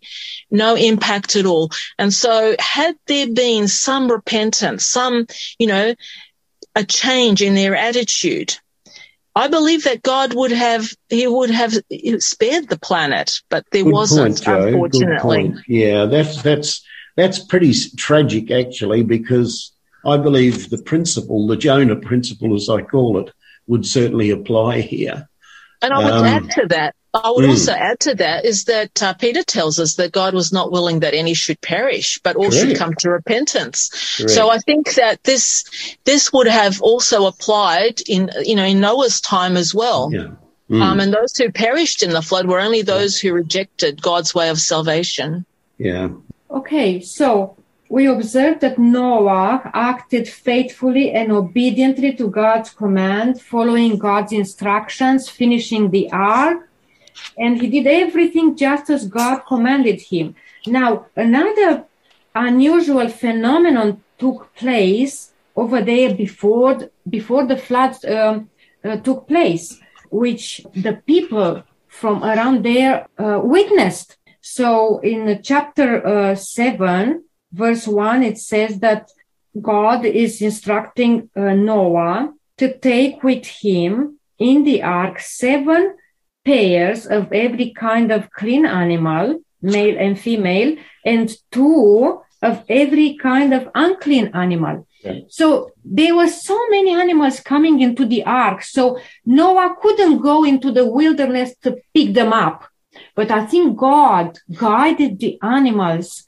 no 0.50 0.76
impact 0.76 1.36
at 1.36 1.46
all. 1.46 1.70
And 1.98 2.12
so 2.12 2.54
had 2.58 2.96
there 3.06 3.32
been 3.32 3.66
some 3.66 4.10
repentance, 4.10 4.84
some, 4.84 5.26
you 5.58 5.66
know, 5.66 5.94
a 6.74 6.84
change 6.84 7.40
in 7.40 7.54
their 7.54 7.74
attitude, 7.74 8.58
I 9.34 9.48
believe 9.48 9.84
that 9.84 10.02
God 10.02 10.34
would 10.34 10.52
have 10.52 10.88
he 11.08 11.26
would 11.26 11.50
have 11.50 11.74
spared 12.18 12.68
the 12.68 12.78
planet, 12.78 13.40
but 13.48 13.64
there 13.70 13.84
Good 13.84 13.92
wasn't, 13.92 14.44
point, 14.44 14.64
unfortunately. 14.64 15.54
Yeah, 15.68 16.06
that's 16.06 16.42
that's 16.42 16.84
that's 17.16 17.38
pretty 17.38 17.72
tragic 17.96 18.50
actually, 18.50 19.02
because 19.02 19.72
I 20.04 20.16
believe 20.16 20.70
the 20.70 20.82
principle, 20.82 21.46
the 21.46 21.56
Jonah 21.56 21.96
principle, 21.96 22.54
as 22.54 22.68
I 22.68 22.82
call 22.82 23.18
it, 23.18 23.32
would 23.66 23.86
certainly 23.86 24.30
apply 24.30 24.80
here. 24.80 25.28
And 25.82 25.92
I 25.92 25.98
would 25.98 26.12
um, 26.12 26.24
add 26.24 26.50
to 26.52 26.66
that 26.68 26.96
I 27.14 27.30
would 27.30 27.44
mm. 27.46 27.50
also 27.50 27.72
add 27.72 28.00
to 28.00 28.14
that 28.16 28.44
is 28.44 28.64
that 28.64 29.02
uh, 29.02 29.14
Peter 29.14 29.42
tells 29.42 29.78
us 29.78 29.94
that 29.94 30.12
God 30.12 30.34
was 30.34 30.52
not 30.52 30.70
willing 30.70 31.00
that 31.00 31.14
any 31.14 31.32
should 31.32 31.60
perish, 31.60 32.20
but 32.22 32.36
all 32.36 32.50
Correct. 32.50 32.56
should 32.56 32.76
come 32.76 32.94
to 32.98 33.10
repentance. 33.10 34.16
Correct. 34.18 34.30
So 34.30 34.50
I 34.50 34.58
think 34.58 34.94
that 34.94 35.24
this 35.24 35.96
this 36.04 36.32
would 36.32 36.46
have 36.46 36.82
also 36.82 37.26
applied 37.26 38.02
in 38.06 38.30
you 38.44 38.56
know 38.56 38.64
in 38.64 38.80
Noah's 38.80 39.20
time 39.20 39.56
as 39.56 39.74
well. 39.74 40.10
Yeah. 40.12 40.28
Mm. 40.70 40.82
Um, 40.82 41.00
and 41.00 41.14
those 41.14 41.34
who 41.34 41.50
perished 41.50 42.02
in 42.02 42.10
the 42.10 42.20
flood 42.20 42.46
were 42.46 42.60
only 42.60 42.82
those 42.82 43.18
who 43.18 43.32
rejected 43.32 44.02
God's 44.02 44.34
way 44.34 44.50
of 44.50 44.58
salvation. 44.58 45.46
Yeah. 45.78 46.08
Okay, 46.50 47.00
so 47.00 47.56
we 47.88 48.06
observe 48.06 48.60
that 48.60 48.78
Noah 48.78 49.70
acted 49.72 50.28
faithfully 50.28 51.10
and 51.12 51.32
obediently 51.32 52.14
to 52.16 52.28
God's 52.28 52.68
command, 52.68 53.40
following 53.40 53.96
God's 53.96 54.32
instructions, 54.32 55.30
finishing 55.30 55.90
the 55.90 56.12
ark 56.12 56.67
and 57.38 57.60
he 57.60 57.68
did 57.68 57.86
everything 57.86 58.56
just 58.56 58.90
as 58.90 59.06
God 59.06 59.40
commanded 59.46 60.00
him. 60.00 60.34
Now, 60.66 61.06
another 61.16 61.84
unusual 62.34 63.08
phenomenon 63.08 64.02
took 64.18 64.54
place 64.54 65.32
over 65.56 65.80
there 65.80 66.14
before 66.14 66.90
before 67.08 67.46
the 67.46 67.56
flood 67.56 67.92
um, 68.04 68.50
uh, 68.84 68.96
took 68.96 69.26
place, 69.26 69.80
which 70.10 70.60
the 70.74 70.94
people 71.06 71.62
from 71.88 72.22
around 72.22 72.64
there 72.64 73.06
uh, 73.18 73.40
witnessed. 73.42 74.16
So, 74.40 74.98
in 75.00 75.40
chapter 75.42 76.06
uh, 76.06 76.34
seven, 76.34 77.24
verse 77.52 77.86
one, 77.86 78.22
it 78.22 78.38
says 78.38 78.80
that 78.80 79.10
God 79.60 80.04
is 80.04 80.40
instructing 80.40 81.30
uh, 81.36 81.54
Noah 81.54 82.32
to 82.58 82.78
take 82.78 83.22
with 83.22 83.46
him 83.46 84.18
in 84.38 84.64
the 84.64 84.82
ark 84.82 85.20
seven 85.20 85.96
pairs 86.48 87.00
of 87.16 87.22
every 87.44 87.68
kind 87.88 88.08
of 88.16 88.30
clean 88.40 88.64
animal, 88.64 89.24
male 89.60 89.96
and 90.04 90.14
female, 90.26 90.70
and 91.04 91.26
two 91.50 92.22
of 92.48 92.54
every 92.68 93.08
kind 93.30 93.50
of 93.58 93.62
unclean 93.74 94.26
animal. 94.44 94.76
So 95.28 95.70
there 95.84 96.14
were 96.16 96.28
so 96.28 96.58
many 96.68 96.92
animals 97.04 97.40
coming 97.40 97.80
into 97.80 98.04
the 98.12 98.22
ark. 98.24 98.62
So 98.62 98.98
Noah 99.24 99.76
couldn't 99.80 100.18
go 100.30 100.44
into 100.44 100.72
the 100.72 100.86
wilderness 100.98 101.50
to 101.62 101.76
pick 101.94 102.14
them 102.14 102.32
up. 102.32 102.58
But 103.14 103.30
I 103.30 103.46
think 103.46 103.78
God 103.78 104.38
guided 104.52 105.18
the 105.20 105.38
animals, 105.42 106.24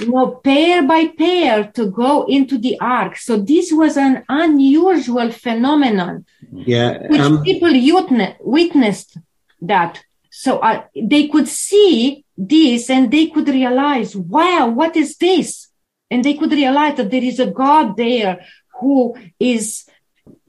you 0.00 0.12
know, 0.12 0.26
pair 0.48 0.86
by 0.86 1.08
pair 1.08 1.70
to 1.76 1.90
go 1.90 2.24
into 2.36 2.58
the 2.58 2.78
ark. 2.80 3.16
So 3.16 3.32
this 3.52 3.72
was 3.72 3.96
an 3.96 4.24
unusual 4.28 5.30
phenomenon. 5.44 6.24
Yeah. 6.52 6.90
Which 7.08 7.20
um, 7.20 7.42
people 7.42 7.72
witnessed 8.40 9.18
that. 9.62 10.04
So 10.30 10.58
uh, 10.58 10.84
they 10.94 11.28
could 11.28 11.48
see 11.48 12.24
this 12.36 12.90
and 12.90 13.10
they 13.10 13.26
could 13.28 13.48
realize, 13.48 14.16
wow, 14.16 14.68
what 14.68 14.96
is 14.96 15.16
this? 15.16 15.68
And 16.10 16.24
they 16.24 16.34
could 16.34 16.52
realize 16.52 16.96
that 16.96 17.10
there 17.10 17.22
is 17.22 17.38
a 17.40 17.50
God 17.50 17.96
there 17.96 18.44
who 18.80 19.14
is 19.38 19.84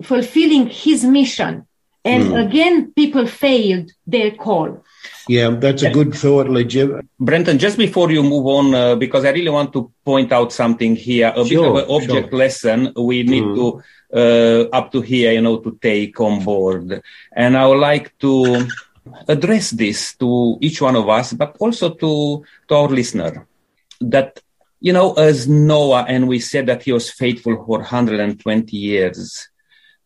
fulfilling 0.01 0.67
his 0.67 1.03
mission. 1.03 1.67
And 2.05 2.23
mm. 2.23 2.47
again, 2.47 2.91
people 2.93 3.27
failed 3.27 3.91
their 4.05 4.31
call. 4.31 4.83
Yeah, 5.27 5.51
that's 5.51 5.83
a 5.83 5.89
good 5.89 6.13
thought, 6.13 6.49
Lydia. 6.49 7.01
Brenton, 7.19 7.57
just 7.57 7.77
before 7.77 8.11
you 8.11 8.23
move 8.23 8.45
on, 8.45 8.75
uh, 8.75 8.95
because 8.95 9.23
I 9.23 9.31
really 9.31 9.49
want 9.49 9.71
to 9.73 9.91
point 10.03 10.33
out 10.33 10.51
something 10.51 10.97
here, 10.97 11.31
a 11.33 11.45
sure, 11.45 11.45
bit 11.45 11.59
of 11.59 11.75
an 11.77 11.95
object 11.95 12.29
sure. 12.29 12.39
lesson 12.39 12.93
we 12.97 13.23
need 13.23 13.43
mm. 13.43 13.55
to, 13.55 13.83
uh, 14.13 14.75
up 14.75 14.91
to 14.91 15.01
here, 15.01 15.31
you 15.31 15.41
know, 15.41 15.59
to 15.59 15.77
take 15.81 16.19
on 16.19 16.43
board. 16.43 17.01
And 17.33 17.57
I 17.57 17.65
would 17.67 17.79
like 17.79 18.17
to 18.19 18.67
address 19.27 19.71
this 19.71 20.15
to 20.17 20.57
each 20.61 20.81
one 20.81 20.95
of 20.95 21.07
us, 21.09 21.33
but 21.33 21.55
also 21.59 21.93
to, 21.93 22.43
to 22.67 22.75
our 22.75 22.87
listener 22.87 23.47
that, 24.01 24.39
you 24.79 24.93
know, 24.93 25.13
as 25.13 25.47
Noah, 25.47 26.05
and 26.07 26.27
we 26.27 26.39
said 26.39 26.67
that 26.67 26.83
he 26.83 26.91
was 26.91 27.09
faithful 27.09 27.55
for 27.65 27.79
120 27.79 28.75
years, 28.75 29.47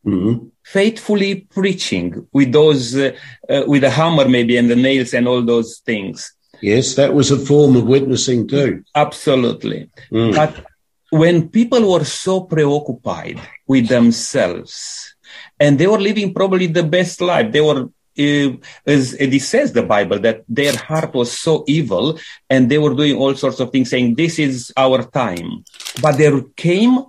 mm-hmm. 0.06 0.48
faithfully 0.64 1.48
preaching 1.50 2.28
with 2.32 2.52
those, 2.52 2.96
uh, 2.96 3.16
uh, 3.50 3.64
with 3.68 3.82
the 3.82 3.90
hammer 3.90 4.28
maybe 4.28 4.58
and 4.58 4.70
the 4.70 4.76
nails 4.76 5.14
and 5.14 5.28
all 5.28 5.42
those 5.42 5.80
things. 5.80 6.34
Yes, 6.62 6.96
that 6.96 7.14
was 7.14 7.32
a 7.32 7.38
form 7.38 7.76
of 7.76 7.86
witnessing 7.86 8.48
too. 8.48 8.84
Absolutely. 8.96 9.90
Mm. 10.12 10.36
But 10.36 10.66
when 11.10 11.50
people 11.50 11.92
were 11.92 12.04
so 12.04 12.42
preoccupied 12.42 13.40
with 13.68 13.88
themselves 13.88 15.16
and 15.60 15.78
they 15.78 15.88
were 15.88 16.00
living 16.00 16.34
probably 16.34 16.68
the 16.68 16.84
best 16.84 17.22
life, 17.22 17.52
they 17.52 17.62
were, 17.62 17.90
uh, 18.20 18.58
as 18.86 19.14
it 19.14 19.40
says 19.42 19.74
the 19.74 19.84
Bible, 19.84 20.20
that 20.20 20.44
their 20.48 20.76
heart 20.76 21.14
was 21.14 21.32
so 21.32 21.64
evil 21.68 22.20
and 22.50 22.70
they 22.70 22.78
were 22.78 22.94
doing 22.94 23.16
all 23.16 23.36
sorts 23.36 23.60
of 23.60 23.72
things 23.72 23.90
saying, 23.90 24.16
this 24.16 24.40
is 24.40 24.72
our 24.76 25.04
time. 25.04 25.64
But 26.02 26.18
there 26.18 26.42
came 26.56 27.00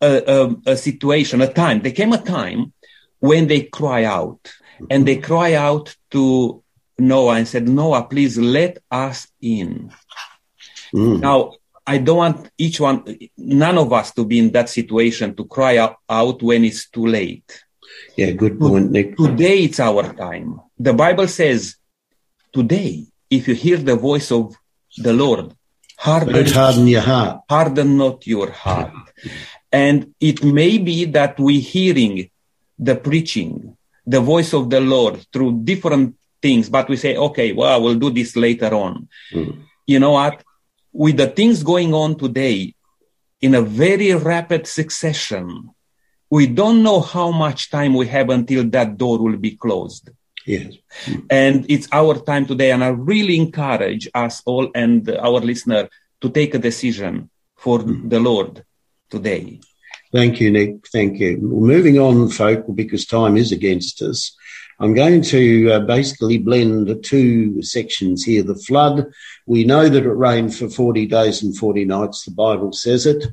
a, 0.00 0.22
a, 0.26 0.72
a 0.72 0.76
situation, 0.76 1.40
a 1.40 1.52
time, 1.52 1.80
there 1.80 1.92
came 1.92 2.12
a 2.12 2.22
time 2.22 2.72
when 3.20 3.46
they 3.46 3.62
cry 3.62 4.04
out 4.04 4.52
and 4.90 5.06
they 5.06 5.16
cry 5.16 5.54
out 5.54 5.96
to 6.10 6.62
Noah 6.98 7.36
and 7.36 7.48
said, 7.48 7.68
Noah, 7.68 8.04
please 8.04 8.38
let 8.38 8.78
us 8.90 9.26
in. 9.40 9.92
Mm. 10.94 11.20
Now, 11.20 11.52
I 11.86 11.98
don't 11.98 12.16
want 12.16 12.50
each 12.56 12.80
one, 12.80 13.04
none 13.36 13.78
of 13.78 13.92
us 13.92 14.12
to 14.14 14.24
be 14.24 14.38
in 14.38 14.52
that 14.52 14.70
situation 14.70 15.34
to 15.36 15.44
cry 15.44 15.76
out 16.08 16.42
when 16.42 16.64
it's 16.64 16.88
too 16.88 17.06
late. 17.06 17.63
Yeah, 18.16 18.30
good 18.30 18.58
point, 18.58 18.90
Nick. 18.92 19.16
Today 19.16 19.64
it's 19.64 19.80
our 19.80 20.12
time. 20.12 20.60
The 20.78 20.92
Bible 20.92 21.26
says, 21.26 21.76
today, 22.52 23.06
if 23.28 23.48
you 23.48 23.54
hear 23.54 23.78
the 23.78 23.96
voice 23.96 24.30
of 24.30 24.54
the 24.96 25.12
Lord, 25.12 25.52
harden, 25.98 26.46
harden 26.46 26.86
your 26.86 27.00
heart. 27.00 27.42
harden 27.48 27.96
not 27.96 28.26
your 28.26 28.50
heart. 28.50 28.92
And 29.72 30.14
it 30.20 30.44
may 30.44 30.78
be 30.78 31.06
that 31.06 31.38
we 31.40 31.58
hearing 31.58 32.30
the 32.78 32.94
preaching, 32.94 33.76
the 34.06 34.20
voice 34.20 34.52
of 34.52 34.70
the 34.70 34.80
Lord 34.80 35.26
through 35.32 35.64
different 35.64 36.16
things, 36.40 36.68
but 36.68 36.88
we 36.88 36.96
say, 36.96 37.16
okay, 37.16 37.52
well, 37.52 37.82
we'll 37.82 37.98
do 37.98 38.10
this 38.10 38.36
later 38.36 38.72
on. 38.74 39.08
Mm. 39.32 39.64
You 39.86 39.98
know 39.98 40.12
what? 40.12 40.44
With 40.92 41.16
the 41.16 41.26
things 41.26 41.64
going 41.64 41.92
on 41.92 42.16
today 42.16 42.74
in 43.40 43.54
a 43.54 43.62
very 43.62 44.14
rapid 44.14 44.66
succession, 44.66 45.73
we 46.34 46.48
don't 46.48 46.82
know 46.82 47.00
how 47.00 47.30
much 47.30 47.70
time 47.70 47.94
we 47.94 48.08
have 48.08 48.28
until 48.28 48.64
that 48.76 48.90
door 49.02 49.16
will 49.18 49.36
be 49.36 49.54
closed. 49.64 50.10
Yes. 50.44 50.74
And 51.30 51.64
it's 51.68 51.86
our 51.92 52.14
time 52.30 52.44
today. 52.46 52.72
And 52.72 52.82
I 52.82 52.88
really 52.88 53.36
encourage 53.36 54.08
us 54.12 54.42
all 54.44 54.68
and 54.74 55.08
our 55.28 55.38
listener 55.50 55.88
to 56.22 56.28
take 56.28 56.52
a 56.54 56.58
decision 56.58 57.30
for 57.56 57.78
the 58.12 58.18
Lord 58.18 58.64
today. 59.10 59.60
Thank 60.12 60.40
you, 60.40 60.50
Nick. 60.50 60.88
Thank 60.88 61.20
you. 61.20 61.38
Well, 61.40 61.66
moving 61.74 62.00
on, 62.00 62.28
folk, 62.30 62.64
because 62.74 63.06
time 63.06 63.36
is 63.36 63.52
against 63.52 64.02
us. 64.02 64.36
I'm 64.80 64.94
going 64.94 65.22
to 65.34 65.70
uh, 65.70 65.80
basically 65.80 66.38
blend 66.38 66.88
the 66.88 66.96
two 66.96 67.62
sections 67.62 68.24
here. 68.24 68.42
The 68.42 68.56
flood, 68.56 69.06
we 69.46 69.62
know 69.62 69.88
that 69.88 70.04
it 70.04 70.18
rained 70.26 70.52
for 70.56 70.68
40 70.68 71.06
days 71.06 71.44
and 71.44 71.56
40 71.56 71.84
nights. 71.84 72.24
The 72.24 72.32
Bible 72.32 72.72
says 72.72 73.06
it. 73.06 73.24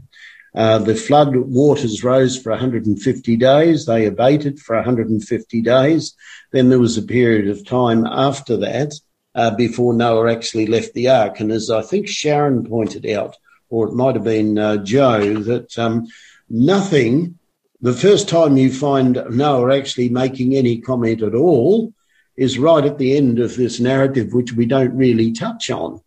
Uh, 0.53 0.79
the 0.79 0.95
flood 0.95 1.35
waters 1.35 2.03
rose 2.03 2.37
for 2.37 2.51
150 2.51 3.37
days. 3.37 3.85
They 3.85 4.05
abated 4.05 4.59
for 4.59 4.75
150 4.75 5.61
days. 5.61 6.13
Then 6.51 6.69
there 6.69 6.79
was 6.79 6.97
a 6.97 7.03
period 7.03 7.47
of 7.49 7.65
time 7.65 8.05
after 8.05 8.57
that 8.57 8.93
uh, 9.33 9.55
before 9.55 9.93
Noah 9.93 10.31
actually 10.31 10.67
left 10.67 10.93
the 10.93 11.09
ark. 11.09 11.39
And 11.39 11.51
as 11.51 11.69
I 11.69 11.81
think 11.81 12.07
Sharon 12.07 12.65
pointed 12.65 13.05
out, 13.05 13.37
or 13.69 13.87
it 13.87 13.93
might 13.93 14.15
have 14.15 14.25
been 14.25 14.57
uh, 14.57 14.77
Joe, 14.77 15.35
that 15.35 15.79
um, 15.79 16.07
nothing, 16.49 17.39
the 17.79 17.93
first 17.93 18.27
time 18.27 18.57
you 18.57 18.73
find 18.73 19.23
Noah 19.29 19.77
actually 19.77 20.09
making 20.09 20.55
any 20.55 20.81
comment 20.81 21.21
at 21.21 21.33
all 21.33 21.93
is 22.35 22.59
right 22.59 22.83
at 22.83 22.97
the 22.97 23.15
end 23.15 23.39
of 23.39 23.55
this 23.55 23.79
narrative, 23.79 24.33
which 24.33 24.51
we 24.51 24.65
don't 24.65 24.97
really 24.97 25.31
touch 25.31 25.69
on. 25.69 26.01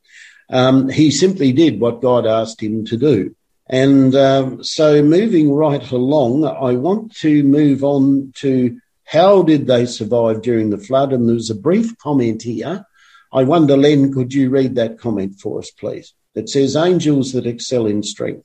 Um, 0.50 0.90
he 0.90 1.10
simply 1.10 1.52
did 1.52 1.80
what 1.80 2.02
God 2.02 2.26
asked 2.26 2.62
him 2.62 2.84
to 2.86 2.98
do. 2.98 3.34
And 3.68 4.14
um, 4.14 4.62
so 4.62 5.02
moving 5.02 5.52
right 5.52 5.90
along, 5.90 6.44
I 6.44 6.72
want 6.72 7.14
to 7.16 7.42
move 7.42 7.82
on 7.82 8.32
to 8.36 8.78
how 9.04 9.42
did 9.42 9.66
they 9.66 9.86
survive 9.86 10.42
during 10.42 10.70
the 10.70 10.78
flood? 10.78 11.12
And 11.12 11.28
there's 11.28 11.50
a 11.50 11.54
brief 11.54 11.96
comment 11.98 12.42
here. 12.42 12.86
I 13.32 13.44
wonder, 13.44 13.76
Len, 13.76 14.12
could 14.12 14.32
you 14.32 14.50
read 14.50 14.74
that 14.74 14.98
comment 14.98 15.40
for 15.40 15.58
us, 15.58 15.70
please? 15.70 16.14
It 16.34 16.48
says, 16.48 16.76
angels 16.76 17.32
that 17.32 17.46
excel 17.46 17.86
in 17.86 18.02
strength. 18.02 18.44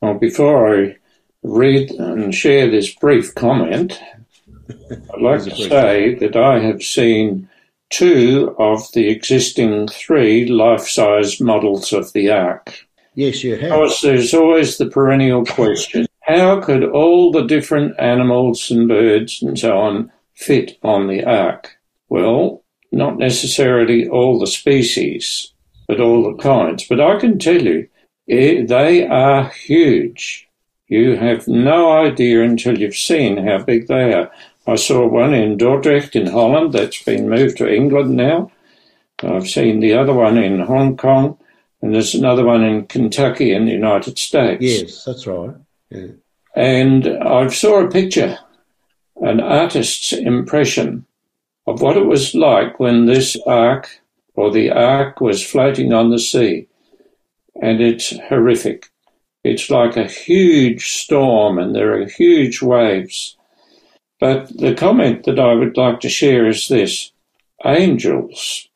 Well, 0.00 0.14
before 0.14 0.74
I 0.74 0.96
read 1.42 1.90
and 1.92 2.34
share 2.34 2.70
this 2.70 2.94
brief 2.94 3.34
comment, 3.34 4.00
I'd 4.68 5.20
like 5.20 5.44
to 5.44 5.54
say 5.54 6.14
that 6.14 6.36
I 6.36 6.60
have 6.60 6.82
seen 6.82 7.48
two 7.90 8.54
of 8.58 8.90
the 8.92 9.08
existing 9.08 9.88
three 9.88 10.46
life-size 10.46 11.40
models 11.40 11.92
of 11.92 12.12
the 12.12 12.30
Ark. 12.30 12.86
Yes, 13.14 13.44
you 13.44 13.54
Of 13.54 13.60
have. 13.60 13.70
course, 13.70 14.00
there's 14.00 14.34
always 14.34 14.76
the 14.78 14.86
perennial 14.86 15.44
question. 15.44 16.06
How 16.22 16.60
could 16.60 16.84
all 16.84 17.30
the 17.30 17.44
different 17.46 17.94
animals 17.98 18.70
and 18.70 18.88
birds 18.88 19.42
and 19.42 19.58
so 19.58 19.76
on 19.76 20.10
fit 20.34 20.78
on 20.82 21.06
the 21.06 21.22
Ark? 21.24 21.76
Well, 22.08 22.62
not 22.90 23.18
necessarily 23.18 24.08
all 24.08 24.38
the 24.38 24.46
species, 24.46 25.52
but 25.86 26.00
all 26.00 26.22
the 26.24 26.42
kinds. 26.42 26.86
But 26.88 27.00
I 27.00 27.18
can 27.18 27.38
tell 27.38 27.60
you, 27.62 27.88
eh, 28.28 28.64
they 28.66 29.06
are 29.06 29.48
huge. 29.50 30.48
You 30.88 31.16
have 31.16 31.46
no 31.48 31.92
idea 31.92 32.42
until 32.42 32.78
you've 32.78 32.96
seen 32.96 33.36
how 33.46 33.62
big 33.64 33.86
they 33.88 34.12
are. 34.12 34.30
I 34.66 34.76
saw 34.76 35.06
one 35.06 35.34
in 35.34 35.58
Dordrecht 35.58 36.16
in 36.16 36.26
Holland 36.26 36.72
that's 36.72 37.02
been 37.02 37.28
moved 37.28 37.58
to 37.58 37.72
England 37.72 38.16
now. 38.16 38.50
I've 39.22 39.48
seen 39.48 39.80
the 39.80 39.92
other 39.94 40.12
one 40.14 40.38
in 40.38 40.60
Hong 40.60 40.96
Kong, 40.96 41.38
and 41.84 41.94
there's 41.94 42.14
another 42.14 42.46
one 42.46 42.64
in 42.64 42.86
Kentucky 42.86 43.52
in 43.52 43.66
the 43.66 43.72
United 43.72 44.18
States. 44.18 44.62
Yes, 44.62 45.04
that's 45.04 45.26
right. 45.26 45.54
Yeah. 45.90 46.12
And 46.56 47.06
I 47.06 47.46
saw 47.48 47.84
a 47.84 47.90
picture, 47.90 48.38
an 49.16 49.38
artist's 49.40 50.14
impression 50.14 51.04
of 51.66 51.82
what 51.82 51.98
it 51.98 52.06
was 52.06 52.34
like 52.34 52.80
when 52.80 53.04
this 53.04 53.36
ark 53.46 54.00
or 54.34 54.50
the 54.50 54.70
ark 54.70 55.20
was 55.20 55.44
floating 55.44 55.92
on 55.92 56.08
the 56.08 56.18
sea. 56.18 56.68
And 57.60 57.82
it's 57.82 58.16
horrific. 58.30 58.86
It's 59.44 59.68
like 59.68 59.98
a 59.98 60.08
huge 60.08 60.90
storm 60.90 61.58
and 61.58 61.74
there 61.74 62.00
are 62.00 62.08
huge 62.08 62.62
waves. 62.62 63.36
But 64.18 64.56
the 64.56 64.74
comment 64.74 65.24
that 65.24 65.38
I 65.38 65.52
would 65.52 65.76
like 65.76 66.00
to 66.00 66.08
share 66.08 66.48
is 66.48 66.66
this. 66.66 67.12
Angels 67.62 68.70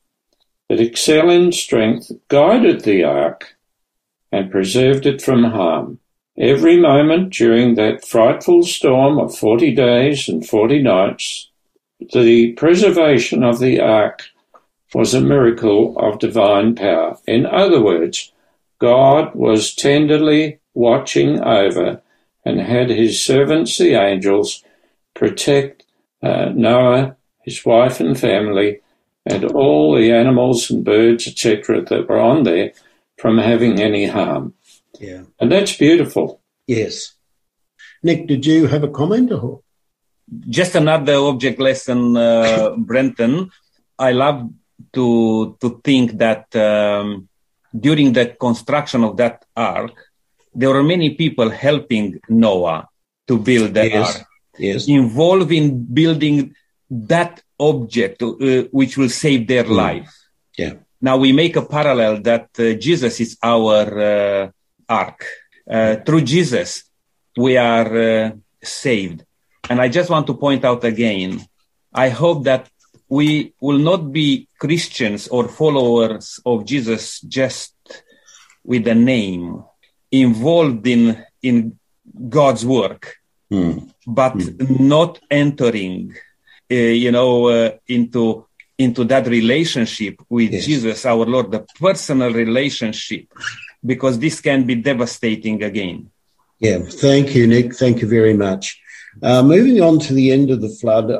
that 0.68 0.80
excel 0.80 1.30
in 1.30 1.52
strength 1.52 2.10
guided 2.28 2.82
the 2.82 3.04
ark 3.04 3.56
and 4.30 4.50
preserved 4.50 5.06
it 5.06 5.22
from 5.22 5.44
harm. 5.44 5.98
Every 6.36 6.78
moment 6.78 7.32
during 7.32 7.74
that 7.74 8.04
frightful 8.04 8.62
storm 8.62 9.18
of 9.18 9.36
40 9.36 9.74
days 9.74 10.28
and 10.28 10.46
40 10.46 10.82
nights, 10.82 11.50
the 12.12 12.52
preservation 12.52 13.42
of 13.42 13.58
the 13.58 13.80
ark 13.80 14.24
was 14.94 15.14
a 15.14 15.20
miracle 15.20 15.98
of 15.98 16.20
divine 16.20 16.74
power. 16.74 17.16
In 17.26 17.44
other 17.44 17.82
words, 17.82 18.32
God 18.78 19.34
was 19.34 19.74
tenderly 19.74 20.60
watching 20.74 21.40
over 21.40 22.00
and 22.44 22.60
had 22.60 22.88
his 22.88 23.20
servants, 23.20 23.76
the 23.76 23.94
angels, 23.94 24.62
protect 25.14 25.84
uh, 26.22 26.50
Noah, 26.54 27.16
his 27.42 27.64
wife 27.64 28.00
and 28.00 28.18
family, 28.18 28.80
and 29.28 29.44
all 29.44 29.96
the 29.96 30.12
animals 30.12 30.70
and 30.70 30.84
birds, 30.84 31.26
etc., 31.26 31.82
that 31.88 32.08
were 32.08 32.18
on 32.20 32.44
there 32.44 32.72
from 33.16 33.38
having 33.38 33.80
any 33.80 34.06
harm. 34.06 34.54
Yeah. 35.00 35.22
And 35.40 35.50
that's 35.52 35.76
beautiful. 35.76 36.40
Yes. 36.66 37.14
Nick, 38.02 38.26
did 38.26 38.46
you 38.46 38.66
have 38.66 38.84
a 38.84 38.88
comment? 38.88 39.32
Or? 39.32 39.60
Just 40.48 40.74
another 40.74 41.14
object 41.16 41.58
lesson, 41.60 42.16
uh, 42.16 42.74
Brenton. 42.76 43.50
I 43.98 44.12
love 44.12 44.48
to 44.94 45.56
to 45.60 45.80
think 45.82 46.18
that 46.18 46.54
um, 46.54 47.28
during 47.78 48.12
the 48.12 48.26
construction 48.38 49.02
of 49.04 49.16
that 49.16 49.44
ark, 49.56 49.92
there 50.54 50.70
were 50.70 50.84
many 50.84 51.14
people 51.14 51.50
helping 51.50 52.20
Noah 52.28 52.88
to 53.26 53.38
build 53.38 53.74
the 53.74 53.88
Yes. 53.88 54.16
ark, 54.16 54.26
Yes. 54.58 54.88
involved 54.88 55.52
in 55.52 55.84
building 55.92 56.54
that 56.90 57.42
object 57.58 58.22
uh, 58.22 58.64
which 58.70 58.96
will 58.96 59.08
save 59.08 59.46
their 59.46 59.64
life. 59.64 60.12
Yeah. 60.56 60.74
Now 61.00 61.16
we 61.16 61.32
make 61.32 61.56
a 61.56 61.62
parallel 61.62 62.22
that 62.22 62.48
uh, 62.58 62.74
Jesus 62.74 63.20
is 63.20 63.38
our 63.42 63.98
uh, 63.98 64.50
ark. 64.88 65.24
Uh, 65.70 65.96
through 65.96 66.22
Jesus, 66.22 66.84
we 67.36 67.56
are 67.56 67.96
uh, 67.96 68.30
saved. 68.62 69.24
And 69.70 69.80
I 69.80 69.88
just 69.88 70.10
want 70.10 70.26
to 70.28 70.34
point 70.34 70.64
out 70.64 70.82
again, 70.84 71.46
I 71.92 72.08
hope 72.08 72.44
that 72.44 72.68
we 73.08 73.54
will 73.60 73.78
not 73.78 74.12
be 74.12 74.48
Christians 74.58 75.28
or 75.28 75.48
followers 75.48 76.40
of 76.44 76.64
Jesus 76.64 77.20
just 77.20 77.74
with 78.64 78.86
a 78.86 78.94
name, 78.94 79.62
involved 80.10 80.86
in, 80.86 81.24
in 81.42 81.78
God's 82.28 82.64
work, 82.66 83.14
Hmm. 83.50 83.78
but 84.06 84.34
not 84.68 85.20
entering, 85.30 86.14
you 86.74 87.10
know, 87.10 87.48
uh, 87.48 87.70
into 87.86 88.46
into 88.78 89.04
that 89.04 89.26
relationship 89.26 90.20
with 90.28 90.52
Yes. 90.52 90.64
Jesus, 90.64 91.04
our 91.04 91.26
Lord, 91.26 91.50
the 91.50 91.66
personal 91.80 92.32
relationship, 92.32 93.26
because 93.84 94.18
this 94.18 94.40
can 94.40 94.64
be 94.64 94.76
devastating 94.76 95.62
again. 95.64 96.10
Yeah, 96.60 96.78
thank 96.78 97.34
you, 97.34 97.46
Nick. 97.46 97.74
Thank 97.74 98.00
you 98.02 98.08
very 98.08 98.34
much. 98.34 98.80
Uh, 99.20 99.42
moving 99.42 99.80
on 99.80 99.98
to 100.00 100.14
the 100.14 100.30
end 100.30 100.50
of 100.50 100.60
the 100.60 100.68
flood. 100.68 101.10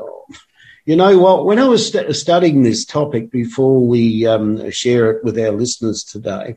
You 0.85 0.97
know 0.97 1.19
what? 1.19 1.45
When 1.47 1.59
I 1.59 1.67
was 1.67 1.89
st- 1.89 2.15
studying 2.15 2.63
this 2.63 2.85
topic 2.85 3.31
before 3.31 3.85
we 3.85 4.27
um, 4.27 4.71
share 4.71 5.11
it 5.11 5.25
with 5.25 5.39
our 5.39 5.51
listeners 5.51 6.05
today, 6.05 6.57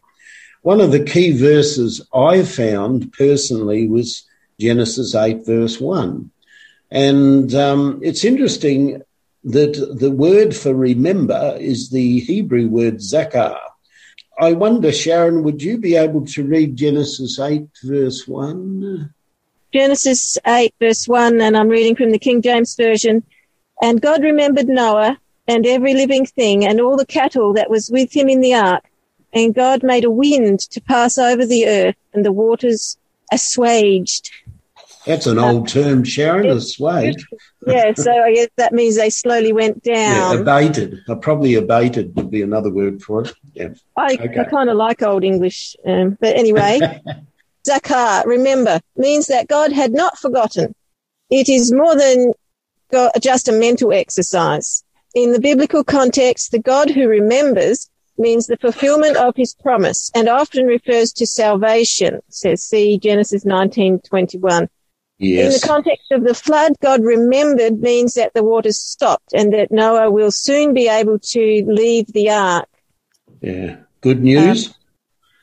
one 0.62 0.82
of 0.82 0.92
the 0.92 1.04
key 1.04 1.32
verses 1.32 2.08
I 2.14 2.44
found 2.44 3.12
personally 3.14 3.88
was 3.88 4.24
Genesis 4.60 5.16
8, 5.16 5.46
verse 5.46 5.82
1. 5.82 6.30
And 6.92 7.54
um, 7.56 8.00
it's 8.04 8.26
interesting 8.26 9.02
that 9.46 9.74
the 9.98 10.12
word 10.12 10.56
for 10.56 10.76
remember 10.76 11.58
is 11.60 11.90
the 11.90 12.20
Hebrew 12.20 12.68
word 12.68 12.98
zakar. 12.98 13.58
I 14.40 14.54
wonder, 14.54 14.92
Sharon, 14.92 15.44
would 15.44 15.62
you 15.62 15.78
be 15.78 15.96
able 15.96 16.26
to 16.28 16.46
read 16.46 16.76
Genesis 16.76 17.40
8, 17.40 17.68
verse 17.84 18.28
1? 18.28 19.14
Genesis 19.74 20.38
8, 20.46 20.74
verse 20.80 21.08
1, 21.08 21.40
and 21.42 21.56
I'm 21.56 21.70
reading 21.70 21.96
from 21.96 22.12
the 22.12 22.20
King 22.20 22.42
James 22.42 22.76
Version. 22.76 23.24
And 23.82 24.02
God 24.02 24.22
remembered 24.22 24.68
Noah 24.68 25.18
and 25.48 25.66
every 25.66 25.94
living 25.94 26.26
thing 26.26 26.66
and 26.66 26.82
all 26.82 26.98
the 26.98 27.06
cattle 27.06 27.54
that 27.54 27.70
was 27.70 27.90
with 27.90 28.16
him 28.16 28.30
in 28.30 28.42
the 28.42 28.54
ark. 28.54 28.84
And 29.34 29.56
God 29.56 29.82
made 29.82 30.04
a 30.04 30.12
wind 30.12 30.60
to 30.72 30.82
pass 30.82 31.18
over 31.18 31.46
the 31.46 31.68
earth, 31.68 31.96
and 32.14 32.26
the 32.26 32.34
waters 32.34 32.98
assuaged. 33.32 34.30
That's 35.06 35.26
an 35.26 35.40
old 35.40 35.68
term, 35.68 36.04
Sharon, 36.04 36.48
assuaged. 36.50 37.26
Yeah, 37.66 37.94
so 37.96 38.12
I 38.12 38.34
guess 38.34 38.50
that 38.58 38.72
means 38.74 38.98
they 38.98 39.10
slowly 39.10 39.52
went 39.52 39.82
Yeah, 39.84 40.30
down. 40.34 40.40
abated. 40.40 41.00
Uh, 41.10 41.16
probably 41.16 41.56
abated 41.56 42.16
would 42.16 42.30
be 42.30 42.42
another 42.44 42.70
word 42.70 43.02
for 43.02 43.24
it. 43.24 43.34
Yeah. 43.54 43.70
I, 43.98 44.14
Okay. 44.14 44.40
I 44.40 44.44
kind 44.44 44.70
of 44.70 44.78
like 44.78 45.02
old 45.02 45.24
English, 45.24 45.76
um, 45.86 46.18
but 46.22 46.36
anyway, 46.36 46.80
zakar, 47.68 48.26
remember, 48.26 48.80
means 48.96 49.28
that 49.28 49.48
God 49.48 49.72
had 49.72 49.92
not 49.92 50.18
forgotten. 50.20 50.76
It 51.30 51.50
is 51.50 51.72
more 51.74 51.96
than 51.96 52.34
just 53.20 53.48
a 53.48 53.54
mental 53.54 53.94
exercise. 53.94 54.84
In 55.16 55.32
the 55.34 55.40
biblical 55.40 55.84
context, 55.84 56.52
the 56.52 56.60
God 56.60 56.90
who 56.92 57.08
remembers 57.08 57.90
means 58.18 58.48
the 58.48 58.58
fulfillment 58.58 59.18
of 59.18 59.34
his 59.36 59.54
promise 59.56 60.12
and 60.14 60.30
often 60.30 60.66
refers 60.66 61.12
to 61.14 61.26
salvation, 61.26 62.20
says 62.30 62.62
see 62.62 63.00
Genesis 63.00 63.46
19:21. 63.46 64.68
In 65.22 65.52
the 65.52 65.64
context 65.64 66.12
of 66.12 66.24
the 66.24 66.34
flood, 66.34 66.74
God 66.82 67.04
remembered 67.04 67.80
means 67.80 68.16
that 68.16 68.34
the 68.34 68.44
waters 68.44 68.80
stopped 68.80 69.34
and 69.34 69.54
that 69.54 69.72
Noah 69.72 70.10
will 70.10 70.32
soon 70.32 70.74
be 70.74 70.88
able 70.88 71.20
to 71.20 71.64
leave 71.68 72.08
the 72.08 72.32
ark. 72.32 72.68
Yeah. 73.40 73.78
Good 74.02 74.24
news. 74.24 74.74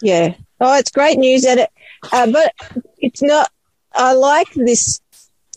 Yeah. 0.02 0.34
Oh, 0.60 0.76
it's 0.76 0.90
great 0.90 1.18
news 1.18 1.42
that 1.42 1.58
it, 1.58 1.70
uh, 2.12 2.30
but 2.30 2.52
it's 2.98 3.22
not, 3.22 3.50
I 3.94 4.14
like 4.14 4.52
this 4.54 5.00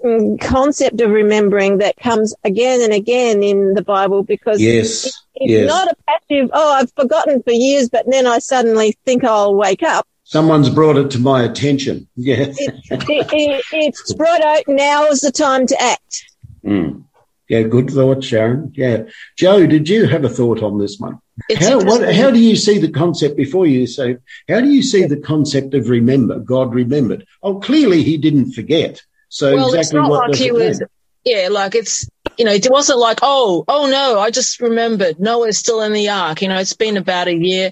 mm, 0.03 0.39
concept 0.39 1.01
of 1.01 1.09
remembering 1.09 1.79
that 1.79 1.97
comes 1.97 2.35
again 2.43 2.81
and 2.81 2.93
again 2.93 3.41
in 3.41 3.73
the 3.73 3.81
Bible 3.81 4.21
because 4.21 4.61
yes. 4.61 5.05
it's 5.05 5.51
yes. 5.51 5.67
not 5.67 5.87
a 5.87 5.95
passive, 6.07 6.51
oh, 6.53 6.73
I've 6.73 6.91
forgotten 6.93 7.41
for 7.41 7.53
years, 7.53 7.89
but 7.89 8.05
then 8.07 8.27
I 8.27 8.37
suddenly 8.37 8.95
think 9.03 9.23
I'll 9.23 9.55
wake 9.55 9.81
up. 9.81 10.07
Someone's 10.31 10.69
brought 10.69 10.95
it 10.95 11.11
to 11.11 11.19
my 11.19 11.43
attention. 11.43 12.07
Yeah. 12.15 12.45
It, 12.47 12.55
it, 12.57 13.27
it, 13.33 13.65
it's 13.73 14.13
brought 14.13 14.41
out, 14.41 14.63
now 14.65 15.07
is 15.07 15.19
the 15.19 15.31
time 15.31 15.67
to 15.67 15.81
act. 15.81 16.23
Mm. 16.63 17.03
Yeah. 17.49 17.63
Good 17.63 17.89
thought, 17.89 18.23
Sharon. 18.23 18.71
Yeah. 18.73 19.03
Joe, 19.37 19.67
did 19.67 19.89
you 19.89 20.05
have 20.05 20.23
a 20.23 20.29
thought 20.29 20.63
on 20.63 20.79
this 20.79 20.97
one? 20.99 21.19
It's 21.49 21.67
How, 21.67 21.79
what, 21.79 22.15
how 22.15 22.31
do 22.31 22.39
you 22.39 22.55
see 22.55 22.77
the 22.77 22.91
concept 22.91 23.35
before 23.35 23.67
you 23.67 23.85
say, 23.87 24.17
how 24.47 24.61
do 24.61 24.69
you 24.69 24.83
see 24.83 25.05
the 25.05 25.19
concept 25.19 25.73
of 25.73 25.89
remember? 25.89 26.39
God 26.39 26.73
remembered. 26.73 27.25
Oh, 27.43 27.59
clearly 27.59 28.01
he 28.01 28.17
didn't 28.17 28.53
forget. 28.53 29.01
So 29.27 29.55
well, 29.55 29.73
exactly 29.73 29.79
it's 29.81 29.93
not 29.93 30.09
what 30.09 30.29
like 30.29 30.39
he 30.39 30.51
was. 30.53 30.81
Yeah, 31.25 31.49
like 31.51 31.75
it's 31.75 32.07
you 32.37 32.45
know, 32.45 32.51
it 32.51 32.67
wasn't 32.69 32.99
like 32.99 33.19
oh 33.21 33.63
oh 33.67 33.87
no, 33.89 34.19
I 34.19 34.31
just 34.31 34.59
remembered 34.61 35.19
Noah's 35.19 35.57
still 35.57 35.81
in 35.81 35.93
the 35.93 36.09
ark. 36.09 36.41
You 36.41 36.47
know, 36.47 36.57
it's 36.57 36.73
been 36.73 36.97
about 36.97 37.27
a 37.27 37.35
year, 37.35 37.71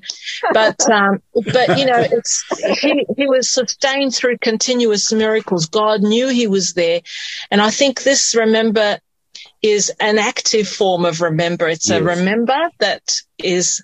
but 0.54 0.78
um, 0.92 1.22
but 1.54 1.78
you 1.78 1.86
know, 1.86 2.00
it's 2.00 2.44
he 2.82 3.06
he 3.18 3.28
was 3.28 3.50
sustained 3.50 4.14
through 4.14 4.38
continuous 4.40 5.12
miracles. 5.12 5.68
God 5.68 6.02
knew 6.02 6.28
he 6.30 6.48
was 6.48 6.74
there, 6.74 7.02
and 7.52 7.62
I 7.62 7.70
think 7.70 8.04
this 8.04 8.36
remember 8.36 9.00
is 9.62 9.92
an 10.00 10.18
active 10.18 10.68
form 10.68 11.06
of 11.06 11.22
remember. 11.22 11.68
It's 11.68 11.90
a 11.90 12.02
remember 12.02 12.70
that 12.80 13.04
is 13.38 13.84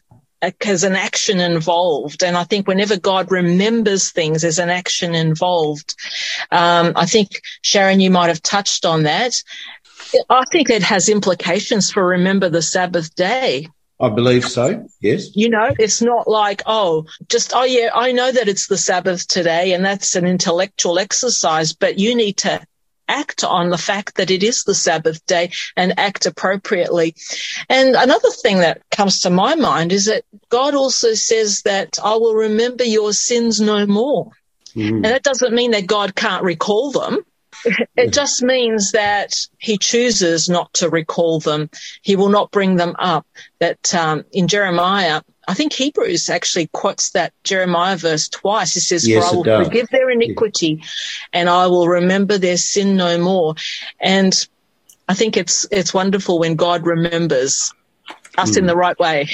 has 0.61 0.83
an 0.83 0.95
action 0.95 1.39
involved. 1.39 2.23
And 2.23 2.37
I 2.37 2.43
think 2.43 2.67
whenever 2.67 2.97
God 2.97 3.31
remembers 3.31 4.11
things, 4.11 4.41
there's 4.41 4.59
an 4.59 4.69
action 4.69 5.15
involved. 5.15 5.95
Um, 6.51 6.93
I 6.95 7.05
think 7.05 7.41
Sharon, 7.61 7.99
you 7.99 8.11
might 8.11 8.27
have 8.27 8.41
touched 8.41 8.85
on 8.85 9.03
that. 9.03 9.41
I 10.29 10.43
think 10.51 10.69
it 10.69 10.83
has 10.83 11.09
implications 11.09 11.91
for 11.91 12.05
remember 12.05 12.49
the 12.49 12.61
Sabbath 12.61 13.13
day. 13.15 13.67
I 13.99 14.09
believe 14.09 14.45
so. 14.45 14.85
Yes. 14.99 15.35
You 15.35 15.49
know, 15.49 15.73
it's 15.79 16.01
not 16.01 16.27
like, 16.27 16.63
oh, 16.65 17.05
just, 17.29 17.53
oh 17.55 17.63
yeah, 17.63 17.91
I 17.93 18.11
know 18.11 18.29
that 18.29 18.49
it's 18.49 18.67
the 18.67 18.77
Sabbath 18.77 19.27
today 19.27 19.73
and 19.73 19.85
that's 19.85 20.15
an 20.15 20.25
intellectual 20.25 20.99
exercise, 20.99 21.71
but 21.71 21.97
you 21.97 22.13
need 22.13 22.37
to 22.37 22.61
act 23.07 23.43
on 23.43 23.69
the 23.69 23.77
fact 23.77 24.15
that 24.15 24.31
it 24.31 24.43
is 24.43 24.63
the 24.63 24.75
Sabbath 24.75 25.25
day 25.25 25.51
and 25.77 25.97
act 25.97 26.25
appropriately. 26.25 27.15
And 27.69 27.95
another 27.95 28.31
thing 28.31 28.59
that 28.59 28.81
comes 28.91 29.21
to 29.21 29.29
my 29.29 29.55
mind 29.55 29.93
is 29.93 30.05
that 30.05 30.25
God 30.49 30.75
also 30.75 31.13
says 31.13 31.61
that 31.61 31.97
I 32.03 32.15
will 32.15 32.35
remember 32.35 32.83
your 32.83 33.13
sins 33.13 33.61
no 33.61 33.85
more. 33.85 34.31
Mm. 34.75 34.95
And 34.95 35.05
that 35.05 35.23
doesn't 35.23 35.53
mean 35.53 35.71
that 35.71 35.87
God 35.87 36.15
can't 36.15 36.43
recall 36.43 36.91
them. 36.91 37.19
It 37.97 38.11
just 38.13 38.43
means 38.43 38.91
that 38.91 39.33
he 39.57 39.77
chooses 39.77 40.49
not 40.49 40.73
to 40.75 40.89
recall 40.89 41.39
them. 41.39 41.69
He 42.01 42.15
will 42.15 42.29
not 42.29 42.51
bring 42.51 42.75
them 42.75 42.95
up. 42.99 43.25
That 43.59 43.93
um, 43.95 44.23
in 44.31 44.47
Jeremiah, 44.47 45.21
I 45.47 45.53
think 45.53 45.73
Hebrews 45.73 46.29
actually 46.29 46.67
quotes 46.73 47.11
that 47.11 47.33
Jeremiah 47.43 47.95
verse 47.97 48.27
twice. 48.27 48.73
He 48.73 48.81
says, 48.81 49.07
Yes, 49.07 49.23
For 49.23 49.29
I 49.29 49.35
will 49.35 49.43
does. 49.43 49.67
forgive 49.67 49.89
their 49.89 50.09
iniquity 50.09 50.81
and 51.33 51.49
I 51.49 51.67
will 51.67 51.87
remember 51.87 52.37
their 52.37 52.57
sin 52.57 52.97
no 52.97 53.17
more. 53.17 53.55
And 53.99 54.47
I 55.07 55.13
think 55.13 55.37
it's, 55.37 55.65
it's 55.71 55.93
wonderful 55.93 56.39
when 56.39 56.55
God 56.55 56.85
remembers 56.85 57.73
us 58.37 58.53
Hmm. 58.53 58.59
in 58.59 58.65
the 58.65 58.75
right 58.75 58.99
way. 58.99 59.29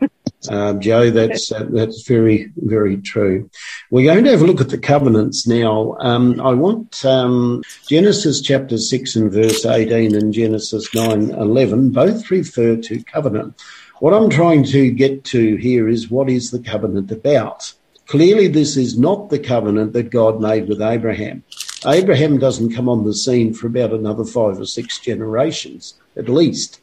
Um, 0.48 0.80
Joe, 0.80 1.10
that's 1.10 1.52
uh, 1.52 1.66
that's 1.70 2.06
very 2.06 2.50
very 2.56 2.98
true. 2.98 3.50
We're 3.90 4.12
going 4.12 4.24
to 4.24 4.30
have 4.30 4.42
a 4.42 4.46
look 4.46 4.60
at 4.60 4.68
the 4.68 4.78
covenants 4.78 5.46
now. 5.46 5.96
Um, 6.00 6.40
I 6.40 6.52
want 6.54 7.04
um, 7.04 7.62
Genesis 7.88 8.40
chapter 8.40 8.78
six 8.78 9.16
and 9.16 9.32
verse 9.32 9.64
eighteen 9.66 10.14
and 10.14 10.32
Genesis 10.32 10.94
nine 10.94 11.30
eleven 11.30 11.90
both 11.90 12.30
refer 12.30 12.76
to 12.76 13.02
covenant. 13.04 13.60
What 14.00 14.12
I'm 14.12 14.28
trying 14.28 14.64
to 14.64 14.90
get 14.90 15.24
to 15.24 15.56
here 15.56 15.88
is 15.88 16.10
what 16.10 16.28
is 16.28 16.50
the 16.50 16.58
covenant 16.60 17.10
about? 17.10 17.72
Clearly, 18.06 18.46
this 18.46 18.76
is 18.76 18.98
not 18.98 19.30
the 19.30 19.38
covenant 19.38 19.92
that 19.94 20.10
God 20.10 20.40
made 20.40 20.68
with 20.68 20.80
Abraham. 20.80 21.42
Abraham 21.84 22.38
doesn't 22.38 22.74
come 22.74 22.88
on 22.88 23.04
the 23.04 23.14
scene 23.14 23.52
for 23.52 23.66
about 23.66 23.92
another 23.92 24.24
five 24.24 24.60
or 24.60 24.66
six 24.66 24.98
generations, 24.98 25.94
at 26.16 26.28
least. 26.28 26.80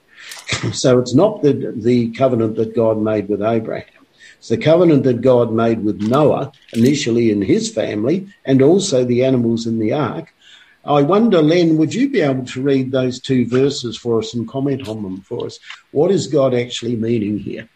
So 0.74 1.00
it's 1.00 1.14
not 1.14 1.42
the, 1.42 1.74
the 1.76 2.12
covenant 2.12 2.56
that 2.56 2.76
God 2.76 3.02
made 3.02 3.30
with 3.30 3.42
Abraham. 3.42 4.06
It's 4.38 4.50
the 4.50 4.58
covenant 4.58 5.04
that 5.04 5.22
God 5.22 5.54
made 5.54 5.84
with 5.84 6.02
Noah, 6.02 6.52
initially 6.74 7.32
in 7.32 7.42
his 7.42 7.72
family, 7.72 8.28
and 8.46 8.62
also 8.62 9.06
the 9.06 9.24
animals 9.24 9.66
in 9.66 9.80
the 9.80 9.94
ark. 9.94 10.34
I 10.86 11.02
wonder, 11.02 11.42
Len, 11.42 11.78
would 11.78 11.94
you 11.94 12.10
be 12.10 12.20
able 12.20 12.46
to 12.48 12.62
read 12.62 12.92
those 12.92 13.22
two 13.22 13.48
verses 13.48 13.98
for 13.98 14.20
us 14.20 14.34
and 14.34 14.48
comment 14.48 14.88
on 14.88 15.02
them 15.02 15.22
for 15.22 15.46
us? 15.46 15.60
What 15.92 16.12
is 16.12 16.28
God 16.28 16.54
actually 16.54 16.98
meaning 16.98 17.38
here? 17.38 17.70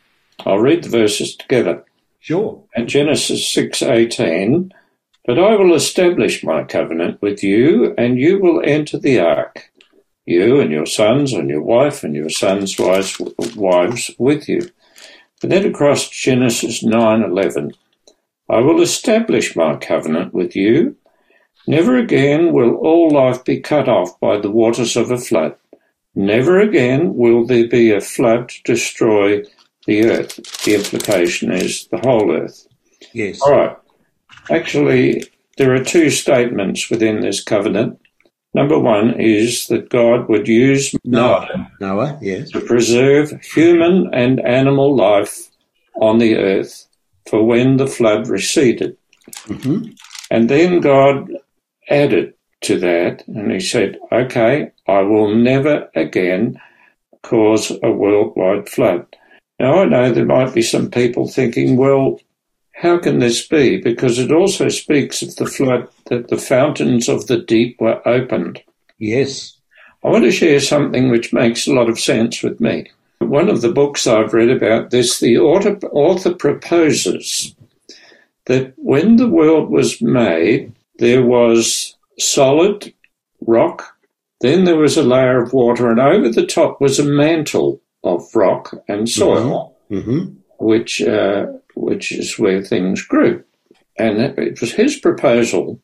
I'll 0.46 0.60
read 0.60 0.84
the 0.84 0.90
verses 0.90 1.36
together. 1.36 1.86
Sure. 2.20 2.62
At 2.76 2.88
Genesis 2.88 3.48
6:18, 3.56 4.72
but 5.26 5.40
I 5.40 5.56
will 5.56 5.74
establish 5.74 6.44
my 6.44 6.64
covenant 6.64 7.22
with 7.22 7.44
you 7.44 7.94
and 7.98 8.20
you 8.20 8.40
will 8.40 8.62
enter 8.66 8.98
the 8.98 9.20
ark, 9.20 9.72
you 10.28 10.60
and 10.60 10.72
your 10.72 10.86
sons 10.86 11.34
and 11.34 11.50
your 11.50 11.64
wife 11.64 12.04
and 12.04 12.14
your 12.14 12.30
sons' 12.30 12.78
wives, 12.78 13.20
wives 13.56 14.12
with 14.20 14.48
you. 14.48 14.70
And 15.42 15.52
then 15.52 15.66
across 15.66 16.10
Genesis 16.10 16.84
9:11, 16.84 17.72
I 18.50 18.60
will 18.60 18.82
establish 18.82 19.56
my 19.56 19.78
covenant 19.78 20.34
with 20.34 20.56
you. 20.56 20.98
Never 21.66 21.98
again 21.98 22.54
will 22.54 22.76
all 22.76 23.10
life 23.10 23.44
be 23.44 23.60
cut 23.60 23.88
off 23.88 24.20
by 24.20 24.38
the 24.38 24.52
waters 24.52 24.96
of 24.96 25.12
a 25.12 25.18
flood. 25.18 25.56
Never 26.16 26.60
again 26.60 27.16
will 27.16 27.46
there 27.46 27.68
be 27.68 27.92
a 27.92 28.02
flood 28.02 28.50
to 28.50 28.64
destroy 28.64 29.44
the 29.86 30.06
earth. 30.06 30.64
The 30.64 30.76
implication 30.76 31.52
is 31.52 31.88
the 31.88 32.00
whole 32.00 32.32
earth. 32.32 32.68
Yes. 33.14 33.42
All 33.42 33.52
right. 33.52 33.78
Actually, 34.50 35.24
there 35.58 35.74
are 35.74 35.84
two 35.84 36.10
statements 36.10 36.90
within 36.90 37.22
this 37.22 37.44
covenant. 37.44 38.00
Number 38.58 38.80
one 38.80 39.20
is 39.20 39.68
that 39.68 39.90
God 39.90 40.28
would 40.30 40.48
use 40.48 40.96
Noah, 41.04 41.70
Noah, 41.80 42.18
yes. 42.24 42.50
to 42.50 42.60
preserve 42.60 43.40
human 43.44 44.10
and 44.16 44.40
animal 44.40 44.96
life 44.96 45.50
on 46.02 46.18
the 46.18 46.36
earth 46.38 46.88
for 47.30 47.44
when 47.44 47.78
the 47.78 47.86
flood 47.86 48.28
receded. 48.28 48.98
hmm 49.46 49.90
And 50.32 50.50
then 50.50 50.82
God 50.82 51.30
added 51.88 52.34
to 52.62 52.80
that, 52.80 53.24
and 53.28 53.52
he 53.52 53.60
said, 53.60 54.00
Okay, 54.12 54.72
I 54.88 55.02
will 55.02 55.36
never 55.36 55.92
again 55.94 56.60
cause 57.22 57.72
a 57.84 57.92
worldwide 57.92 58.70
flood. 58.70 59.06
Now, 59.60 59.82
I 59.82 59.86
know 59.86 60.12
there 60.12 60.26
might 60.26 60.56
be 60.56 60.64
some 60.64 60.90
people 60.90 61.28
thinking, 61.28 61.78
well, 61.78 62.20
how 62.78 63.00
can 63.00 63.18
this 63.18 63.46
be? 63.46 63.78
Because 63.82 64.20
it 64.20 64.32
also 64.32 64.70
speaks 64.70 65.24
of 65.24 65.36
the 65.38 65.48
flood 65.48 65.88
that 66.10 66.28
the 66.28 66.38
fountains 66.38 67.10
of 67.10 67.26
the 67.26 67.40
deep 67.40 67.82
were 67.82 68.08
opened. 68.08 68.62
Yes. 69.00 69.58
I 70.04 70.10
want 70.10 70.26
to 70.26 70.32
share 70.32 70.60
something 70.60 71.10
which 71.10 71.34
makes 71.34 71.66
a 71.66 71.74
lot 71.74 71.90
of 71.90 72.00
sense 72.00 72.44
with 72.44 72.62
me. 72.62 72.92
One 73.18 73.50
of 73.50 73.62
the 73.62 73.72
books 73.72 74.06
I've 74.06 74.34
read 74.34 74.52
about 74.52 74.92
this, 74.92 75.20
the 75.20 75.40
author, 75.40 75.80
author 75.88 76.36
proposes 76.36 77.56
that 78.46 78.74
when 78.78 79.16
the 79.16 79.28
world 79.28 79.72
was 79.72 80.00
made, 80.00 80.72
there 81.00 81.26
was 81.26 81.96
solid 82.20 82.94
rock, 83.42 83.98
then 84.42 84.66
there 84.66 84.78
was 84.78 84.98
a 84.98 85.04
layer 85.04 85.42
of 85.42 85.52
water, 85.52 85.90
and 85.90 86.00
over 86.00 86.30
the 86.30 86.46
top 86.46 86.80
was 86.80 87.00
a 87.00 87.04
mantle 87.04 87.82
of 88.04 88.24
rock 88.36 88.76
and 88.88 89.10
soil, 89.10 89.76
hmm 89.90 90.26
which 90.60 91.04
uh, 91.04 91.46
which 91.80 92.12
is 92.12 92.38
where 92.40 92.62
things 92.64 93.02
grew. 93.04 93.44
And 93.98 94.20
it 94.38 94.62
was 94.62 94.74
his 94.74 94.96
proposal 94.98 95.80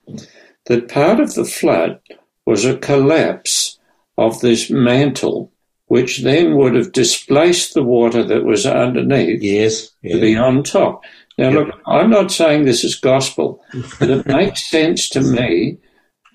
that 0.65 0.89
part 0.89 1.19
of 1.19 1.33
the 1.33 1.45
flood 1.45 1.99
was 2.45 2.65
a 2.65 2.77
collapse 2.77 3.79
of 4.17 4.39
this 4.41 4.69
mantle, 4.69 5.51
which 5.87 6.21
then 6.23 6.55
would 6.55 6.75
have 6.75 6.91
displaced 6.91 7.73
the 7.73 7.83
water 7.83 8.23
that 8.23 8.43
was 8.45 8.65
underneath 8.65 9.41
Yes. 9.41 9.89
to 10.05 10.19
be 10.21 10.35
on 10.35 10.63
top. 10.63 11.01
Now, 11.37 11.49
Yeah. 11.49 11.59
look, 11.59 11.69
I'm 11.87 12.09
not 12.11 12.31
saying 12.31 12.65
this 12.65 12.83
is 12.83 12.95
gospel, 12.95 13.63
but 13.99 14.09
it 14.09 14.25
makes 14.27 14.69
sense 14.69 15.09
to 15.09 15.21
me 15.21 15.77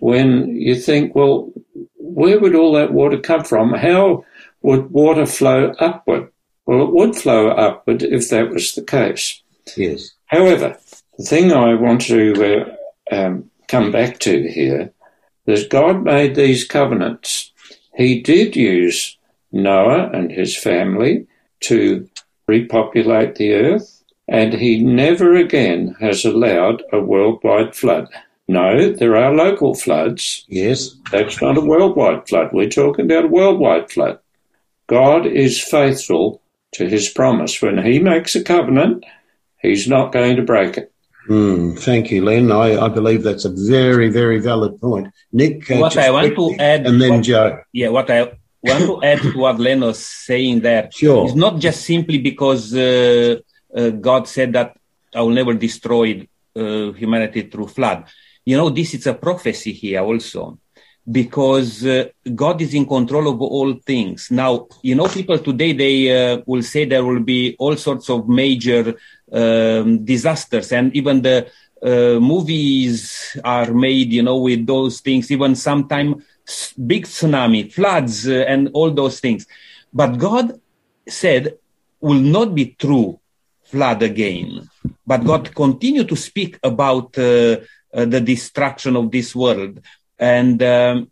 when 0.01 0.57
you 0.57 0.75
think, 0.75 1.15
well, 1.15 1.53
where 1.97 2.39
would 2.41 2.55
all 2.57 2.73
that 2.73 2.93
water 2.93 3.19
come 3.19 3.45
from? 3.45 3.73
How 3.75 4.25
would 4.63 4.91
water 4.91 5.27
flow 5.27 5.73
upward? 5.79 6.29
Well, 6.67 6.83
it 6.83 6.93
would 6.93 7.15
flow 7.17 7.49
upward 7.51 8.03
if 8.03 8.29
that 8.31 8.51
was 8.51 8.75
the 8.75 8.83
case. 8.83 9.43
Yes. 9.77 10.13
However, 10.27 10.77
the 11.17 11.25
thing 11.25 11.53
I 11.53 11.75
want 11.75 12.03
to 12.03 12.77
uh, 13.11 13.15
um, 13.15 13.51
come 13.69 13.91
back 13.91 14.19
to 14.21 14.49
here 14.51 14.93
is 15.47 15.67
God 15.67 16.03
made 16.05 16.35
these 16.35 16.67
covenants. 16.67 17.53
He 17.97 18.21
did 18.21 18.55
use 18.55 19.17
Noah 19.51 20.11
and 20.13 20.31
his 20.31 20.57
family 20.57 21.27
to 21.61 22.09
repopulate 22.47 23.35
the 23.35 23.55
earth, 23.55 24.03
and 24.29 24.53
he 24.53 24.83
never 24.83 25.35
again 25.35 25.97
has 26.01 26.25
allowed 26.25 26.83
a 26.93 27.01
worldwide 27.01 27.75
flood. 27.75 28.09
No, 28.47 28.93
there 28.93 29.17
are 29.17 29.35
local 29.35 29.75
floods. 29.75 30.45
Yes. 30.49 30.97
That's 31.13 31.41
not 31.43 31.59
a 31.59 31.63
worldwide 31.63 32.27
flood. 32.29 32.51
We're 32.53 32.71
talking 32.71 33.05
about 33.05 33.25
a 33.25 33.29
worldwide 33.29 33.91
flood. 33.91 34.19
God 34.87 35.27
is 35.27 35.63
faithful 35.63 36.41
to 36.73 36.89
his 36.89 37.11
promise. 37.11 37.61
When 37.61 37.85
he 37.85 37.99
makes 37.99 38.35
a 38.35 38.43
covenant, 38.43 39.05
he's 39.63 39.89
not 39.89 40.13
going 40.13 40.37
to 40.37 40.43
break 40.43 40.77
it. 40.79 40.93
Mm, 41.29 41.79
thank 41.79 42.11
you, 42.11 42.25
Len. 42.25 42.51
I, 42.51 42.79
I 42.87 42.89
believe 42.89 43.23
that's 43.23 43.45
a 43.45 43.51
very, 43.51 44.09
very 44.09 44.39
valid 44.41 44.81
point. 44.81 45.09
Nick, 45.33 45.71
uh, 45.71 45.77
What 45.77 45.97
I 45.99 46.11
want 46.11 46.35
to 46.35 46.57
add, 46.59 46.87
and 46.87 47.01
then 47.01 47.11
what- 47.17 47.25
Joe. 47.25 47.59
yeah, 47.73 47.89
what 47.89 48.11
I 48.11 48.33
want 48.63 48.85
to 48.87 49.03
add 49.03 49.21
to 49.21 49.33
what 49.39 49.61
Len 49.61 49.81
was 49.81 49.99
saying 50.05 50.61
there 50.61 50.89
Sure. 50.91 51.27
It's 51.27 51.35
not 51.37 51.59
just 51.59 51.85
simply 51.85 52.19
because 52.19 52.75
uh, 52.75 53.37
uh, 53.77 53.91
God 53.91 54.27
said 54.27 54.55
that 54.55 54.77
I 55.15 55.21
will 55.21 55.31
never 55.31 55.53
destroy 55.55 56.27
uh, 56.57 56.93
humanity 56.93 57.43
through 57.43 57.69
flood. 57.69 58.05
You 58.45 58.57
know, 58.57 58.71
this 58.71 58.95
is 58.95 59.07
a 59.07 59.15
prophecy 59.15 59.73
here 59.73 60.01
also, 60.01 60.59
because 61.11 61.87
uh, 61.87 62.07
God 62.35 62.61
is 62.61 62.75
in 62.75 62.87
control 62.87 63.29
of 63.29 63.41
all 63.41 63.75
things. 63.87 64.31
Now, 64.31 64.67
you 64.83 64.95
know, 64.95 65.07
people 65.09 65.39
today 65.39 65.73
they 65.73 66.33
uh, 66.35 66.43
will 66.47 66.63
say 66.63 66.85
there 66.85 67.05
will 67.05 67.21
be 67.21 67.57
all 67.59 67.77
sorts 67.77 68.11
of 68.11 68.29
major 68.29 68.95
um, 69.33 70.05
disasters, 70.05 70.73
and 70.73 70.95
even 70.95 71.23
the 71.23 71.47
uh, 71.83 72.19
movies 72.21 73.37
are 73.45 73.73
made, 73.73 74.13
you 74.13 74.23
know, 74.23 74.39
with 74.39 74.67
those 74.67 75.01
things. 75.01 75.31
Even 75.31 75.55
sometime 75.55 76.23
s- 76.47 76.75
big 76.75 77.05
tsunami, 77.05 77.73
floods, 77.73 78.29
uh, 78.29 78.45
and 78.49 78.69
all 78.75 78.91
those 78.91 79.21
things. 79.21 79.47
But 79.93 80.19
God 80.19 80.61
said 81.09 81.55
will 82.01 82.21
not 82.21 82.55
be 82.55 82.77
true 82.79 83.19
flood 83.65 84.03
again. 84.03 84.69
But 85.07 85.25
God 85.25 85.55
continued 85.55 86.09
to 86.09 86.17
speak 86.17 86.59
about 86.63 87.17
uh, 87.19 87.59
uh, 87.95 88.05
the 88.05 88.21
destruction 88.21 88.97
of 88.97 89.11
this 89.11 89.35
world. 89.35 89.81
And 90.19 90.63
um, 90.63 91.11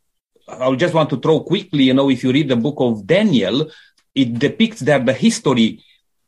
I 0.48 0.74
just 0.76 0.94
want 0.94 1.10
to 1.10 1.16
throw 1.20 1.40
quickly, 1.40 1.84
you 1.84 1.94
know, 1.94 2.10
if 2.10 2.22
you 2.24 2.32
read 2.32 2.48
the 2.48 2.56
book 2.56 2.76
of 2.78 3.06
Daniel, 3.06 3.70
it 4.14 4.38
depicts 4.38 4.80
there 4.80 4.98
the 5.00 5.12
history, 5.12 5.80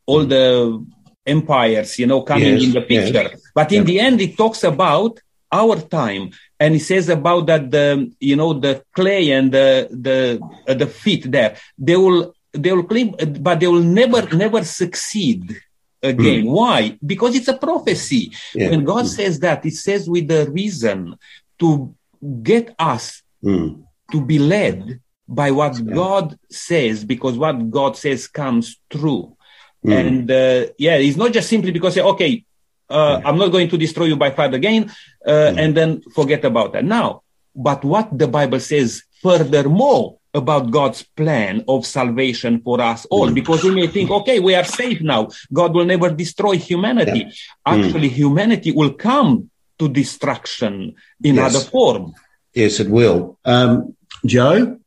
all 0.06 0.24
the 0.24 0.84
empires, 1.26 1.98
you 1.98 2.06
know, 2.06 2.22
coming 2.22 2.54
Yes, 2.54 2.62
in 2.64 2.72
the 2.72 2.84
yes. 2.88 3.10
picture. 3.12 3.30
But 3.54 3.72
in 3.72 3.78
Yeah. 3.78 3.84
the 3.84 4.00
end, 4.00 4.20
it 4.20 4.36
talks 4.36 4.64
about 4.64 5.18
our 5.50 5.76
time 5.80 6.30
and 6.60 6.74
it 6.74 6.80
says 6.80 7.08
about 7.08 7.46
that 7.46 7.70
the 7.70 8.12
you 8.20 8.36
know 8.36 8.52
the 8.52 8.82
clay 8.94 9.30
and 9.30 9.50
the 9.50 9.88
the 9.90 10.38
uh, 10.68 10.74
the 10.74 10.86
feet 10.86 11.30
there 11.30 11.56
they 11.78 11.96
will 11.96 12.34
they 12.52 12.70
will 12.70 12.82
claim 12.82 13.14
but 13.40 13.58
they 13.58 13.66
will 13.66 13.80
never 13.82 14.28
never 14.36 14.62
succeed 14.62 15.56
again 16.02 16.44
why 16.44 16.98
because 17.04 17.34
it's 17.34 17.48
a 17.48 17.56
prophecy 17.56 18.30
Yeah. 18.54 18.68
when 18.70 18.84
god 18.84 19.06
says 19.06 19.40
that 19.40 19.64
it 19.64 19.72
says 19.72 20.06
with 20.08 20.28
the 20.28 20.50
reason 20.50 21.16
to 21.58 21.94
get 22.42 22.74
us 22.78 23.22
Mm, 23.38 23.84
to 24.10 24.20
be 24.20 24.40
led 24.40 24.98
by 25.28 25.52
what 25.52 25.78
god 25.86 26.36
says 26.50 27.04
because 27.04 27.38
what 27.38 27.70
god 27.70 27.96
says 27.96 28.26
comes 28.26 28.80
true 28.90 29.36
mm. 29.84 29.92
and 29.92 30.30
uh, 30.30 30.66
yeah, 30.78 30.96
it's 30.96 31.16
not 31.16 31.32
just 31.32 31.48
simply 31.48 31.70
because 31.70 31.96
okay, 31.96 32.44
uh, 32.90 33.20
I'm 33.24 33.38
not 33.38 33.52
going 33.52 33.68
to 33.68 33.78
destroy 33.78 34.06
you 34.06 34.16
by 34.16 34.30
fire 34.30 34.54
again, 34.54 34.90
uh, 35.26 35.54
and 35.56 35.76
then 35.76 36.02
forget 36.14 36.44
about 36.44 36.72
that. 36.72 36.84
Now, 36.84 37.22
but 37.54 37.84
what 37.84 38.16
the 38.16 38.28
Bible 38.28 38.60
says 38.60 39.02
furthermore 39.22 40.18
about 40.34 40.70
God's 40.70 41.02
plan 41.02 41.64
of 41.68 41.86
salvation 41.86 42.60
for 42.62 42.80
us 42.80 43.06
all, 43.06 43.32
because 43.32 43.64
we 43.64 43.74
may 43.74 43.86
think, 43.86 44.10
okay, 44.10 44.40
we 44.40 44.54
are 44.54 44.64
safe 44.64 45.00
now. 45.00 45.28
God 45.52 45.74
will 45.74 45.84
never 45.86 46.10
destroy 46.10 46.56
humanity. 46.56 47.30
Actually, 47.64 48.08
humanity 48.08 48.72
will 48.72 48.92
come 48.92 49.50
to 49.78 49.88
destruction 49.88 50.94
in 51.22 51.36
Yes. 51.36 51.54
other 51.54 51.64
form. 51.64 52.14
Yes, 52.54 52.80
it 52.80 52.88
will. 52.88 53.38
Um, 53.44 53.96
Joe? 54.26 54.78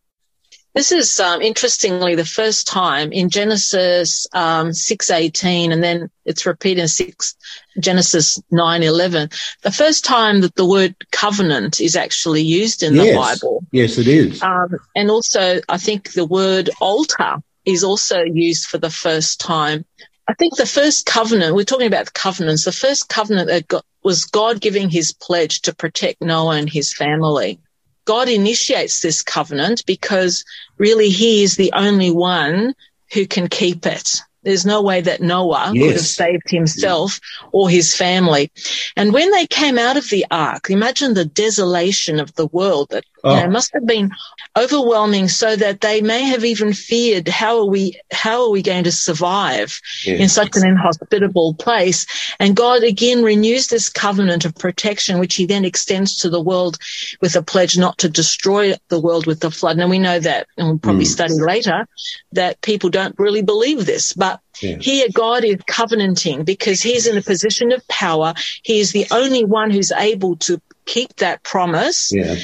This 0.73 0.93
is 0.93 1.19
um, 1.19 1.41
interestingly 1.41 2.15
the 2.15 2.25
first 2.25 2.65
time 2.65 3.11
in 3.11 3.29
Genesis 3.29 4.25
um, 4.33 4.71
six 4.71 5.09
eighteen, 5.11 5.73
and 5.73 5.83
then 5.83 6.09
it's 6.23 6.45
repeated 6.45 6.81
in 6.83 6.87
six 6.87 7.35
Genesis 7.77 8.41
nine 8.51 8.81
eleven. 8.81 9.29
The 9.63 9.71
first 9.71 10.05
time 10.05 10.39
that 10.41 10.55
the 10.55 10.65
word 10.65 10.95
covenant 11.11 11.81
is 11.81 11.97
actually 11.97 12.43
used 12.43 12.83
in 12.83 12.95
the 12.95 13.03
yes. 13.03 13.17
Bible, 13.17 13.65
Yes, 13.73 13.97
it 13.97 14.07
is. 14.07 14.41
um, 14.41 14.77
and 14.95 15.11
also 15.11 15.59
I 15.67 15.77
think 15.77 16.13
the 16.13 16.25
word 16.25 16.69
altar 16.79 17.43
is 17.65 17.83
also 17.83 18.21
used 18.21 18.65
for 18.67 18.77
the 18.77 18.89
first 18.89 19.41
time. 19.41 19.83
I 20.31 20.33
think 20.35 20.55
the 20.55 20.65
first 20.65 21.05
covenant 21.05 21.55
we're 21.55 21.65
talking 21.65 21.87
about 21.87 22.05
the 22.05 22.11
covenants. 22.11 22.63
The 22.63 22.71
first 22.71 23.09
covenant 23.09 23.49
that 23.49 23.67
got, 23.67 23.83
was 24.01 24.23
God 24.23 24.61
giving 24.61 24.89
His 24.89 25.11
pledge 25.11 25.63
to 25.63 25.75
protect 25.75 26.21
Noah 26.21 26.55
and 26.55 26.69
his 26.69 26.93
family. 26.93 27.59
God 28.05 28.29
initiates 28.29 29.01
this 29.01 29.23
covenant 29.23 29.85
because 29.85 30.45
really 30.77 31.09
he 31.09 31.43
is 31.43 31.57
the 31.57 31.73
only 31.73 32.11
one 32.11 32.75
who 33.11 33.27
can 33.27 33.49
keep 33.49 33.85
it. 33.85 34.21
There's 34.43 34.65
no 34.65 34.81
way 34.81 35.01
that 35.01 35.21
Noah 35.21 35.73
could 35.73 35.91
have 35.91 35.99
saved 35.99 36.49
himself 36.49 37.19
or 37.51 37.69
his 37.69 37.93
family. 37.93 38.53
And 38.95 39.11
when 39.11 39.31
they 39.31 39.47
came 39.47 39.77
out 39.77 39.97
of 39.97 40.09
the 40.09 40.25
ark, 40.31 40.69
imagine 40.69 41.13
the 41.13 41.25
desolation 41.25 42.21
of 42.21 42.33
the 42.35 42.47
world 42.47 42.87
that 42.91 43.03
you 43.23 43.29
Oh. 43.31 43.35
know, 43.43 43.49
must 43.49 43.71
have 43.73 43.85
been 43.85 44.11
overwhelming 44.57 45.27
so 45.27 45.55
that 45.55 45.81
they 45.81 46.01
may 46.01 46.23
have 46.23 46.43
even 46.43 46.73
feared 46.73 47.27
how 47.27 47.59
are 47.59 47.65
we 47.65 47.99
how 48.11 48.43
are 48.43 48.49
we 48.49 48.61
going 48.61 48.83
to 48.83 48.91
survive 48.91 49.79
in 50.05 50.27
such 50.27 50.55
an 50.57 50.65
inhospitable 50.67 51.53
place 51.55 52.05
and 52.39 52.55
god 52.55 52.83
again 52.83 53.23
renews 53.23 53.67
this 53.67 53.89
covenant 53.89 54.43
of 54.45 54.53
protection 54.55 55.19
which 55.19 55.35
he 55.35 55.45
then 55.45 55.63
extends 55.65 56.17
to 56.17 56.29
the 56.29 56.41
world 56.41 56.77
with 57.21 57.35
a 57.35 57.41
pledge 57.41 57.77
not 57.77 57.97
to 57.99 58.09
destroy 58.09 58.73
the 58.89 58.99
world 58.99 59.25
with 59.25 59.39
the 59.39 59.51
flood 59.51 59.77
and 59.77 59.89
we 59.89 59.99
know 59.99 60.19
that 60.19 60.47
and 60.57 60.67
we'll 60.67 60.77
probably 60.79 61.05
Mm. 61.05 61.07
study 61.07 61.33
later 61.39 61.87
that 62.33 62.59
people 62.61 62.89
don't 62.89 63.15
really 63.17 63.41
believe 63.41 63.85
this 63.85 64.13
but 64.13 64.39
Yeah. 64.61 64.77
here 64.79 65.07
god 65.13 65.43
is 65.45 65.57
covenanting 65.67 66.43
because 66.43 66.81
he's 66.81 67.07
in 67.07 67.17
a 67.17 67.21
position 67.21 67.71
of 67.71 67.87
power 67.87 68.33
he 68.63 68.79
is 68.79 68.91
the 68.91 69.07
only 69.11 69.45
one 69.45 69.71
who's 69.71 69.91
able 69.91 70.35
to 70.37 70.59
keep 70.85 71.15
that 71.17 71.41
promise 71.43 72.11
Yeah. 72.11 72.35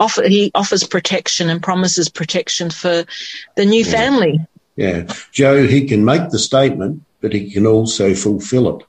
Offer, 0.00 0.22
he 0.36 0.50
offers 0.54 0.82
protection 0.96 1.48
and 1.50 1.62
promises 1.62 2.08
protection 2.08 2.70
for 2.70 3.04
the 3.56 3.64
new 3.64 3.84
Yeah. 3.84 3.92
family. 3.98 4.34
Yeah. 4.76 4.98
Joe, 5.30 5.66
he 5.66 5.80
can 5.86 6.04
make 6.04 6.30
the 6.30 6.38
statement, 6.38 7.02
but 7.20 7.32
he 7.32 7.50
can 7.54 7.66
also 7.66 8.14
fulfill 8.14 8.66
it. 8.74 8.80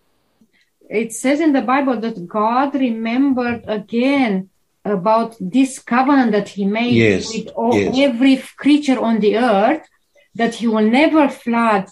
it 1.03 1.14
says 1.14 1.39
in 1.39 1.53
the 1.53 1.62
Bible 1.74 1.97
that 2.05 2.18
God 2.28 2.70
remembered 2.76 3.64
again 3.80 4.49
about 4.84 5.30
this 5.39 5.80
covenant 5.80 6.32
that 6.34 6.49
he 6.49 6.66
made 6.66 6.95
Yes, 7.07 7.34
with 7.34 7.47
all, 7.55 7.74
yes. 7.76 7.95
every 8.09 8.36
creature 8.64 8.99
on 8.99 9.16
the 9.22 9.38
earth, 9.38 9.84
that 10.36 10.55
he 10.55 10.68
will 10.68 10.89
never 11.01 11.30
flood 11.30 11.86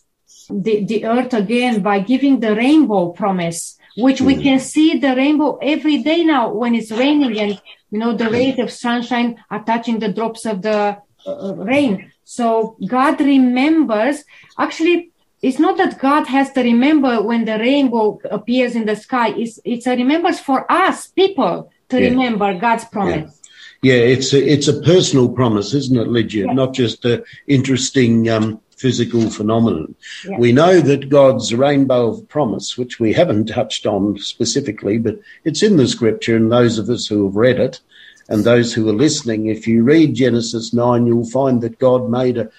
the, 0.49 0.84
the 0.91 1.05
earth 1.05 1.34
again 1.34 1.82
by 1.82 1.97
giving 2.11 2.39
the 2.41 2.53
rainbow 2.55 3.03
promise, 3.22 3.78
which 3.98 4.22
we 4.22 4.36
Mhm. 4.36 4.44
can 4.44 4.60
see 4.60 4.98
the 4.98 5.16
rainbow 5.16 5.58
every 5.62 5.98
day 5.98 6.24
now 6.24 6.54
when 6.54 6.76
it's 6.76 6.92
raining 6.92 7.40
and, 7.40 7.62
you 7.92 8.00
know, 8.00 8.14
the 8.14 8.30
rays 8.30 8.58
of 8.60 8.72
sunshine 8.72 9.38
are 9.50 9.64
touching 9.64 10.00
the 10.00 10.10
drops 10.10 10.46
of 10.46 10.62
the 10.62 10.98
uh, 11.28 11.54
rain. 11.56 12.12
So 12.24 12.76
God 12.88 13.20
remembers, 13.20 14.24
actually, 14.58 15.12
it's 15.42 15.60
not 15.60 15.78
that 15.78 16.00
God 16.00 16.28
has 16.28 16.52
to 16.54 16.62
remember 16.64 17.22
when 17.22 17.46
the 17.46 17.58
rainbow 17.60 18.20
appears 18.32 18.76
in 18.76 18.86
the 18.86 18.96
sky. 18.96 19.30
It's, 19.38 19.60
it's 19.66 19.86
a 19.88 19.96
remembers 19.96 20.40
for 20.40 20.70
us 20.72 21.08
people 21.08 21.70
to 21.90 22.00
Yeah. 22.00 22.10
remember 22.10 22.58
God's 22.60 22.86
promise. 22.86 23.40
Yeah, 23.82 23.96
it's 23.96 24.34
a, 24.34 24.54
it's 24.54 24.68
a 24.68 24.82
personal 24.82 25.30
promise, 25.30 25.74
isn't 25.74 25.98
it, 25.98 26.08
Lydia? 26.08 26.46
Yeah. 26.48 26.54
Not 26.54 26.74
just 26.74 27.06
a 27.06 27.24
interesting 27.48 28.30
um, 28.30 28.60
physical 28.80 29.30
phenomenon. 29.30 29.95
Yeah. 30.25 30.38
We 30.38 30.51
know 30.51 30.80
that 30.80 31.09
God's 31.09 31.53
rainbow 31.53 32.09
of 32.09 32.27
promise, 32.30 32.77
which 32.77 32.99
we 32.99 33.13
haven't 33.13 33.47
touched 33.47 33.86
on 33.86 34.17
specifically, 34.17 34.97
but 34.97 35.19
it's 35.43 35.61
in 35.61 35.77
the 35.77 35.88
scripture, 35.88 36.36
and 36.36 36.51
those 36.51 36.77
of 36.77 36.89
us 36.89 37.05
who 37.05 37.25
have 37.25 37.36
read 37.36 37.59
it 37.59 37.82
and 38.30 38.43
those 38.43 38.73
who 38.73 38.88
are 38.88 38.93
listening, 38.93 39.47
if 39.47 39.67
you 39.67 39.84
read 39.84 40.15
Genesis 40.15 40.73
9, 40.73 41.05
you'll 41.05 41.30
find 41.30 41.61
that 41.61 41.80
God 41.80 42.09
made 42.09 42.38
a, 42.38 42.49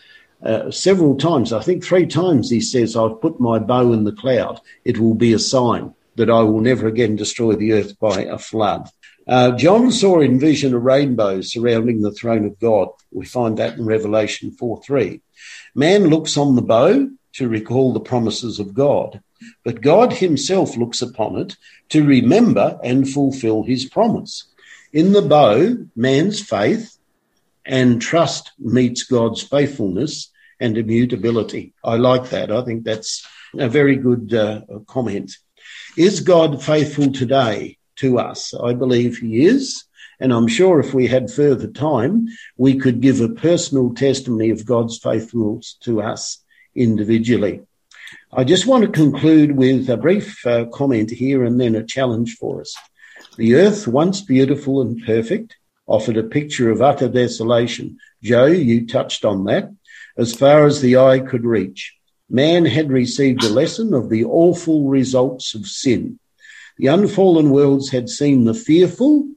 uh, 0.42 0.70
several 0.70 1.16
times, 1.16 1.52
I 1.52 1.60
think 1.60 1.84
three 1.84 2.06
times, 2.06 2.50
he 2.50 2.60
says, 2.60 2.96
I've 2.96 3.20
put 3.20 3.40
my 3.40 3.58
bow 3.58 3.92
in 3.92 4.04
the 4.04 4.12
cloud. 4.12 4.60
It 4.84 4.98
will 4.98 5.14
be 5.14 5.32
a 5.32 5.38
sign 5.38 5.94
that 6.16 6.30
I 6.30 6.42
will 6.42 6.60
never 6.60 6.86
again 6.86 7.16
destroy 7.16 7.54
the 7.54 7.72
earth 7.72 7.98
by 7.98 8.24
a 8.24 8.38
flood. 8.38 8.90
Uh, 9.26 9.52
John 9.52 9.92
saw 9.92 10.20
in 10.20 10.40
vision 10.40 10.74
a 10.74 10.78
rainbow 10.78 11.40
surrounding 11.40 12.00
the 12.00 12.10
throne 12.10 12.44
of 12.46 12.58
God. 12.58 12.88
We 13.12 13.26
find 13.26 13.58
that 13.58 13.78
in 13.78 13.84
Revelation 13.84 14.50
4 14.50 14.82
3. 14.82 15.20
Man 15.74 16.08
looks 16.08 16.36
on 16.36 16.56
the 16.56 16.62
bow 16.62 17.08
to 17.34 17.48
recall 17.48 17.92
the 17.92 18.00
promises 18.00 18.58
of 18.58 18.74
God, 18.74 19.22
but 19.64 19.80
God 19.80 20.12
himself 20.12 20.76
looks 20.76 21.00
upon 21.00 21.36
it 21.36 21.56
to 21.90 22.04
remember 22.04 22.78
and 22.82 23.08
fulfill 23.08 23.62
his 23.62 23.84
promise. 23.84 24.46
In 24.92 25.12
the 25.12 25.22
bow, 25.22 25.76
man's 25.94 26.40
faith 26.40 26.98
and 27.64 28.02
trust 28.02 28.50
meets 28.58 29.04
God's 29.04 29.42
faithfulness 29.42 30.30
and 30.58 30.76
immutability. 30.76 31.72
I 31.84 31.96
like 31.96 32.30
that. 32.30 32.50
I 32.50 32.64
think 32.64 32.84
that's 32.84 33.26
a 33.58 33.68
very 33.68 33.96
good 33.96 34.34
uh, 34.34 34.62
comment. 34.86 35.32
Is 35.96 36.20
God 36.20 36.62
faithful 36.62 37.12
today 37.12 37.78
to 37.96 38.18
us? 38.18 38.54
I 38.54 38.74
believe 38.74 39.18
he 39.18 39.46
is. 39.46 39.84
And 40.20 40.34
I'm 40.34 40.48
sure 40.48 40.78
if 40.78 40.92
we 40.92 41.06
had 41.06 41.32
further 41.32 41.66
time, 41.66 42.28
we 42.58 42.76
could 42.76 43.00
give 43.00 43.20
a 43.20 43.28
personal 43.30 43.94
testimony 43.94 44.50
of 44.50 44.66
God's 44.66 44.98
faithfulness 44.98 45.78
to 45.80 46.02
us 46.02 46.44
individually. 46.74 47.62
I 48.30 48.44
just 48.44 48.66
want 48.66 48.84
to 48.84 48.90
conclude 48.90 49.56
with 49.56 49.88
a 49.88 49.96
brief 49.96 50.46
uh, 50.46 50.66
comment 50.66 51.10
here 51.10 51.42
and 51.42 51.58
then 51.58 51.74
a 51.74 51.82
challenge 51.82 52.36
for 52.36 52.60
us. 52.60 52.76
The 53.36 53.54
earth, 53.54 53.88
once 53.88 54.20
beautiful 54.20 54.82
and 54.82 55.02
perfect, 55.04 55.56
offered 55.86 56.18
a 56.18 56.22
picture 56.22 56.70
of 56.70 56.82
utter 56.82 57.08
desolation. 57.08 57.98
Joe, 58.22 58.46
you 58.46 58.86
touched 58.86 59.24
on 59.24 59.44
that. 59.44 59.74
As 60.18 60.34
far 60.34 60.66
as 60.66 60.80
the 60.80 60.98
eye 60.98 61.20
could 61.20 61.44
reach, 61.44 61.94
man 62.28 62.66
had 62.66 62.90
received 62.90 63.42
a 63.42 63.48
lesson 63.48 63.94
of 63.94 64.10
the 64.10 64.24
awful 64.24 64.88
results 64.88 65.54
of 65.54 65.66
sin. 65.66 66.18
The 66.76 66.88
unfallen 66.88 67.50
worlds 67.50 67.90
had 67.90 68.08
seen 68.08 68.44
the 68.44 68.54
fearful 68.54 69.28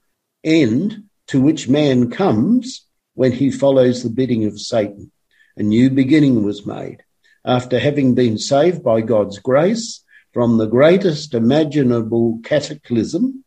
end 0.44 1.04
to 1.28 1.42
which 1.42 1.70
man 1.70 2.10
comes 2.10 2.86
when 3.14 3.32
he 3.32 3.52
follows 3.52 4.04
the 4.04 4.10
bidding 4.10 4.46
of 4.46 4.60
Satan. 4.60 5.12
A 5.56 5.64
new 5.64 5.90
beginning 5.90 6.44
was 6.44 6.66
made. 6.66 7.04
After 7.46 7.78
having 7.78 8.16
been 8.16 8.38
saved 8.38 8.84
by 8.84 9.02
God's 9.02 9.40
grace 9.40 10.04
from 10.34 10.58
the 10.58 10.68
greatest 10.68 11.34
imaginable 11.34 12.40
cataclysm, 12.44 13.44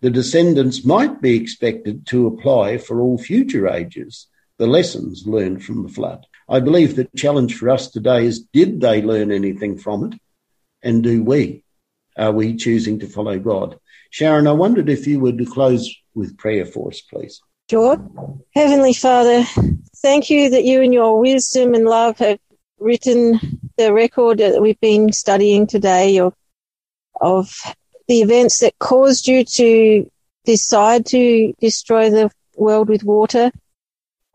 the 0.00 0.10
descendants 0.10 0.84
might 0.84 1.20
be 1.20 1.36
expected 1.36 2.06
to 2.08 2.26
apply 2.26 2.78
for 2.78 3.00
all 3.00 3.18
future 3.18 3.68
ages 3.68 4.26
the 4.58 4.66
lessons 4.66 5.26
learned 5.26 5.64
from 5.64 5.82
the 5.82 5.88
flood. 5.88 6.26
I 6.48 6.60
believe 6.60 6.94
the 6.94 7.08
challenge 7.16 7.56
for 7.56 7.70
us 7.70 7.90
today 7.90 8.26
is 8.26 8.46
did 8.52 8.80
they 8.80 9.02
learn 9.02 9.32
anything 9.32 9.78
from 9.78 10.12
it? 10.12 10.20
And 10.82 11.02
do 11.02 11.24
we? 11.24 11.63
Are 12.16 12.32
we 12.32 12.56
choosing 12.56 12.98
to 13.00 13.06
follow 13.06 13.38
God? 13.38 13.78
Sharon, 14.10 14.46
I 14.46 14.52
wondered 14.52 14.88
if 14.88 15.06
you 15.06 15.20
would 15.20 15.48
close 15.48 15.94
with 16.14 16.38
prayer 16.38 16.64
for 16.64 16.88
us, 16.88 17.00
please. 17.00 17.40
Sure. 17.70 17.98
Heavenly 18.54 18.92
Father, 18.92 19.44
thank 19.96 20.30
you 20.30 20.50
that 20.50 20.64
you 20.64 20.82
in 20.82 20.92
your 20.92 21.18
wisdom 21.18 21.74
and 21.74 21.84
love 21.84 22.18
have 22.18 22.38
written 22.78 23.40
the 23.76 23.92
record 23.92 24.38
that 24.38 24.60
we've 24.60 24.80
been 24.80 25.12
studying 25.12 25.66
today 25.66 26.18
of, 26.18 26.34
of 27.20 27.58
the 28.06 28.20
events 28.20 28.60
that 28.60 28.78
caused 28.78 29.26
you 29.26 29.44
to 29.44 30.10
decide 30.44 31.06
to 31.06 31.54
destroy 31.60 32.10
the 32.10 32.30
world 32.56 32.88
with 32.88 33.02
water 33.02 33.50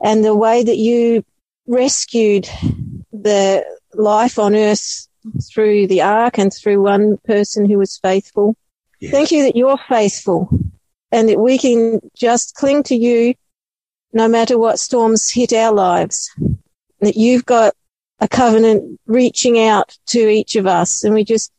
and 0.01 0.25
the 0.25 0.35
way 0.35 0.63
that 0.63 0.77
you 0.77 1.23
rescued 1.67 2.49
the 3.11 3.63
life 3.93 4.39
on 4.39 4.55
earth 4.55 5.07
through 5.51 5.87
the 5.87 6.01
ark 6.01 6.37
and 6.37 6.53
through 6.53 6.81
one 6.81 7.17
person 7.25 7.69
who 7.69 7.77
was 7.77 7.97
faithful. 7.97 8.55
Yes. 8.99 9.11
Thank 9.11 9.31
you 9.31 9.43
that 9.43 9.55
you're 9.55 9.77
faithful 9.77 10.49
and 11.11 11.29
that 11.29 11.39
we 11.39 11.57
can 11.57 11.99
just 12.15 12.55
cling 12.55 12.83
to 12.83 12.95
you 12.95 13.33
no 14.13 14.27
matter 14.27 14.57
what 14.57 14.79
storms 14.79 15.29
hit 15.31 15.53
our 15.53 15.73
lives. 15.73 16.29
That 17.01 17.15
you've 17.15 17.45
got 17.45 17.73
a 18.19 18.27
covenant 18.27 18.99
reaching 19.05 19.59
out 19.59 19.97
to 20.07 20.27
each 20.27 20.55
of 20.55 20.67
us 20.67 21.03
and 21.03 21.13
we 21.13 21.23
just 21.23 21.51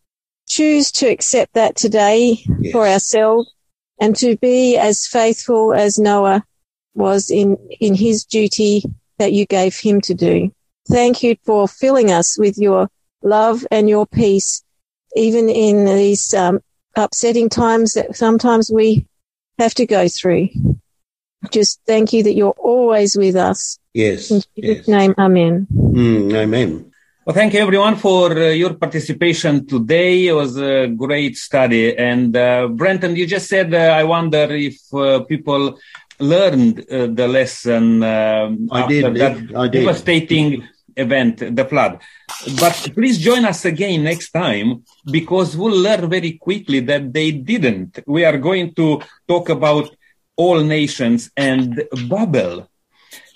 choose 0.48 0.90
to 0.92 1.06
accept 1.06 1.54
that 1.54 1.76
today 1.76 2.44
Yes. 2.60 2.72
for 2.72 2.86
ourselves 2.86 3.50
and 4.00 4.16
to 4.16 4.36
be 4.36 4.76
as 4.76 5.06
faithful 5.06 5.72
as 5.72 5.98
Noah 5.98 6.44
was 6.94 7.30
in, 7.30 7.56
in 7.80 7.94
his 7.94 8.24
duty 8.24 8.82
that 9.18 9.32
you 9.32 9.46
gave 9.46 9.76
him 9.76 10.00
to 10.02 10.14
do. 10.14 10.50
Thank 10.88 11.22
you 11.22 11.36
for 11.44 11.68
filling 11.68 12.10
us 12.10 12.38
with 12.38 12.58
your 12.58 12.88
love 13.22 13.66
and 13.70 13.88
your 13.88 14.06
peace, 14.06 14.62
even 15.14 15.48
in 15.48 15.84
these 15.84 16.34
um, 16.34 16.60
upsetting 16.96 17.48
times 17.48 17.94
that 17.94 18.16
sometimes 18.16 18.70
we 18.72 19.06
have 19.58 19.74
to 19.74 19.86
go 19.86 20.08
through. 20.08 20.48
Just 21.50 21.80
thank 21.86 22.12
you 22.12 22.22
that 22.22 22.34
you're 22.34 22.56
always 22.58 23.16
with 23.16 23.36
us. 23.36 23.78
Yes. 23.94 24.30
In 24.30 24.42
Jesus' 24.56 24.86
yes. 24.86 24.88
name, 24.88 25.14
amen. 25.18 25.66
Mm, 25.70 26.34
amen. 26.34 26.92
Well, 27.24 27.34
thank 27.34 27.54
you 27.54 27.60
everyone 27.60 27.96
for 27.96 28.32
uh, 28.32 28.48
your 28.48 28.74
participation 28.74 29.66
today. 29.66 30.26
It 30.28 30.32
was 30.32 30.58
a 30.58 30.88
great 30.88 31.36
study. 31.36 31.96
And 31.96 32.36
uh, 32.36 32.68
Brenton, 32.68 33.16
you 33.16 33.26
just 33.26 33.48
said, 33.48 33.72
uh, 33.72 33.78
I 33.78 34.04
wonder 34.04 34.48
if 34.50 34.78
uh, 34.92 35.20
people 35.24 35.78
learned 36.18 36.80
uh, 36.90 37.06
the 37.06 37.28
lesson 37.28 38.02
um, 38.02 38.68
I 38.70 38.82
after 38.82 39.02
did, 39.02 39.14
that 39.16 39.56
I 39.56 39.68
did. 39.68 39.84
devastating 39.84 40.68
event, 40.96 41.56
the 41.56 41.64
flood. 41.64 42.00
But 42.58 42.90
please 42.94 43.18
join 43.18 43.44
us 43.44 43.64
again 43.64 44.04
next 44.04 44.30
time 44.30 44.84
because 45.10 45.56
we'll 45.56 45.76
learn 45.76 46.08
very 46.08 46.32
quickly 46.32 46.80
that 46.80 47.12
they 47.12 47.32
didn't. 47.32 47.98
We 48.06 48.24
are 48.24 48.38
going 48.38 48.74
to 48.74 49.02
talk 49.28 49.48
about 49.48 49.94
all 50.36 50.60
nations 50.60 51.30
and 51.36 51.84
Babel. 52.08 52.68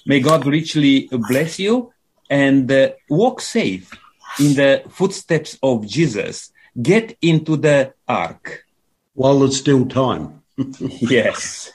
May 0.07 0.21
God 0.21 0.47
richly 0.47 1.09
bless 1.29 1.59
you 1.59 1.93
and 2.31 2.71
uh, 2.71 2.91
walk 3.09 3.41
safe 3.41 3.91
in 4.39 4.55
the 4.55 4.83
footsteps 4.89 5.59
of 5.63 5.87
Jesus. 5.87 6.53
Get 6.81 7.17
into 7.23 7.57
the 7.57 7.95
ark. 8.09 8.65
While 9.15 9.41
there's 9.41 9.59
still 9.59 9.87
time. 9.87 10.43
Yes. 10.81 11.73